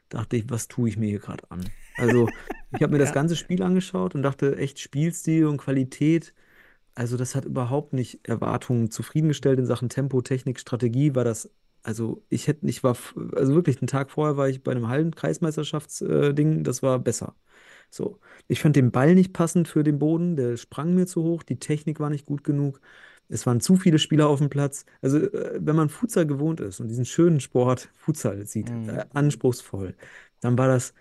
[0.08, 1.72] dachte ich, was tue ich mir hier gerade an?
[1.96, 2.32] Also,
[2.70, 3.12] ich habe mir das Ja.
[3.12, 6.34] ganze Spiel angeschaut und dachte, echt Spielstil und Qualität.
[6.94, 11.14] Also, das hat überhaupt nicht Erwartungen zufriedengestellt in Sachen Tempo, Technik, Strategie.
[11.14, 11.50] War das,
[11.86, 12.96] also, ich hätte, ich war,
[13.34, 17.36] also wirklich, einen Tag vorher war ich bei einem Hallen-Kreismeisterschaftsding, das war besser.
[17.90, 18.20] So.
[18.48, 21.58] Ich fand den Ball nicht passend für den Boden, der sprang mir zu hoch, die
[21.58, 22.80] Technik war nicht gut genug.
[23.28, 24.84] Es waren zu viele Spieler auf dem Platz.
[25.02, 28.88] Also, äh, wenn man Futsal gewohnt ist und diesen schönen Sport Futsal sieht, Mhm.
[28.88, 29.96] äh, anspruchsvoll,
[30.40, 30.94] dann war das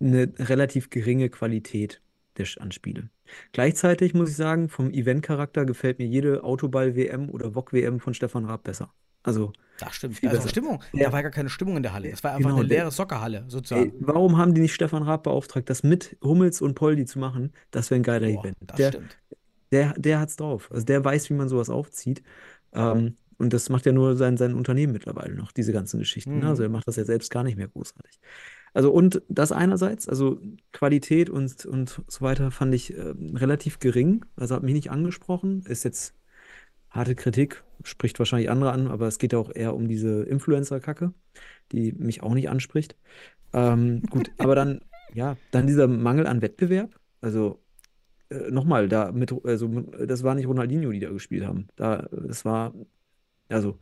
[0.00, 2.02] eine relativ geringe Qualität
[2.38, 3.10] der Sch- an Spiele.
[3.52, 8.64] Gleichzeitig muss ich sagen, vom Eventcharakter gefällt mir jede Autoball-WM oder VOG-WM von Stefan Raab
[8.64, 8.92] besser.
[9.22, 10.22] Also, Das stimmt.
[10.22, 10.48] Da ist auch.
[10.48, 10.82] Stimmung.
[10.92, 11.06] Ja.
[11.06, 12.10] Da war gar keine Stimmung in der Halle.
[12.10, 13.92] Es war einfach Genau, eine leere Soccerhalle, ey, sozusagen.
[14.00, 17.52] warum haben die nicht Stefan Raab beauftragt, das mit Hummels und Poldi zu machen?
[17.70, 18.56] Das wäre ein geiler Boah, Event.
[18.66, 19.16] das Der, stimmt.
[19.72, 20.70] der, der hat's drauf.
[20.72, 22.22] Also der weiß, wie man sowas aufzieht.
[22.72, 26.38] Ähm, und das macht ja nur sein, sein Unternehmen mittlerweile noch, diese ganzen Geschichten.
[26.38, 26.44] Mhm.
[26.44, 28.20] Also er macht das ja selbst gar nicht mehr großartig.
[28.74, 30.40] Also und das einerseits, also
[30.72, 34.24] Qualität und, und so weiter fand ich ähm, relativ gering.
[34.36, 35.62] Also hat mich nicht angesprochen.
[35.66, 36.14] Ist jetzt
[36.92, 41.12] harte Kritik, spricht wahrscheinlich andere an, aber es geht ja auch eher um diese Influencer-Kacke,
[41.72, 42.96] die mich auch nicht anspricht.
[43.52, 44.80] Ähm, gut, aber dann,
[45.14, 46.98] ja, dann dieser Mangel an Wettbewerb.
[47.20, 47.62] Also
[48.30, 49.68] äh, nochmal, da mit, also
[50.06, 51.68] das war nicht Ronaldinho, die da gespielt haben.
[51.76, 52.74] Da, das war,
[53.48, 53.78] also,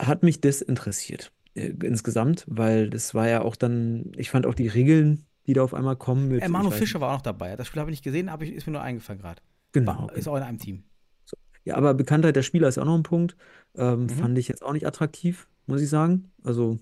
[0.00, 4.68] hat mich desinteressiert äh, insgesamt, weil das war ja auch dann, ich fand auch die
[4.68, 7.56] Regeln, die da auf einmal kommen mit, Äh, Manu Fischer war auch noch dabei.
[7.56, 9.42] Das Spiel habe ich nicht gesehen, aber ich, ist mir nur eingefallen gerade.
[9.72, 10.08] Genau.
[10.08, 10.84] War- Ist auch in einem Team.
[11.64, 13.36] Ja, aber Bekanntheit der Spieler ist auch noch ein Punkt.
[13.76, 14.08] Ähm, Mhm.
[14.10, 16.30] Fand ich jetzt auch nicht attraktiv, muss ich sagen.
[16.42, 16.78] Also,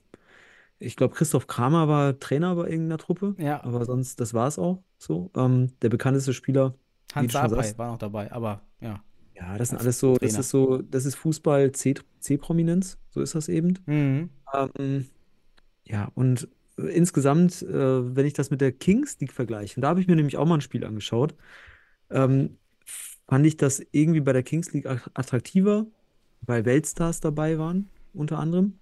[0.78, 4.58] ich glaube, Christoph Kramer war Trainer bei irgendeiner Truppe, Ja, aber sonst, das war es
[4.58, 5.30] auch so.
[5.36, 6.74] Ähm, der bekannteste Spieler,
[7.14, 7.78] wie Hans du schon Sapai sagst.
[7.78, 9.02] war noch dabei, aber ja.
[9.34, 10.40] ja, das sind als alles so, das Trainer.
[10.40, 13.78] ist so, das ist Fußball C- C-Prominenz, so ist das eben.
[13.86, 14.30] Mhm.
[14.52, 15.06] Ähm,
[15.84, 19.88] ja, und äh, insgesamt, äh, wenn ich das mit der Kings League vergleiche, und da
[19.88, 21.34] habe ich mir nämlich auch mal ein Spiel angeschaut,
[22.10, 22.58] ähm,
[23.28, 25.86] fand ich das irgendwie bei der Kings League att- attraktiver,
[26.42, 28.78] weil Weltstars dabei waren, unter anderem.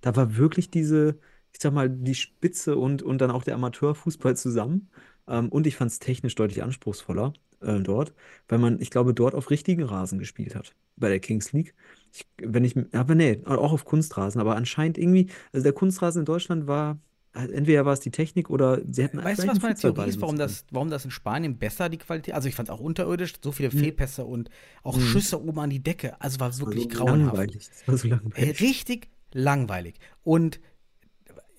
[0.00, 1.18] Da war wirklich diese,
[1.52, 4.88] ich sag mal, die Spitze und, und dann auch der Amateurfußball zusammen.
[5.28, 8.14] Ähm, und ich fand es technisch deutlich anspruchsvoller äh, dort,
[8.48, 11.74] weil man, ich glaube, dort auf richtigen Rasen gespielt hat, bei der Kings League.
[12.12, 16.26] Ich, wenn ich, aber nee, auch auf Kunstrasen, aber anscheinend irgendwie, also der Kunstrasen in
[16.26, 16.98] Deutschland war,
[17.36, 20.38] entweder war es die Technik oder sie hätten Weißt du, was meine Theorie ist, warum
[20.38, 23.52] das, warum das in Spanien besser die Qualität, also ich fand es auch unterirdisch, so
[23.52, 23.78] viele Mhm.
[23.78, 24.50] Fehlpässe und
[24.82, 25.02] auch Mhm.
[25.02, 27.36] Schüsse oben an die Decke, also war wirklich so grauenhaft.
[27.36, 27.68] langweilig.
[27.68, 28.60] Das war so Ey, langweilig.
[28.60, 29.94] richtig langweilig.
[30.24, 30.60] Und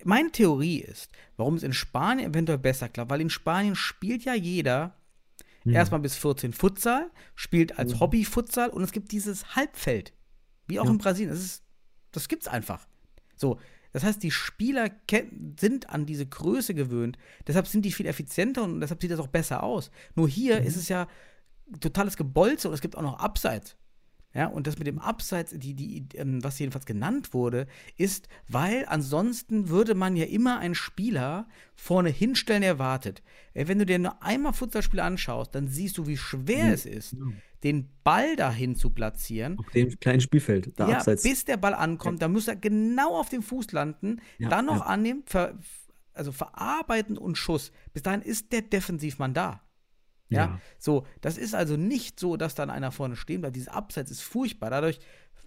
[0.04, 4.34] meine Theorie ist, warum es in Spanien eventuell besser klappt, weil in Spanien spielt ja
[4.34, 4.96] jeder
[5.64, 5.74] Hm.
[5.74, 8.00] erstmal bis 14 Futsal, spielt als Mhm.
[8.00, 10.14] Hobby Futsal und es gibt dieses Halbfeld,
[10.68, 10.92] wie auch Ja.
[10.92, 11.30] in Brasilien.
[11.32, 11.64] Das, ist,
[12.12, 12.88] das gibt's einfach.
[13.36, 13.60] So,
[13.98, 14.90] das heißt, die Spieler
[15.60, 17.18] sind an diese Größe gewöhnt,
[17.48, 19.92] deshalb sind die viel effizienter und deshalb sieht das auch besser aus.
[20.16, 20.68] Nur hier Mhm.
[20.68, 21.08] ist es ja
[21.82, 23.76] totales Gebolze und es gibt auch noch Abseits.
[24.34, 27.66] Ja, und das mit dem Abseits, die, die, ähm, was jedenfalls genannt wurde,
[27.98, 33.24] ist, weil ansonsten würde man ja immer einen Spieler vorne hinstellen, der wartet.
[33.56, 37.16] Äh, Wenn du dir nur einmal Futsalspiel anschaust, dann siehst du, wie schwer es ist,
[37.64, 39.58] den Ball dahin zu platzieren.
[39.60, 41.24] Auf dem kleinen Spielfeld, da Ja, abseits.
[41.24, 44.82] bis der Ball ankommt, dann muss er genau auf dem Fuß landen, Ja, dann noch
[44.82, 44.86] ja.
[44.86, 45.58] annehmen, ver,
[46.14, 47.72] also verarbeiten und Schuss.
[47.94, 49.62] Bis dahin ist der Defensivmann da.
[50.30, 50.38] Ja?
[50.46, 50.62] Ja.
[50.78, 53.56] so, das ist also nicht so, dass dann einer vorne stehen bleibt.
[53.56, 54.70] Dieses Abseits ist furchtbar.
[54.70, 55.00] Dadurch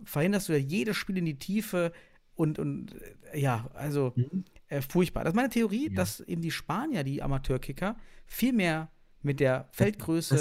[0.04, 1.92] verhinderst du ja jedes Spiel in die Tiefe
[2.34, 2.94] und, und
[3.32, 4.44] äh, ja, also Mhm.
[4.68, 5.24] äh, furchtbar.
[5.24, 7.96] Das ist meine Theorie, dass eben die Spanier, die Amateurkicker,
[8.26, 8.90] viel mehr
[9.22, 10.36] mit der Feldgröße.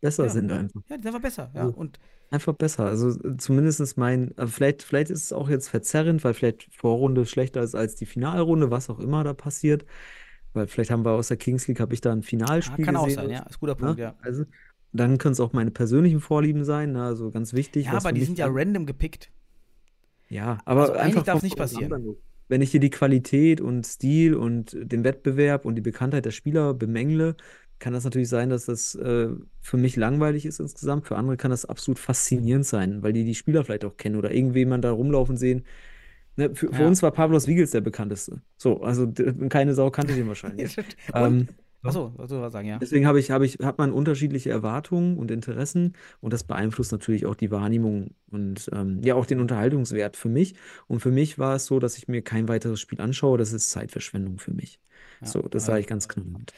[0.00, 0.30] Besser Ja.
[0.30, 0.80] sind einfach.
[0.88, 1.50] Ja, die sind einfach besser.
[1.54, 1.62] Ja.
[1.64, 1.66] Ja.
[1.68, 2.86] Und Einfach besser.
[2.86, 6.68] Also äh, zumindest ist mein, äh, vielleicht, vielleicht ist es auch jetzt verzerrend, weil vielleicht
[6.74, 9.84] Vorrunde schlechter ist als die Finalrunde, was auch immer da passiert.
[10.52, 12.96] Weil vielleicht haben wir aus der Kings League, habe ich da ein ja, Finalspiel kann
[12.96, 13.22] auch gesehen.
[13.22, 13.42] sein, ja.
[13.44, 14.02] Ist ein guter Punkt, Ne?
[14.02, 14.14] ja.
[14.22, 14.44] Also,
[14.92, 17.04] dann können es auch meine persönlichen Vorlieben sein, ne?
[17.04, 17.86] Also ganz wichtig.
[17.86, 19.30] Ja, aber die sind ja random gepickt.
[20.28, 22.16] Ja, aber Also eigentlich einfach darf's vom- nicht passieren.
[22.48, 26.74] Wenn ich dir die Qualität und Stil und den Wettbewerb und die Bekanntheit der Spieler
[26.74, 27.36] bemängle,
[27.78, 29.28] kann das natürlich sein, dass das äh,
[29.60, 31.06] für mich langweilig ist insgesamt.
[31.06, 34.32] Für andere kann das absolut faszinierend sein, weil die die Spieler vielleicht auch kennen oder
[34.32, 35.64] irgendjemand da rumlaufen sehen.
[36.36, 36.86] Ne, für, für Ja.
[36.86, 38.42] uns war Pavlos Wiegels der bekannteste.
[38.58, 39.10] So, also
[39.48, 40.76] keine Sau kannte den wahrscheinlich.
[41.14, 41.48] Ähm,
[41.82, 42.78] Achso, was soll ich sagen, ja.
[42.78, 47.26] Deswegen habe ich, habe ich, hat man unterschiedliche Erwartungen und Interessen und das beeinflusst natürlich
[47.26, 50.56] auch die Wahrnehmung und ähm, ja auch den Unterhaltungswert für mich.
[50.88, 53.38] Und für mich war es so, dass ich mir kein weiteres Spiel anschaue.
[53.38, 54.80] Das ist Zeitverschwendung für mich.
[55.20, 56.06] Ja, So, das sage ich ganz.
[56.08, 56.16] Das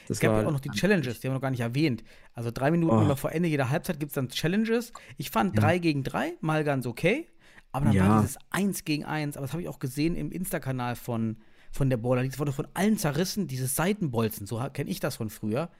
[0.08, 2.02] Es gab war ja auch noch die Challenges, die haben wir noch gar nicht erwähnt.
[2.34, 3.02] Also drei Minuten Oh.
[3.02, 4.92] immer vor Ende jeder Halbzeit gibt es dann Challenges.
[5.16, 5.60] Ich fand Ja.
[5.62, 7.28] drei gegen drei mal ganz okay,
[7.72, 8.20] aber dann war Ja.
[8.20, 11.38] dieses eins gegen eins, aber das habe ich auch gesehen im Insta-Kanal von,
[11.70, 12.24] von der Baller.
[12.24, 15.70] Das wurde von allen zerrissen, dieses Seitenbolzen, so kenne ich das von früher.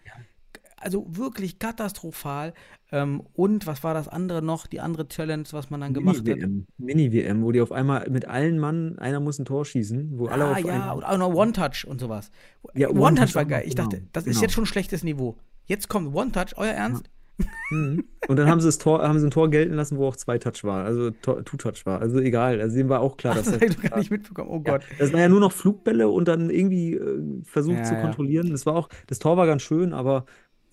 [0.81, 2.55] Also wirklich katastrophal.
[2.91, 6.39] Ähm, und was war das andere noch, die andere Challenge, was man dann gemacht hat?
[6.79, 10.45] Mini-WM, wo die auf einmal mit allen Mann, einer muss ein Tor schießen, wo alle
[10.47, 12.31] Ah auf ja, und auch noch One-Touch und sowas.
[12.74, 13.64] Ja, One-Touch war geil.
[13.66, 14.43] Ich dachte, genau, das ist genau.
[14.43, 15.37] jetzt schon schlechtes Niveau.
[15.66, 17.11] Jetzt kommt One-Touch, euer Ernst?
[17.70, 18.05] Mhm.
[18.26, 20.39] Und dann haben sie das Tor, haben sie ein Tor gelten lassen, wo auch zwei
[20.39, 22.01] Touch war, also Two-Touch war.
[22.01, 24.51] Also egal, also dem war auch klar, dass das das gar nicht mitbekommen.
[24.51, 24.83] Oh Ja, Gott.
[24.99, 28.01] das war ja nur noch Flugbälle und dann irgendwie äh, versucht Ja, zu ja.
[28.01, 28.51] kontrollieren.
[28.51, 30.24] Das war auch, das Tor war ganz schön, aber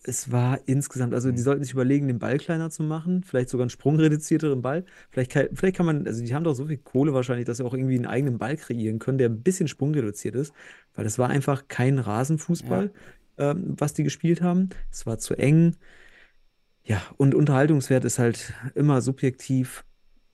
[0.08, 1.36] es war insgesamt, also Mhm.
[1.36, 4.86] die sollten sich überlegen, den Ball kleiner zu machen, vielleicht sogar einen sprungreduzierteren Ball.
[5.12, 7.66] Vielleicht kann, vielleicht kann man, also die haben doch so viel Kohle wahrscheinlich, dass sie
[7.66, 10.54] auch irgendwie einen eigenen Ball kreieren können, der ein bisschen sprungreduziert ist,
[10.94, 12.92] weil das war einfach kein Rasenfußball,
[13.38, 14.70] ähm, was die gespielt haben.
[14.92, 15.76] Es war zu eng.
[16.84, 19.84] Ja, und Unterhaltungswert ist halt immer subjektiv.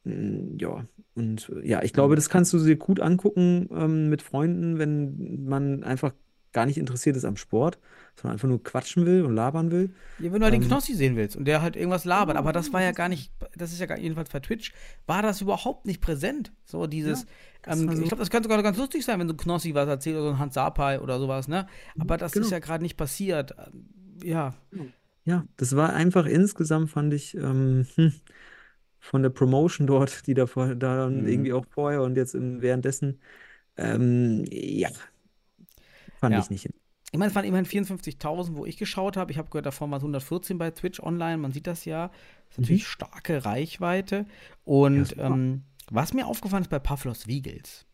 [0.03, 4.21] Mm, Ja, und äh, ja, ich glaube, das kannst du dir gut angucken ähm, mit
[4.21, 6.13] Freunden, wenn man einfach
[6.53, 7.79] gar nicht interessiert ist am Sport,
[8.15, 9.93] sondern einfach nur quatschen will und labern will.
[10.17, 12.53] Ja, wenn du halt den Ähm, Knossi sehen willst und der halt irgendwas labert, aber
[12.53, 14.71] das war ja gar nicht, das ist ja gar, jedenfalls bei Twitch,
[15.07, 16.51] war das überhaupt nicht präsent.
[16.63, 17.25] So dieses,
[17.63, 19.73] das ähm, so- ich glaube, das könnte sogar ganz lustig sein, wenn so ein Knossi
[19.73, 21.67] was erzählt oder so ein Hans Sapai oder sowas, ne?
[21.97, 22.45] Aber das genau.
[22.45, 23.55] ist ja gerade nicht passiert.
[24.23, 24.53] Ja,
[25.25, 28.13] Ja, das war einfach insgesamt, fand ich, ähm, hm,
[28.99, 31.27] von der Promotion dort, die da, vor, da Mhm.
[31.27, 33.21] irgendwie auch vorher und jetzt im, währenddessen,
[33.77, 34.89] ähm, ja,
[36.21, 36.39] fand Ja.
[36.39, 36.69] ich nicht.
[37.11, 39.31] Ich meine, es waren immerhin 54.000, wo ich geschaut habe.
[39.33, 41.37] Ich habe gehört, davon waren es 114 bei Twitch online.
[41.37, 42.07] Man sieht das ja.
[42.07, 44.25] Das ist natürlich starke Reichweite.
[44.63, 45.25] Und super.
[45.25, 47.85] ähm, was mir aufgefallen ist bei Pavlos Wiegels,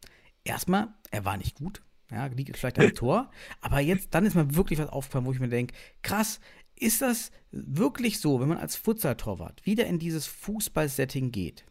[0.43, 1.81] erstmal, er war nicht gut.
[2.11, 3.31] Ja, liegt vielleicht am Tor.
[3.59, 5.73] Aber jetzt, dann ist mir wirklich was aufgefallen, wo ich mir denke,
[6.03, 6.39] krass,
[6.79, 11.65] ist das wirklich so, wenn man als Futsal-Torwart wieder in dieses Fußball-Setting geht,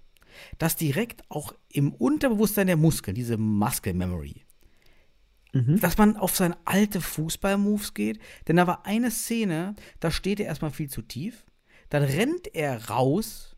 [0.58, 4.42] dass direkt auch im Unterbewusstsein der Muskeln, diese Muscle Memory,
[5.52, 5.80] Mhm.
[5.80, 8.18] dass man auf seine alte Fußball-Moves geht.
[8.48, 11.46] Denn da war eine Szene, da steht er erstmal viel zu tief.
[11.88, 13.56] Dann rennt er raus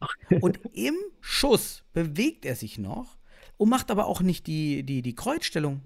[0.40, 3.18] und im Schuss bewegt er sich noch
[3.56, 5.82] und macht aber auch nicht die, die, die Kreuzstellung,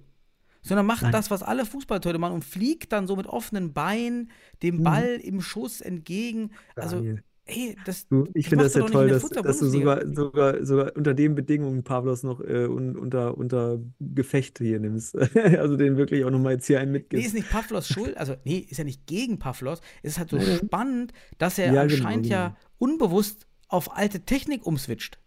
[0.62, 1.12] sondern macht Nein.
[1.12, 4.30] das, was alle Fußballteute machen und fliegt dann so mit offenen Beinen
[4.62, 6.52] dem Ball im Schuss entgegen.
[6.74, 7.22] Also, Geil.
[7.46, 11.14] Ey, das, Du, ich finde das ja toll, dass, dass du sogar, sogar, sogar unter
[11.14, 15.14] den Bedingungen Pavlos noch äh, un, unter, unter Gefecht hier nimmst.
[15.34, 17.26] Also den wirklich auch nochmal jetzt hier einen Nee, mitgibst.
[17.26, 19.80] ist nicht Pavlos Schuld, also nee, ist ja nicht gegen Pavlos.
[20.02, 22.58] Es ist halt so spannend, dass er Ja, genau, anscheinend ja genau.
[22.78, 25.18] unbewusst auf alte Technik umswitcht.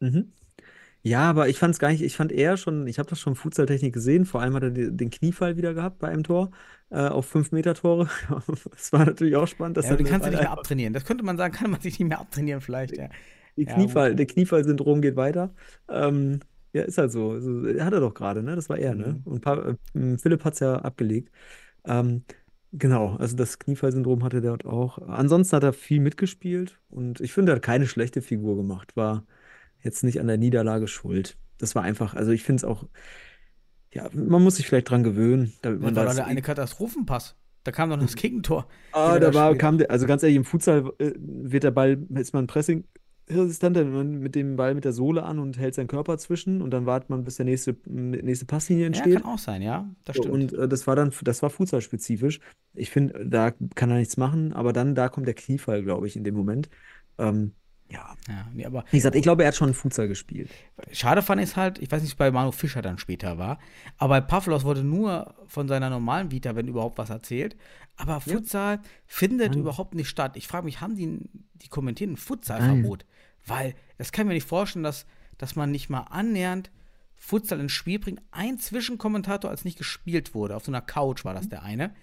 [0.00, 0.32] Mhm.
[1.02, 3.36] Ja, aber ich fand es gar nicht, ich fand eher schon, ich habe das schon
[3.36, 6.50] Futsal-Technik gesehen, vor allem hat er den Kniefall wieder gehabt bei einem Tor,
[6.90, 8.08] äh, auf 5-Meter-Tore.
[8.70, 10.92] Das war natürlich auch spannend, dass Ja, aber er den kannst du nicht mehr abtrainieren.
[10.92, 12.96] Das könnte man sagen, kann man sich nicht mehr abtrainieren, vielleicht.
[12.96, 13.08] Ja.
[13.56, 15.54] Die Ja, Kniefall, der Kniefall-Syndrom geht weiter.
[15.88, 16.40] Ähm,
[16.72, 17.30] ja, ist halt so.
[17.30, 18.54] Also, hat er doch gerade, ne?
[18.56, 19.22] Das war er, ne?
[19.24, 19.32] Mhm.
[19.32, 21.30] Und pa äh, Philipp hat es ja abgelegt.
[21.86, 22.24] Ähm,
[22.72, 24.98] Genau, also das Kniefall-Syndrom hatte der dort auch.
[24.98, 29.24] Ansonsten hat er viel mitgespielt und ich finde, er hat keine schlechte Figur gemacht, war
[29.86, 31.38] jetzt nicht an der Niederlage schuld.
[31.58, 32.84] Das war einfach, also ich finde es auch,
[33.92, 37.36] ja, man muss sich vielleicht dran gewöhnen, damit man Das war der eine Katastrophenpass.
[37.64, 38.68] Da kam doch noch das Gegentor.
[38.92, 42.32] Ah, da war, kam der, also ganz ehrlich, im Futsal äh, wird der Ball, ist
[42.32, 42.84] man Pressing
[43.28, 46.62] resistent, dann man mit dem Ball mit der Sohle an und hält seinen Körper zwischen
[46.62, 49.14] und dann wartet man, bis der nächste, nächste Passlinie Ja, entsteht.
[49.22, 49.90] kann auch sein, ja.
[50.04, 50.32] Das stimmt.
[50.32, 52.40] Und äh, das war dann, das war Futsal-spezifisch.
[52.74, 56.16] Ich finde, da kann er nichts machen, aber dann, da kommt der Kniefall, glaube ich,
[56.16, 56.68] in dem Moment.
[57.18, 57.54] Ähm,
[57.88, 60.50] ja, ja, nee, aber wie gesagt, ich glaube, er hat schon Futsal gespielt.
[60.90, 63.58] Schade fand ich es halt, ich weiß nicht, bei Manu Fischer dann später war,
[63.96, 67.56] aber Pavlos wurde nur von seiner normalen Vita, wenn überhaupt was erzählt.
[67.96, 69.60] Aber Futsal findet Nein.
[69.60, 70.36] überhaupt nicht statt.
[70.36, 71.20] Ich frage mich, haben die,
[71.54, 73.06] die kommentieren ein Futsalverbot?
[73.46, 75.06] Weil das kann ich mir nicht vorstellen, dass,
[75.38, 76.70] dass man nicht mal annähernd
[77.14, 78.20] Futsal ins Spiel bringt.
[78.32, 81.94] Ein Zwischenkommentator, als nicht gespielt wurde, auf so einer Couch war das der eine.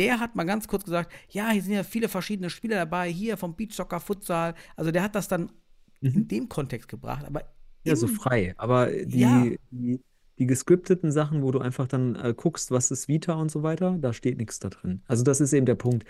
[0.00, 3.36] Der hat mal ganz kurz gesagt, ja, hier sind ja viele verschiedene Spieler dabei, hier
[3.36, 4.54] vom Beachsoccer, Futsal.
[4.76, 5.52] Also der hat das dann
[6.00, 7.88] in dem Kontext gebracht, aber Mhm.
[7.90, 8.54] Ja, so frei.
[8.58, 9.46] Aber die, Ja.
[9.70, 10.00] die,
[10.38, 13.96] die gescripteten Sachen, wo du einfach dann äh, guckst, was ist Vita und so weiter,
[14.00, 15.00] da steht nichts da drin.
[15.06, 16.04] Also das ist eben der Punkt.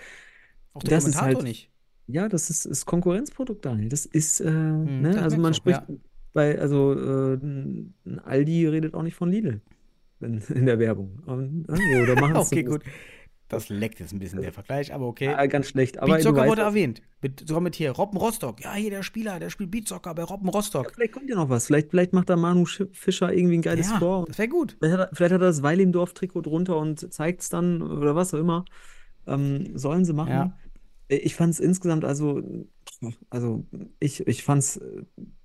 [0.73, 1.71] Auch der Das ist Kommentator halt- nicht.
[2.09, 3.89] Ja, das ist, ist Konkurrenzprodukt, Daniel.
[3.89, 5.13] Das ist, äh, ne?
[5.13, 5.83] das Also man spricht
[6.33, 7.39] bei, also äh,
[8.25, 9.61] Aldi redet auch nicht von Lidl
[10.21, 11.21] in, in der Werbung.
[11.27, 12.83] Und, äh, oder machen Okay, gut.
[13.51, 15.25] Das leckt jetzt ein bisschen der Vergleich, aber okay.
[15.27, 15.99] Ja, ganz schlecht.
[15.99, 17.03] Aber weißt, wurde erwähnt.
[17.21, 18.63] Mit, sogar mit hier Robben Rostock.
[18.63, 20.93] Ja, hier der Spieler, der spielt Beatsoccer bei Robben Rostock.
[20.95, 21.67] vielleicht kommt ja noch was.
[21.67, 24.25] Vielleicht, vielleicht macht da Manu Sch- Fischer irgendwie ein geiles Ja, Tor.
[24.27, 24.77] das wäre gut.
[24.79, 28.33] Vielleicht hat er, vielleicht hat er das Weilimdorf-Trikot drunter und zeigt es dann oder was
[28.33, 28.65] auch immer.
[29.27, 30.31] Ähm, sollen sie machen.
[30.31, 30.57] Ja.
[31.09, 32.41] Ich fand es insgesamt, also,
[33.31, 33.67] also
[33.99, 34.81] ich, ich fand es,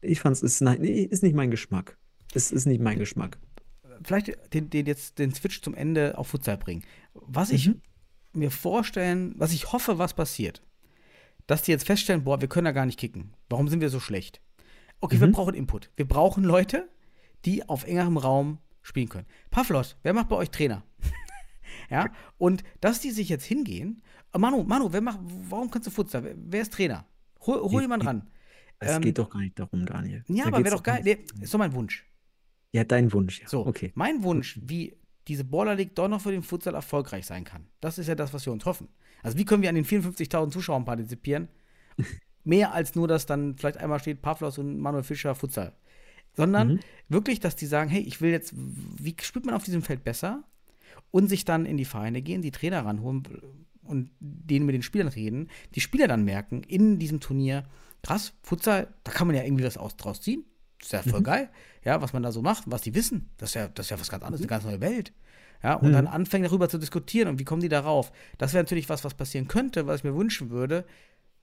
[0.02, 1.98] ich fand's, ist, nein, ist nicht mein Geschmack.
[2.36, 3.40] Es ist nicht mein Geschmack.
[4.04, 6.84] Vielleicht den, den jetzt den Switch zum Ende auf Futsal bringen.
[7.14, 7.82] Was ich Mhm.
[8.36, 10.62] Mir vorstellen, was ich hoffe, was passiert,
[11.48, 13.34] dass die jetzt feststellen, boah, wir können da gar nicht kicken.
[13.50, 14.42] Warum sind wir so schlecht?
[15.02, 15.32] Okay, wir Mhm.
[15.34, 15.92] brauchen Input.
[15.96, 16.90] Wir brauchen Leute,
[17.46, 19.28] die auf engerem Raum spielen können.
[19.52, 20.84] Pavlos, wer macht bei euch Trainer?
[21.90, 24.02] ja, und dass die sich jetzt hingehen,
[24.34, 25.20] äh, Manu, Manu, wer macht,
[25.50, 26.24] warum kannst du Futsal?
[26.24, 27.06] Wer, wer ist Trainer?
[27.46, 28.30] Hol, hol jemand ran.
[28.80, 30.24] Es Ähm, geht doch gar nicht darum, Daniel.
[30.28, 31.02] Ja, Da aber wäre doch geil.
[31.04, 32.06] Nee, ist doch mein Wunsch.
[32.74, 33.48] Ja, dein Wunsch, ja.
[33.48, 33.92] So, Okay.
[33.96, 37.66] mein Wunsch, wie diese Baller League doch noch für den Futsal erfolgreich sein kann.
[37.82, 38.88] Das ist ja das, was wir uns hoffen.
[39.24, 41.48] Also, wie können wir an den 54.000 Zuschauern partizipieren?
[42.44, 45.74] Mehr als nur, dass dann vielleicht einmal steht Pavlos und Manuel Fischer Futsal.
[46.34, 46.80] Sondern Mhm.
[47.10, 50.44] wirklich, dass die sagen: Hey, ich will jetzt, wie spielt man auf diesem Feld besser?
[51.12, 53.24] Und sich dann in die Vereine gehen, die Trainer ranholen
[53.84, 55.50] und denen mit den Spielern reden.
[55.76, 57.64] Die Spieler dann merken in diesem Turnier:
[58.04, 60.44] Krass, Futsal, da kann man ja irgendwie was aus, draus ziehen.
[60.80, 61.50] Das ist ja voll geil,
[61.84, 63.30] ja, was man da so macht, was die wissen.
[63.38, 65.14] Das ist ja, das ist ja was ganz anderes, eine ganz neue Welt.
[65.64, 68.12] Ja, und dann anfangen darüber zu diskutieren und wie kommen die darauf.
[68.38, 70.86] Das wäre natürlich was, was passieren könnte, was ich mir wünschen würde.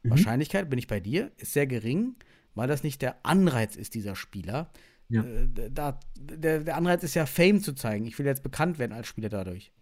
[0.04, 2.16] Wahrscheinlichkeit, bin ich bei dir, ist sehr gering,
[2.54, 4.70] weil das nicht der Anreiz ist dieser Spieler.
[5.08, 5.22] Ja.
[5.24, 8.06] Äh, da, der, der Anreiz ist ja Fame zu zeigen.
[8.06, 9.72] Ich will jetzt bekannt werden als Spieler dadurch.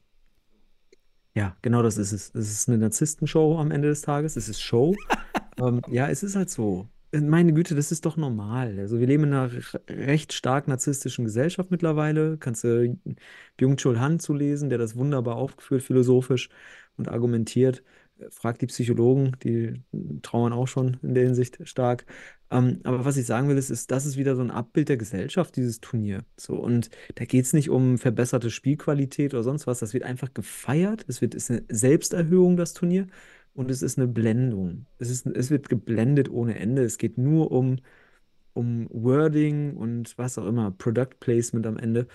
[1.34, 2.34] Ja, genau das ist es.
[2.34, 4.36] Es ist eine Narzisstenshow am Ende des Tages.
[4.36, 4.96] Es ist Show.
[5.58, 6.88] ähm, ja, es ist halt so.
[7.12, 8.78] Meine Güte, das ist doch normal.
[8.78, 12.38] Also wir leben in einer re- recht stark narzisstischen Gesellschaft mittlerweile.
[12.38, 12.96] Kannst du
[13.56, 16.50] Byung-Chul Han zu lesen, der das wunderbar aufgeführt philosophisch
[16.96, 17.82] und argumentiert.
[18.30, 19.82] Frag die Psychologen, die
[20.22, 22.04] trauern auch schon in der Hinsicht stark.
[22.50, 24.96] Ähm, aber was ich sagen will, ist, ist, das ist wieder so ein Abbild der
[24.96, 26.24] Gesellschaft, dieses Turnier.
[26.36, 29.78] So, und da geht es nicht um verbesserte Spielqualität oder sonst was.
[29.80, 31.04] Das wird einfach gefeiert.
[31.08, 33.06] Es wird, ist eine Selbsterhöhung, das Turnier.
[33.60, 34.86] Und es ist eine Blendung.
[34.98, 36.82] Es ist, es wird geblendet ohne Ende.
[36.82, 37.76] Es geht nur um,
[38.54, 42.08] um Wording und was auch immer, Product Placement am Ende.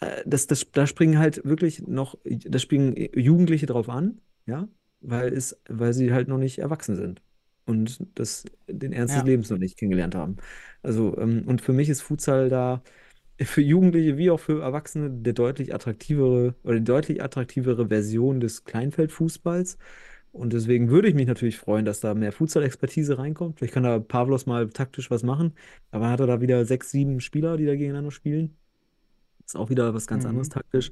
[0.00, 4.68] Äh, Das, das, da springen halt wirklich noch, da springen Jugendliche drauf an, ja,
[5.00, 7.22] weil es, weil sie halt noch nicht erwachsen sind
[7.66, 9.22] und das, den Ernst Ja.
[9.22, 10.36] des Lebens noch nicht kennengelernt haben.
[10.82, 12.82] Also, ähm, und für mich ist Futsal da
[13.40, 18.64] für Jugendliche wie auch für Erwachsene der deutlich attraktivere oder die deutlich attraktivere Version des
[18.64, 19.78] Kleinfeldfußballs.
[20.36, 23.58] Und deswegen würde ich mich natürlich freuen, dass da mehr Futsal-Expertise reinkommt.
[23.58, 25.54] Vielleicht kann da Pavlos mal taktisch was machen.
[25.90, 28.56] Aber hat er da wieder sechs, sieben Spieler, die da gegeneinander spielen.
[29.44, 30.26] Ist auch wieder was ganz Mhm.
[30.26, 30.90] anderes taktisch.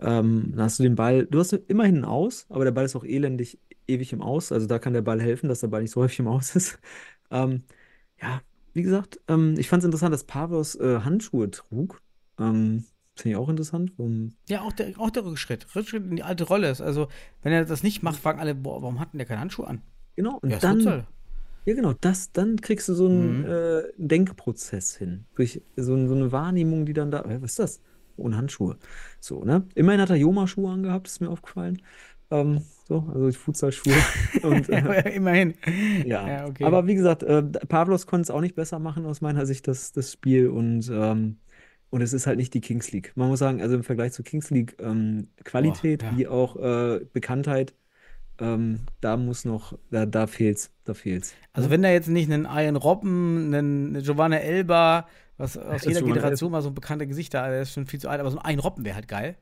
[0.00, 2.96] Ähm, dann hast du den Ball, du hast immerhin ein Aus, aber der Ball ist
[2.96, 3.58] auch elendig
[3.88, 4.52] ewig im Aus.
[4.52, 6.78] Also da kann der Ball helfen, dass der Ball nicht so häufig im Aus ist.
[7.32, 7.62] Ähm,
[8.20, 8.42] ja,
[8.74, 12.02] wie gesagt, ähm, ich fand es interessant, dass Pavlos äh, Handschuhe trug.
[12.38, 12.84] Ähm,
[13.20, 13.92] Finde ich auch interessant.
[13.98, 15.66] Um, Ja, auch der, auch der Rückschritt.
[15.74, 16.80] Rückschritt in die alte Rolle ist.
[16.80, 17.08] Also,
[17.42, 19.82] wenn er das nicht macht, fragen alle, boah, warum hat denn der keine Handschuhe an?
[20.16, 21.06] genau, und Ja, dann, Futsal.
[21.66, 23.44] ja genau, das, dann kriegst du so einen Mhm.
[23.44, 25.24] äh, Denkprozess hin.
[25.34, 27.80] Durch so, so eine Wahrnehmung, die dann da, äh, was ist das?
[28.16, 28.76] Ohne Handschuhe.
[29.20, 29.66] So, ne?
[29.74, 31.80] Immerhin hat er Joma-Schuhe angehabt, ist mir aufgefallen.
[32.30, 33.94] Ähm, so, also die Futsalschuhe.
[34.42, 35.54] Und äh, Ja, immerhin.
[36.04, 36.64] ja, Ja, okay.
[36.64, 39.92] aber wie gesagt, äh, Pavlos konnte es auch nicht besser machen aus meiner Sicht, das,
[39.92, 40.48] das Spiel.
[40.48, 41.38] Und, ähm,
[41.90, 43.12] und es ist halt nicht die Kings League.
[43.16, 46.16] Man muss sagen, also im Vergleich zur Kings League, ähm, Qualität ja.
[46.16, 47.74] wie auch äh, Bekanntheit,
[48.40, 51.34] ähm, da muss noch, da, da fehlt's, da fehlt's.
[51.52, 55.06] Also wenn da jetzt nicht einen Ian Robben, einen Giovanna Elba,
[55.36, 58.20] was aus jeder Generation mal so ein bekannter Gesichter, der ist schon viel zu alt,
[58.20, 59.36] aber so ein Ian Robben wäre halt geil.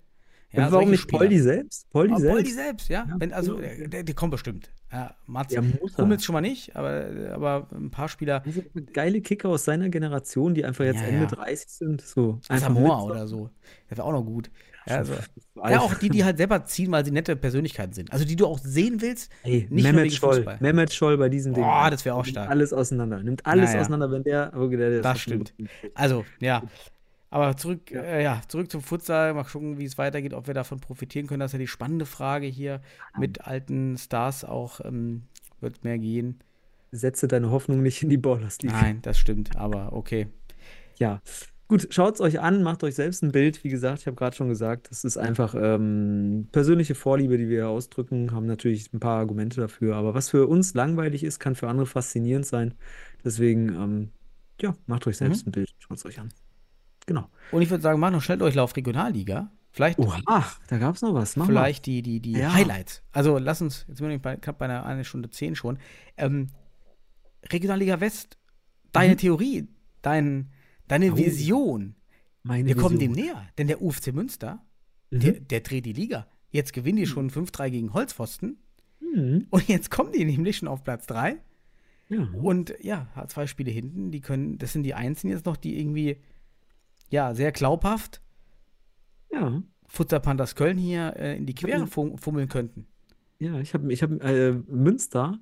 [0.51, 1.19] Ja, warum nicht Spieler.
[1.19, 1.91] Poldi selbst?
[1.91, 2.35] Poldi Aber selbst?
[2.37, 3.07] Poldi selbst, ja.
[3.09, 4.71] Ja, Wenn, also, der, der, kommt bestimmt.
[4.91, 5.63] Ja, Mats, Ja.
[5.99, 8.63] Hummels schon mal nicht, aber, aber ein paar Spieler, Also
[8.95, 11.27] geile Kicker aus seiner Generation, die einfach jetzt Ja, Ende ja.
[11.27, 12.01] 30 sind.
[12.01, 13.51] So Samoa oder so.
[13.91, 14.51] Der wäre auch noch gut.
[14.87, 15.13] Ja, also,
[15.69, 18.11] ja, auch die, die halt selber ziehen, weil sie nette Persönlichkeiten sind.
[18.11, 20.37] Also die du auch sehen willst, Ey, nicht nur Mehmet wegen Scholl.
[20.37, 20.57] Fußball.
[20.61, 21.63] Mehmet Scholl bei diesem Ding.
[21.63, 22.49] Boah, das wäre auch Nimmt stark.
[22.49, 23.23] alles auseinander.
[23.23, 23.81] Nimmt alles Naja.
[23.83, 24.53] auseinander, wenn der.
[24.57, 25.45] oh, der, der Das ist schon-
[25.95, 26.63] Also, ja.
[27.31, 29.35] Aber zurück, Äh, ja, zurück zum Futsal.
[29.35, 31.41] Mal gucken, wie es weitergeht, ob wir davon profitieren können.
[31.41, 32.81] Das ist ja die spannende Frage hier.
[33.19, 35.25] Mit alten Stars auch ähm,
[35.61, 36.39] wird mehr gehen.
[36.91, 38.73] Setze deine Hoffnung nicht in die Ballers League.
[38.73, 39.57] Nein, das stimmt.
[39.57, 40.29] Aber okay.
[40.97, 41.21] Ja.
[41.69, 43.63] Gut, schaut es euch an, macht euch selbst ein Bild.
[43.63, 47.69] Wie gesagt, ich habe gerade schon gesagt, das ist einfach ähm, persönliche Vorliebe, die wir
[47.69, 49.97] ausdrücken, haben natürlich ein paar Argumente dafür.
[49.97, 52.73] Aber was für uns langweilig ist, kann für andere faszinierend sein.
[53.23, 54.09] Deswegen, ähm,
[54.63, 55.51] ja, macht euch selbst Mhm.
[55.51, 56.33] ein Bild, schaut es euch an.
[57.09, 57.29] Genau.
[57.53, 59.51] Und ich würde sagen, mach noch schnell Durchlauf Regionalliga.
[59.71, 61.37] Vielleicht, Oha, da gab es noch was.
[61.37, 61.53] Mach mal.
[61.53, 62.53] vielleicht die, die, die Ja.
[62.53, 63.03] Highlights.
[63.13, 65.79] Also lass uns, jetzt bin ich bei, knapp bei einer, einer Stunde zehn schon.
[66.17, 66.49] Ähm,
[67.51, 68.39] Regionalliga West,
[68.93, 69.69] deine Theorie,
[70.03, 70.51] dein,
[70.87, 71.95] deine Oh, Vision.
[72.43, 73.27] Meine Wir kommen dem Vision.
[73.37, 74.65] näher, denn der UFC Münster,
[75.11, 75.21] Mhm.
[75.21, 76.27] der, der dreht die Liga.
[76.51, 78.59] Jetzt gewinnen die schon 5-3 gegen Holzpfosten
[79.01, 79.47] Mhm.
[79.51, 81.37] und jetzt kommen die nämlich schon auf Platz 3
[82.11, 82.29] Ja.
[82.35, 86.19] und ja, zwei Spiele hinten, die können, das sind die einzigen jetzt noch, die irgendwie,
[87.11, 88.21] ja, sehr glaubhaft
[89.33, 89.63] Ja.
[89.87, 92.87] Futsal Panthers Köln hier äh, in die Quere fum- fummeln könnten.
[93.39, 95.39] Ja, ich habe ich hab, äh, Münster,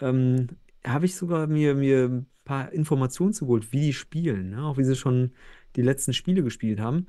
[0.00, 0.48] ähm,
[0.86, 4.62] habe ich sogar mir, mir ein paar Informationen zugeholt, wie die spielen, ne?
[4.64, 5.32] Auch wie sie schon
[5.76, 7.06] die letzten Spiele gespielt haben.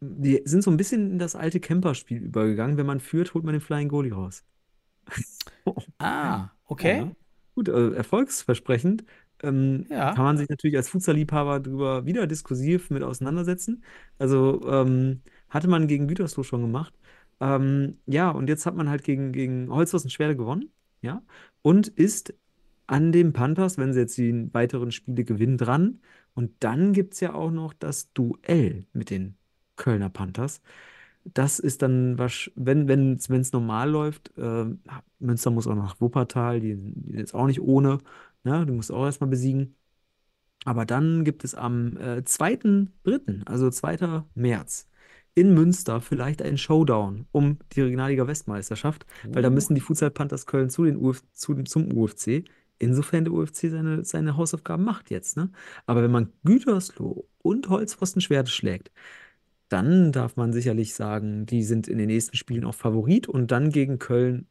[0.00, 2.76] Die sind so ein bisschen in das alte Camper-Spiel übergegangen.
[2.76, 4.44] Wenn man führt, holt man den Flying Goalie raus.
[5.98, 6.98] Ah, okay.
[6.98, 7.12] Ja.
[7.54, 9.04] Gut, äh, erfolgsversprechend.
[9.42, 10.14] Ähm, Ja.
[10.14, 13.82] kann man sich natürlich als Futsal-Liebhaber darüber wieder diskursiv mit auseinandersetzen.
[14.18, 16.94] Also ähm, hatte man gegen Gütersloh schon gemacht.
[17.40, 20.70] Ähm, ja, und jetzt hat man halt gegen, gegen Holzhausen Schwerde gewonnen.
[21.02, 21.22] Ja,
[21.62, 22.34] und ist
[22.86, 26.00] an den Panthers, wenn sie jetzt die weiteren Spiele gewinnen, dran.
[26.34, 29.36] Und dann gibt es ja auch noch das Duell mit den
[29.76, 30.60] Kölner Panthers.
[31.24, 34.80] Das ist dann, wenn wenn es normal läuft, ähm,
[35.18, 37.98] Münster muss auch nach Wuppertal, die, die ist auch nicht ohne,
[38.46, 38.64] ne?
[38.66, 39.76] Du musst auch erstmal besiegen.
[40.64, 44.24] Aber dann gibt es am äh, 2.3., also 2.
[44.34, 44.88] März,
[45.34, 50.46] in Münster vielleicht einen Showdown um die Regionalliga Westmeisterschaft, weil da müssen die Futsal Panthers
[50.46, 52.44] Köln zu den Uf zu, zum UFC.
[52.78, 55.50] Insofern der UFC seine, seine Hausaufgaben macht jetzt, ne?
[55.86, 58.90] Aber wenn man Gütersloh und Holzpfosten Schwerte schlägt,
[59.68, 63.70] dann darf man sicherlich sagen, die sind in den nächsten Spielen auch Favorit und dann
[63.70, 64.46] gegen Köln,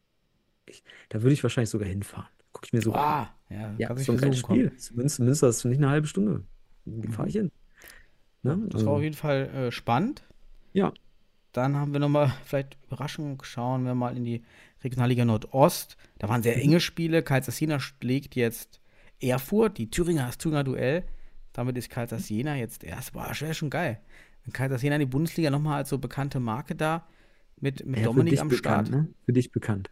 [0.66, 2.28] ich, da würde ich wahrscheinlich sogar hinfahren.
[2.52, 3.14] Gucke ich mir sogar an.
[3.48, 4.76] Ja, sich so ein geiles Spiel.
[4.76, 6.44] Zumindest, zumindest das ist nicht eine halbe Stunde.
[6.84, 7.50] Da fahre ich hin.
[8.42, 8.58] Ne?
[8.70, 10.24] Das war auf Also, jeden Fall äh, spannend.
[10.72, 10.92] ja,
[11.52, 14.42] Dann haben wir nochmal, vielleicht Überraschung, schauen wir mal in die
[14.84, 15.96] Regionalliga Nordost.
[16.18, 16.44] Da waren Mhm.
[16.44, 17.24] sehr enge Spiele.
[17.26, 18.80] Jena schlägt jetzt
[19.20, 21.04] Erfurt, die Thüringer, das Thüringer Duell.
[21.52, 21.90] Damit ist
[22.28, 24.00] Jena jetzt erst, boah, das wäre schon geil.
[24.44, 27.08] Wenn Jena in die Bundesliga nochmal als so bekannte Marke da
[27.58, 28.90] mit, mit ja, Dominik am bekannt, Start.
[28.90, 29.08] ne?
[29.24, 29.90] Für dich bekannt.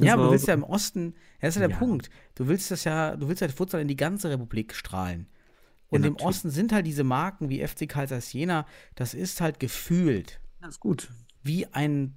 [0.00, 1.78] Das Ja, aber du willst ja im Osten, das ist ja der Ja.
[1.78, 2.10] Punkt.
[2.34, 5.26] Du willst das ja, du willst ja Futsal in die ganze Republik strahlen.
[5.30, 6.26] Ja, Und im natürlich.
[6.28, 10.80] Osten sind halt diese Marken wie FC Kaisers Jena, das ist halt gefühlt Das ist
[10.80, 11.10] gut.
[11.42, 12.14] wie ein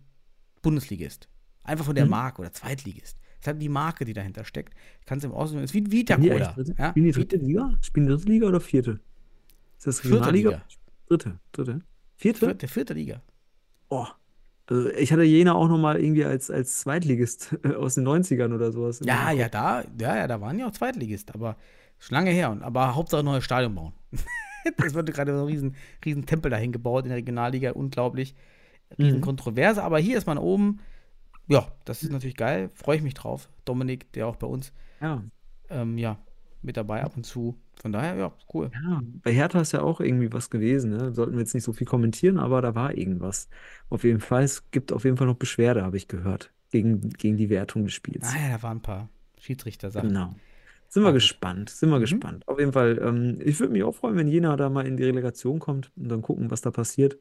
[0.61, 1.27] Bundesligist.
[1.63, 2.11] Einfach von der Mhm.
[2.11, 3.17] Marke oder Zweitligist.
[3.17, 4.73] Das ist halt die Marke, die dahinter steckt.
[5.05, 6.55] Kannst im Osten, ist wie Vita Cola.
[6.77, 6.89] Ja?
[6.91, 7.77] spielen die dritte Liga?
[7.81, 8.99] Spielen die dritte Liga oder vierte?
[9.77, 10.49] Ist das Vierte Regionalliga?
[10.49, 10.63] Liga.
[11.09, 11.81] Dritte, dritte.
[12.15, 12.39] Vierte?
[12.45, 13.21] Vierte, vierte Liga.
[13.89, 14.07] Oh.
[14.67, 18.53] Also ich hatte Jena auch noch mal irgendwie als, als Zweitligist äh, aus den 90ern
[18.53, 19.01] oder sowas.
[19.03, 21.57] Ja, ja, da, ja, ja, da waren ja auch Zweitligist, aber
[21.99, 22.49] schon lange her.
[22.51, 23.93] Und, aber Hauptsache neues Stadion bauen.
[24.85, 25.75] es wird gerade so ein riesen,
[26.05, 28.35] riesen Tempel dahin gebaut in der Regionalliga, unglaublich.
[28.97, 29.23] Riesen Mhm.
[29.23, 30.79] Kontroverse, aber hier ist man oben.
[31.47, 33.49] Ja, das ist natürlich geil, freue ich mich drauf.
[33.65, 34.71] Dominik, der auch bei uns
[35.01, 35.23] Ja.
[35.69, 36.17] ähm, ja,
[36.61, 37.57] mit dabei ab und zu.
[37.81, 38.71] Von daher, ja, cool.
[38.73, 41.13] Ja, bei Hertha ist ja auch irgendwie was gewesen, ne?
[41.13, 43.49] Sollten wir jetzt nicht so viel kommentieren, aber da war irgendwas.
[43.89, 47.37] Auf jeden Fall, es gibt auf jeden Fall noch Beschwerde, habe ich gehört, gegen, gegen
[47.37, 48.27] die Wertung des Spiels.
[48.33, 49.09] Ah ja, da waren ein paar
[49.39, 50.09] Schiedsrichter-Sachen.
[50.09, 50.35] Genau.
[50.89, 51.15] Sind wir gut.
[51.15, 52.01] gespannt, sind wir Mhm.
[52.01, 52.47] gespannt.
[52.47, 55.03] Auf jeden Fall, ähm, ich würde mich auch freuen, wenn Jena da mal in die
[55.03, 57.17] Relegation kommt und dann gucken, was da passiert.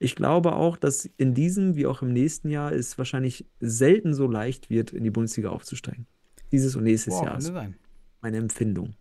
[0.00, 4.26] Ich glaube auch, dass in diesem wie auch im nächsten Jahr es wahrscheinlich selten so
[4.26, 6.06] leicht wird, in die Bundesliga aufzusteigen.
[6.50, 7.76] Dieses und nächstes Boah, Jahr ist sein.
[8.20, 8.94] meine Empfindung.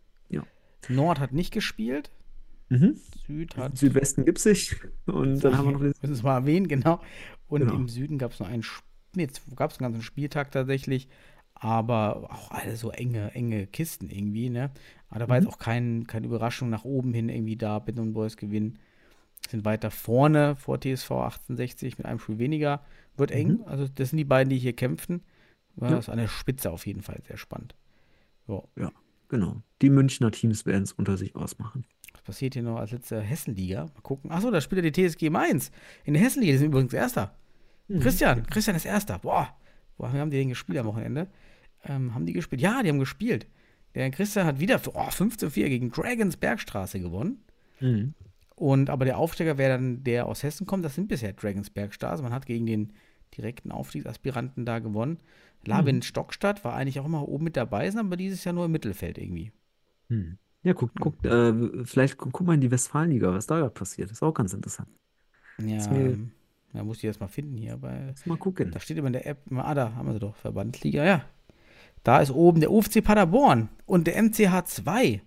[0.89, 2.11] Nord hat nicht gespielt.
[2.69, 2.97] Mhm.
[3.27, 3.77] Süd hat.
[3.77, 4.75] Südwesten gibt sich
[5.05, 7.01] und dann haben wir noch Müssen wir es mal erwähnen, genau.
[7.47, 7.75] Und Genau.
[7.75, 8.63] im Süden gab es noch einen,
[9.13, 11.09] nee, jetzt gab es einen ganzen Spieltag tatsächlich,
[11.53, 14.71] aber auch alle so enge, enge Kisten irgendwie, ne?
[15.09, 15.43] Aber da war Mhm.
[15.43, 17.79] jetzt auch kein, keine Überraschung nach oben hin irgendwie da.
[17.79, 18.79] Bitten und Boys gewinnen.
[19.49, 22.85] Sind weiter vorne vor TSV 1860 mit einem Spiel weniger.
[23.17, 23.57] Wird eng.
[23.57, 23.63] Mhm.
[23.65, 25.21] Also, das sind die beiden, die hier kämpfen.
[25.75, 25.95] Ja, Ja.
[25.95, 27.75] Das ist an der Spitze auf jeden Fall sehr spannend.
[28.47, 28.91] Ja, Ja,
[29.31, 29.63] genau.
[29.81, 31.85] Die Münchner Teams werden es unter sich ausmachen.
[32.13, 33.85] was passiert hier noch als letzte Hessenliga?
[33.85, 34.29] Mal gucken.
[34.29, 35.71] Achso, da spielt er die TSG Mainz.
[36.03, 37.35] In der Hessenliga, die sind übrigens Erster.
[37.87, 38.01] Mhm.
[38.01, 39.17] Christian, Christian ist Erster.
[39.17, 39.55] Boah,
[39.97, 41.27] wie haben die denn gespielt am Wochenende?
[41.83, 42.61] Ähm, haben die gespielt?
[42.61, 43.47] Ja, die haben gespielt.
[43.95, 47.43] Der Christian hat wieder oh, 15-4 gegen Dragons Bergstraße gewonnen.
[47.79, 48.13] Mhm.
[48.55, 52.21] Und aber der Aufsteiger wäre dann der aus Hessen kommt, das sind bisher Dragons Bergstraße.
[52.21, 52.93] Man hat gegen den
[53.37, 55.17] direkten Aufstiegsaspiranten da gewonnen.
[55.65, 56.01] Labin Mhm.
[56.01, 59.17] Stockstadt war eigentlich auch immer oben mit dabei, sind aber dieses Jahr nur im Mittelfeld
[59.17, 59.51] irgendwie.
[60.09, 60.37] Hm.
[60.63, 64.11] Ja, guck, guck, äh, vielleicht gu- guck mal in die Westfalenliga, was da gerade passiert.
[64.11, 64.89] ist auch ganz interessant.
[65.59, 65.89] Ja, Ist
[66.73, 67.77] ja muss ich erst mal finden hier.
[67.77, 68.71] Bei, mal gucken.
[68.71, 71.25] da steht immer in der App, ah, da haben wir sie doch, Verbandsliga, ja.
[72.03, 75.21] Da ist oben der UFC Paderborn und der MCH 2.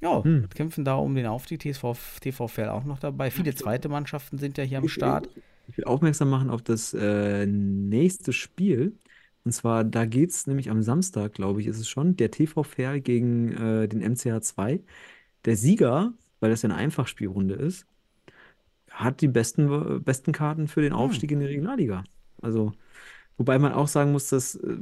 [0.00, 0.48] Ja, Hm.
[0.50, 1.60] kämpfen da um den Aufstieg.
[1.60, 3.30] TSV, TV Ferl auch noch dabei.
[3.30, 5.28] Viele zweite Mannschaften sind ja hier am Ich- Start.
[5.66, 8.98] Ich will aufmerksam machen auf das äh, nächste Spiel.
[9.44, 12.62] Und zwar, da geht es nämlich am Samstag, glaube ich, ist es schon, der TV
[12.62, 14.80] Fair gegen äh, den MCH 2.
[15.44, 17.86] Der Sieger, weil das ja eine Einfachspielrunde ist,
[18.90, 22.04] hat die besten, besten Karten für den Aufstieg in die Regionalliga.
[22.40, 22.72] Also,
[23.38, 24.76] wobei man auch sagen muss, dass, äh,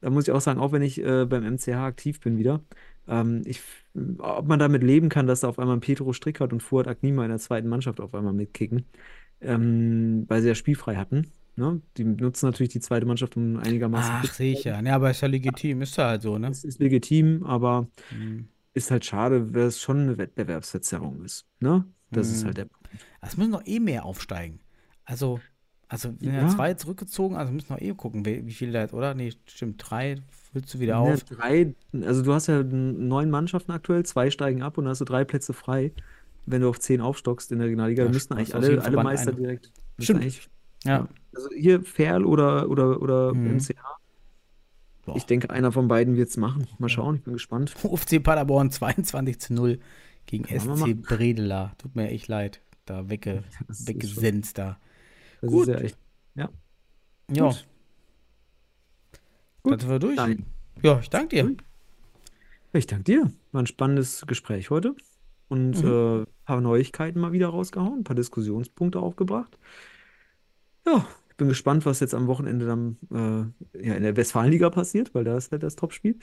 [0.00, 2.62] da muss ich auch sagen, auch wenn ich äh, beim MCH aktiv bin wieder,
[3.08, 3.62] ähm, ich,
[4.18, 7.24] ob man damit leben kann, dass da auf einmal ein Petro Strickert und Fuad Agnima
[7.24, 8.86] in der zweiten Mannschaft auf einmal mitkicken
[9.40, 11.32] ähm, weil sie ja spielfrei hatten.
[11.56, 11.82] Ne?
[11.96, 14.80] Die nutzen natürlich die zweite Mannschaft, um einigermaßen Ach, sicher.
[14.82, 16.48] Ne, aber ist ja legitim, ist ja halt so, ne?
[16.50, 18.48] Das ist legitim, aber Hm.
[18.74, 21.46] ist halt schade, weil es schon eine Wettbewerbsverzerrung ist.
[21.60, 21.86] Ne?
[22.12, 22.46] Das ist Hm.
[22.46, 22.68] halt der.
[23.20, 24.60] Es müssen noch eh mehr aufsteigen.
[25.04, 25.40] Also,
[25.88, 26.46] also sind ja, Ja.
[26.46, 29.14] zwei zurückgezogen, also müssen noch eh gucken, wie, wie viele da jetzt, oder?
[29.14, 30.16] Nee, stimmt, drei
[30.52, 31.24] füllst du wieder Ja, auf.
[31.28, 35.04] drei, also du hast ja neun Mannschaften aktuell, zwei steigen ab und dann hast du
[35.04, 35.92] drei Plätze frei.
[36.50, 39.28] Wenn du auf zehn aufstockst in der Regionalliga, Ja, dann müssten eigentlich alle, alle Meister
[39.32, 39.36] eine.
[39.40, 39.72] direkt.
[39.98, 40.48] Stimmt.
[40.84, 41.08] Ja.
[41.34, 43.56] Also hier Ferl oder, oder, oder Mhm.
[43.56, 43.74] MCH.
[45.04, 45.16] Boah.
[45.16, 46.66] Ich denke, einer von beiden wird es machen.
[46.78, 47.74] Mal schauen, ich bin gespannt.
[47.82, 49.78] UFC Paderborn 22 zu 0
[50.26, 50.94] gegen SC.
[51.02, 51.72] Bredela.
[51.78, 52.60] Tut mir echt leid.
[52.84, 54.78] Da wegge, weggesenzt da.
[55.40, 55.68] Das Gut.
[55.68, 55.98] ist ja echt.
[56.34, 56.48] Ja.
[57.30, 57.66] Ja, Gut.
[59.64, 60.16] dann sind wir durch.
[60.16, 60.38] Daniel.
[60.82, 61.56] Ja, ich danke dir.
[62.72, 63.32] Ich danke dir.
[63.52, 64.94] War ein spannendes Gespräch heute.
[65.48, 66.24] Und Mhm.
[66.24, 69.58] äh, paar Neuigkeiten mal wieder rausgehauen, ein paar Diskussionspunkte aufgebracht.
[70.86, 72.96] Ja, ich bin gespannt, was jetzt am Wochenende dann
[73.74, 76.16] äh, ja, in der Westfalenliga passiert, weil da ist halt das Topspiel.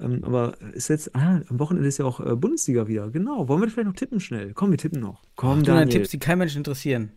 [0.00, 3.08] Ähm, aber ist jetzt, ah, am Wochenende ist ja auch äh, Bundesliga wieder.
[3.10, 3.46] Genau.
[3.48, 4.52] Wollen wir vielleicht noch tippen schnell?
[4.52, 5.22] Komm, wir tippen noch.
[5.36, 5.88] Komm, Daniel.
[5.88, 7.12] Tipps, die kein Mensch interessieren.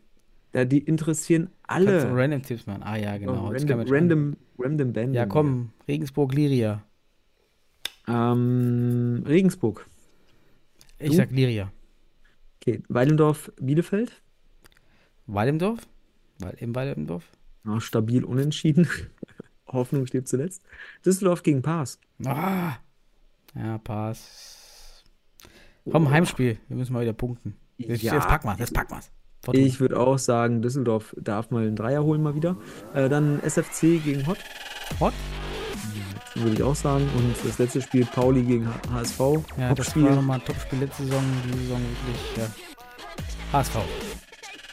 [0.54, 2.16] Ja, die interessieren Kannst du alle.
[2.16, 2.84] random Tipps machen.
[2.84, 3.50] Ah ja, genau.
[3.50, 5.16] Kein Random, random, random Band.
[5.16, 6.84] Ja, komm, Regensburg, Liria.
[8.08, 9.88] Ähm, Regensburg.
[11.00, 11.16] Ich Du?
[11.16, 11.72] sag Liria.
[12.62, 14.22] Okay, Weilendorf, Bielefeld.
[15.26, 15.80] Wallimdorf?
[16.40, 17.24] Weil im Wallimdorf?
[17.66, 18.88] Ja, stabil unentschieden.
[19.68, 20.64] Hoffnung steht zuletzt.
[21.06, 22.00] Düsseldorf gegen Paas.
[22.26, 22.74] Ah.
[23.56, 25.04] Ja, Pass.
[25.90, 26.58] Komm, Heimspiel.
[26.68, 27.56] Wir müssen mal wieder punkten.
[27.78, 28.16] Jetzt, Ja.
[28.16, 29.12] jetzt packen wir Jetzt packen wir's.
[29.54, 32.58] Ich würde auch sagen, Düsseldorf darf mal einen Dreier holen mal wieder.
[32.94, 34.38] Äh, dann SFC gegen Hott,
[35.00, 35.14] Hot?
[36.36, 37.08] Würde ich auch sagen.
[37.16, 39.20] Und das letzte Spiel Pauli gegen HSV.
[39.58, 40.04] Ja, das Topspiel.
[40.04, 41.24] war nochmal ein Topspiel letzte Saison.
[41.46, 43.54] Die Saison wirklich, ja.
[43.54, 43.76] HSV.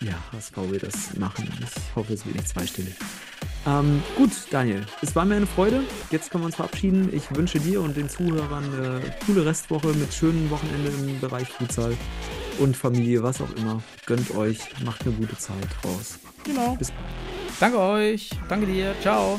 [0.01, 1.51] Ja, HSV wird das machen.
[1.61, 2.95] Ich hoffe, es wird nicht zweistellig.
[3.67, 5.83] Ähm, gut, Daniel, es war mir eine Freude.
[6.11, 7.11] Jetzt können wir uns verabschieden.
[7.13, 11.95] Ich wünsche dir und den Zuhörern eine coole Restwoche mit schönen Wochenende im Bereich Futsal
[12.59, 13.83] und Familie, was auch immer.
[14.07, 16.19] Gönnt euch, macht eine gute Zeit raus.
[16.45, 16.77] Genau.
[16.77, 17.03] Bis bald.
[17.61, 18.31] Danke euch.
[18.49, 18.95] Danke dir.
[19.01, 19.39] Ciao.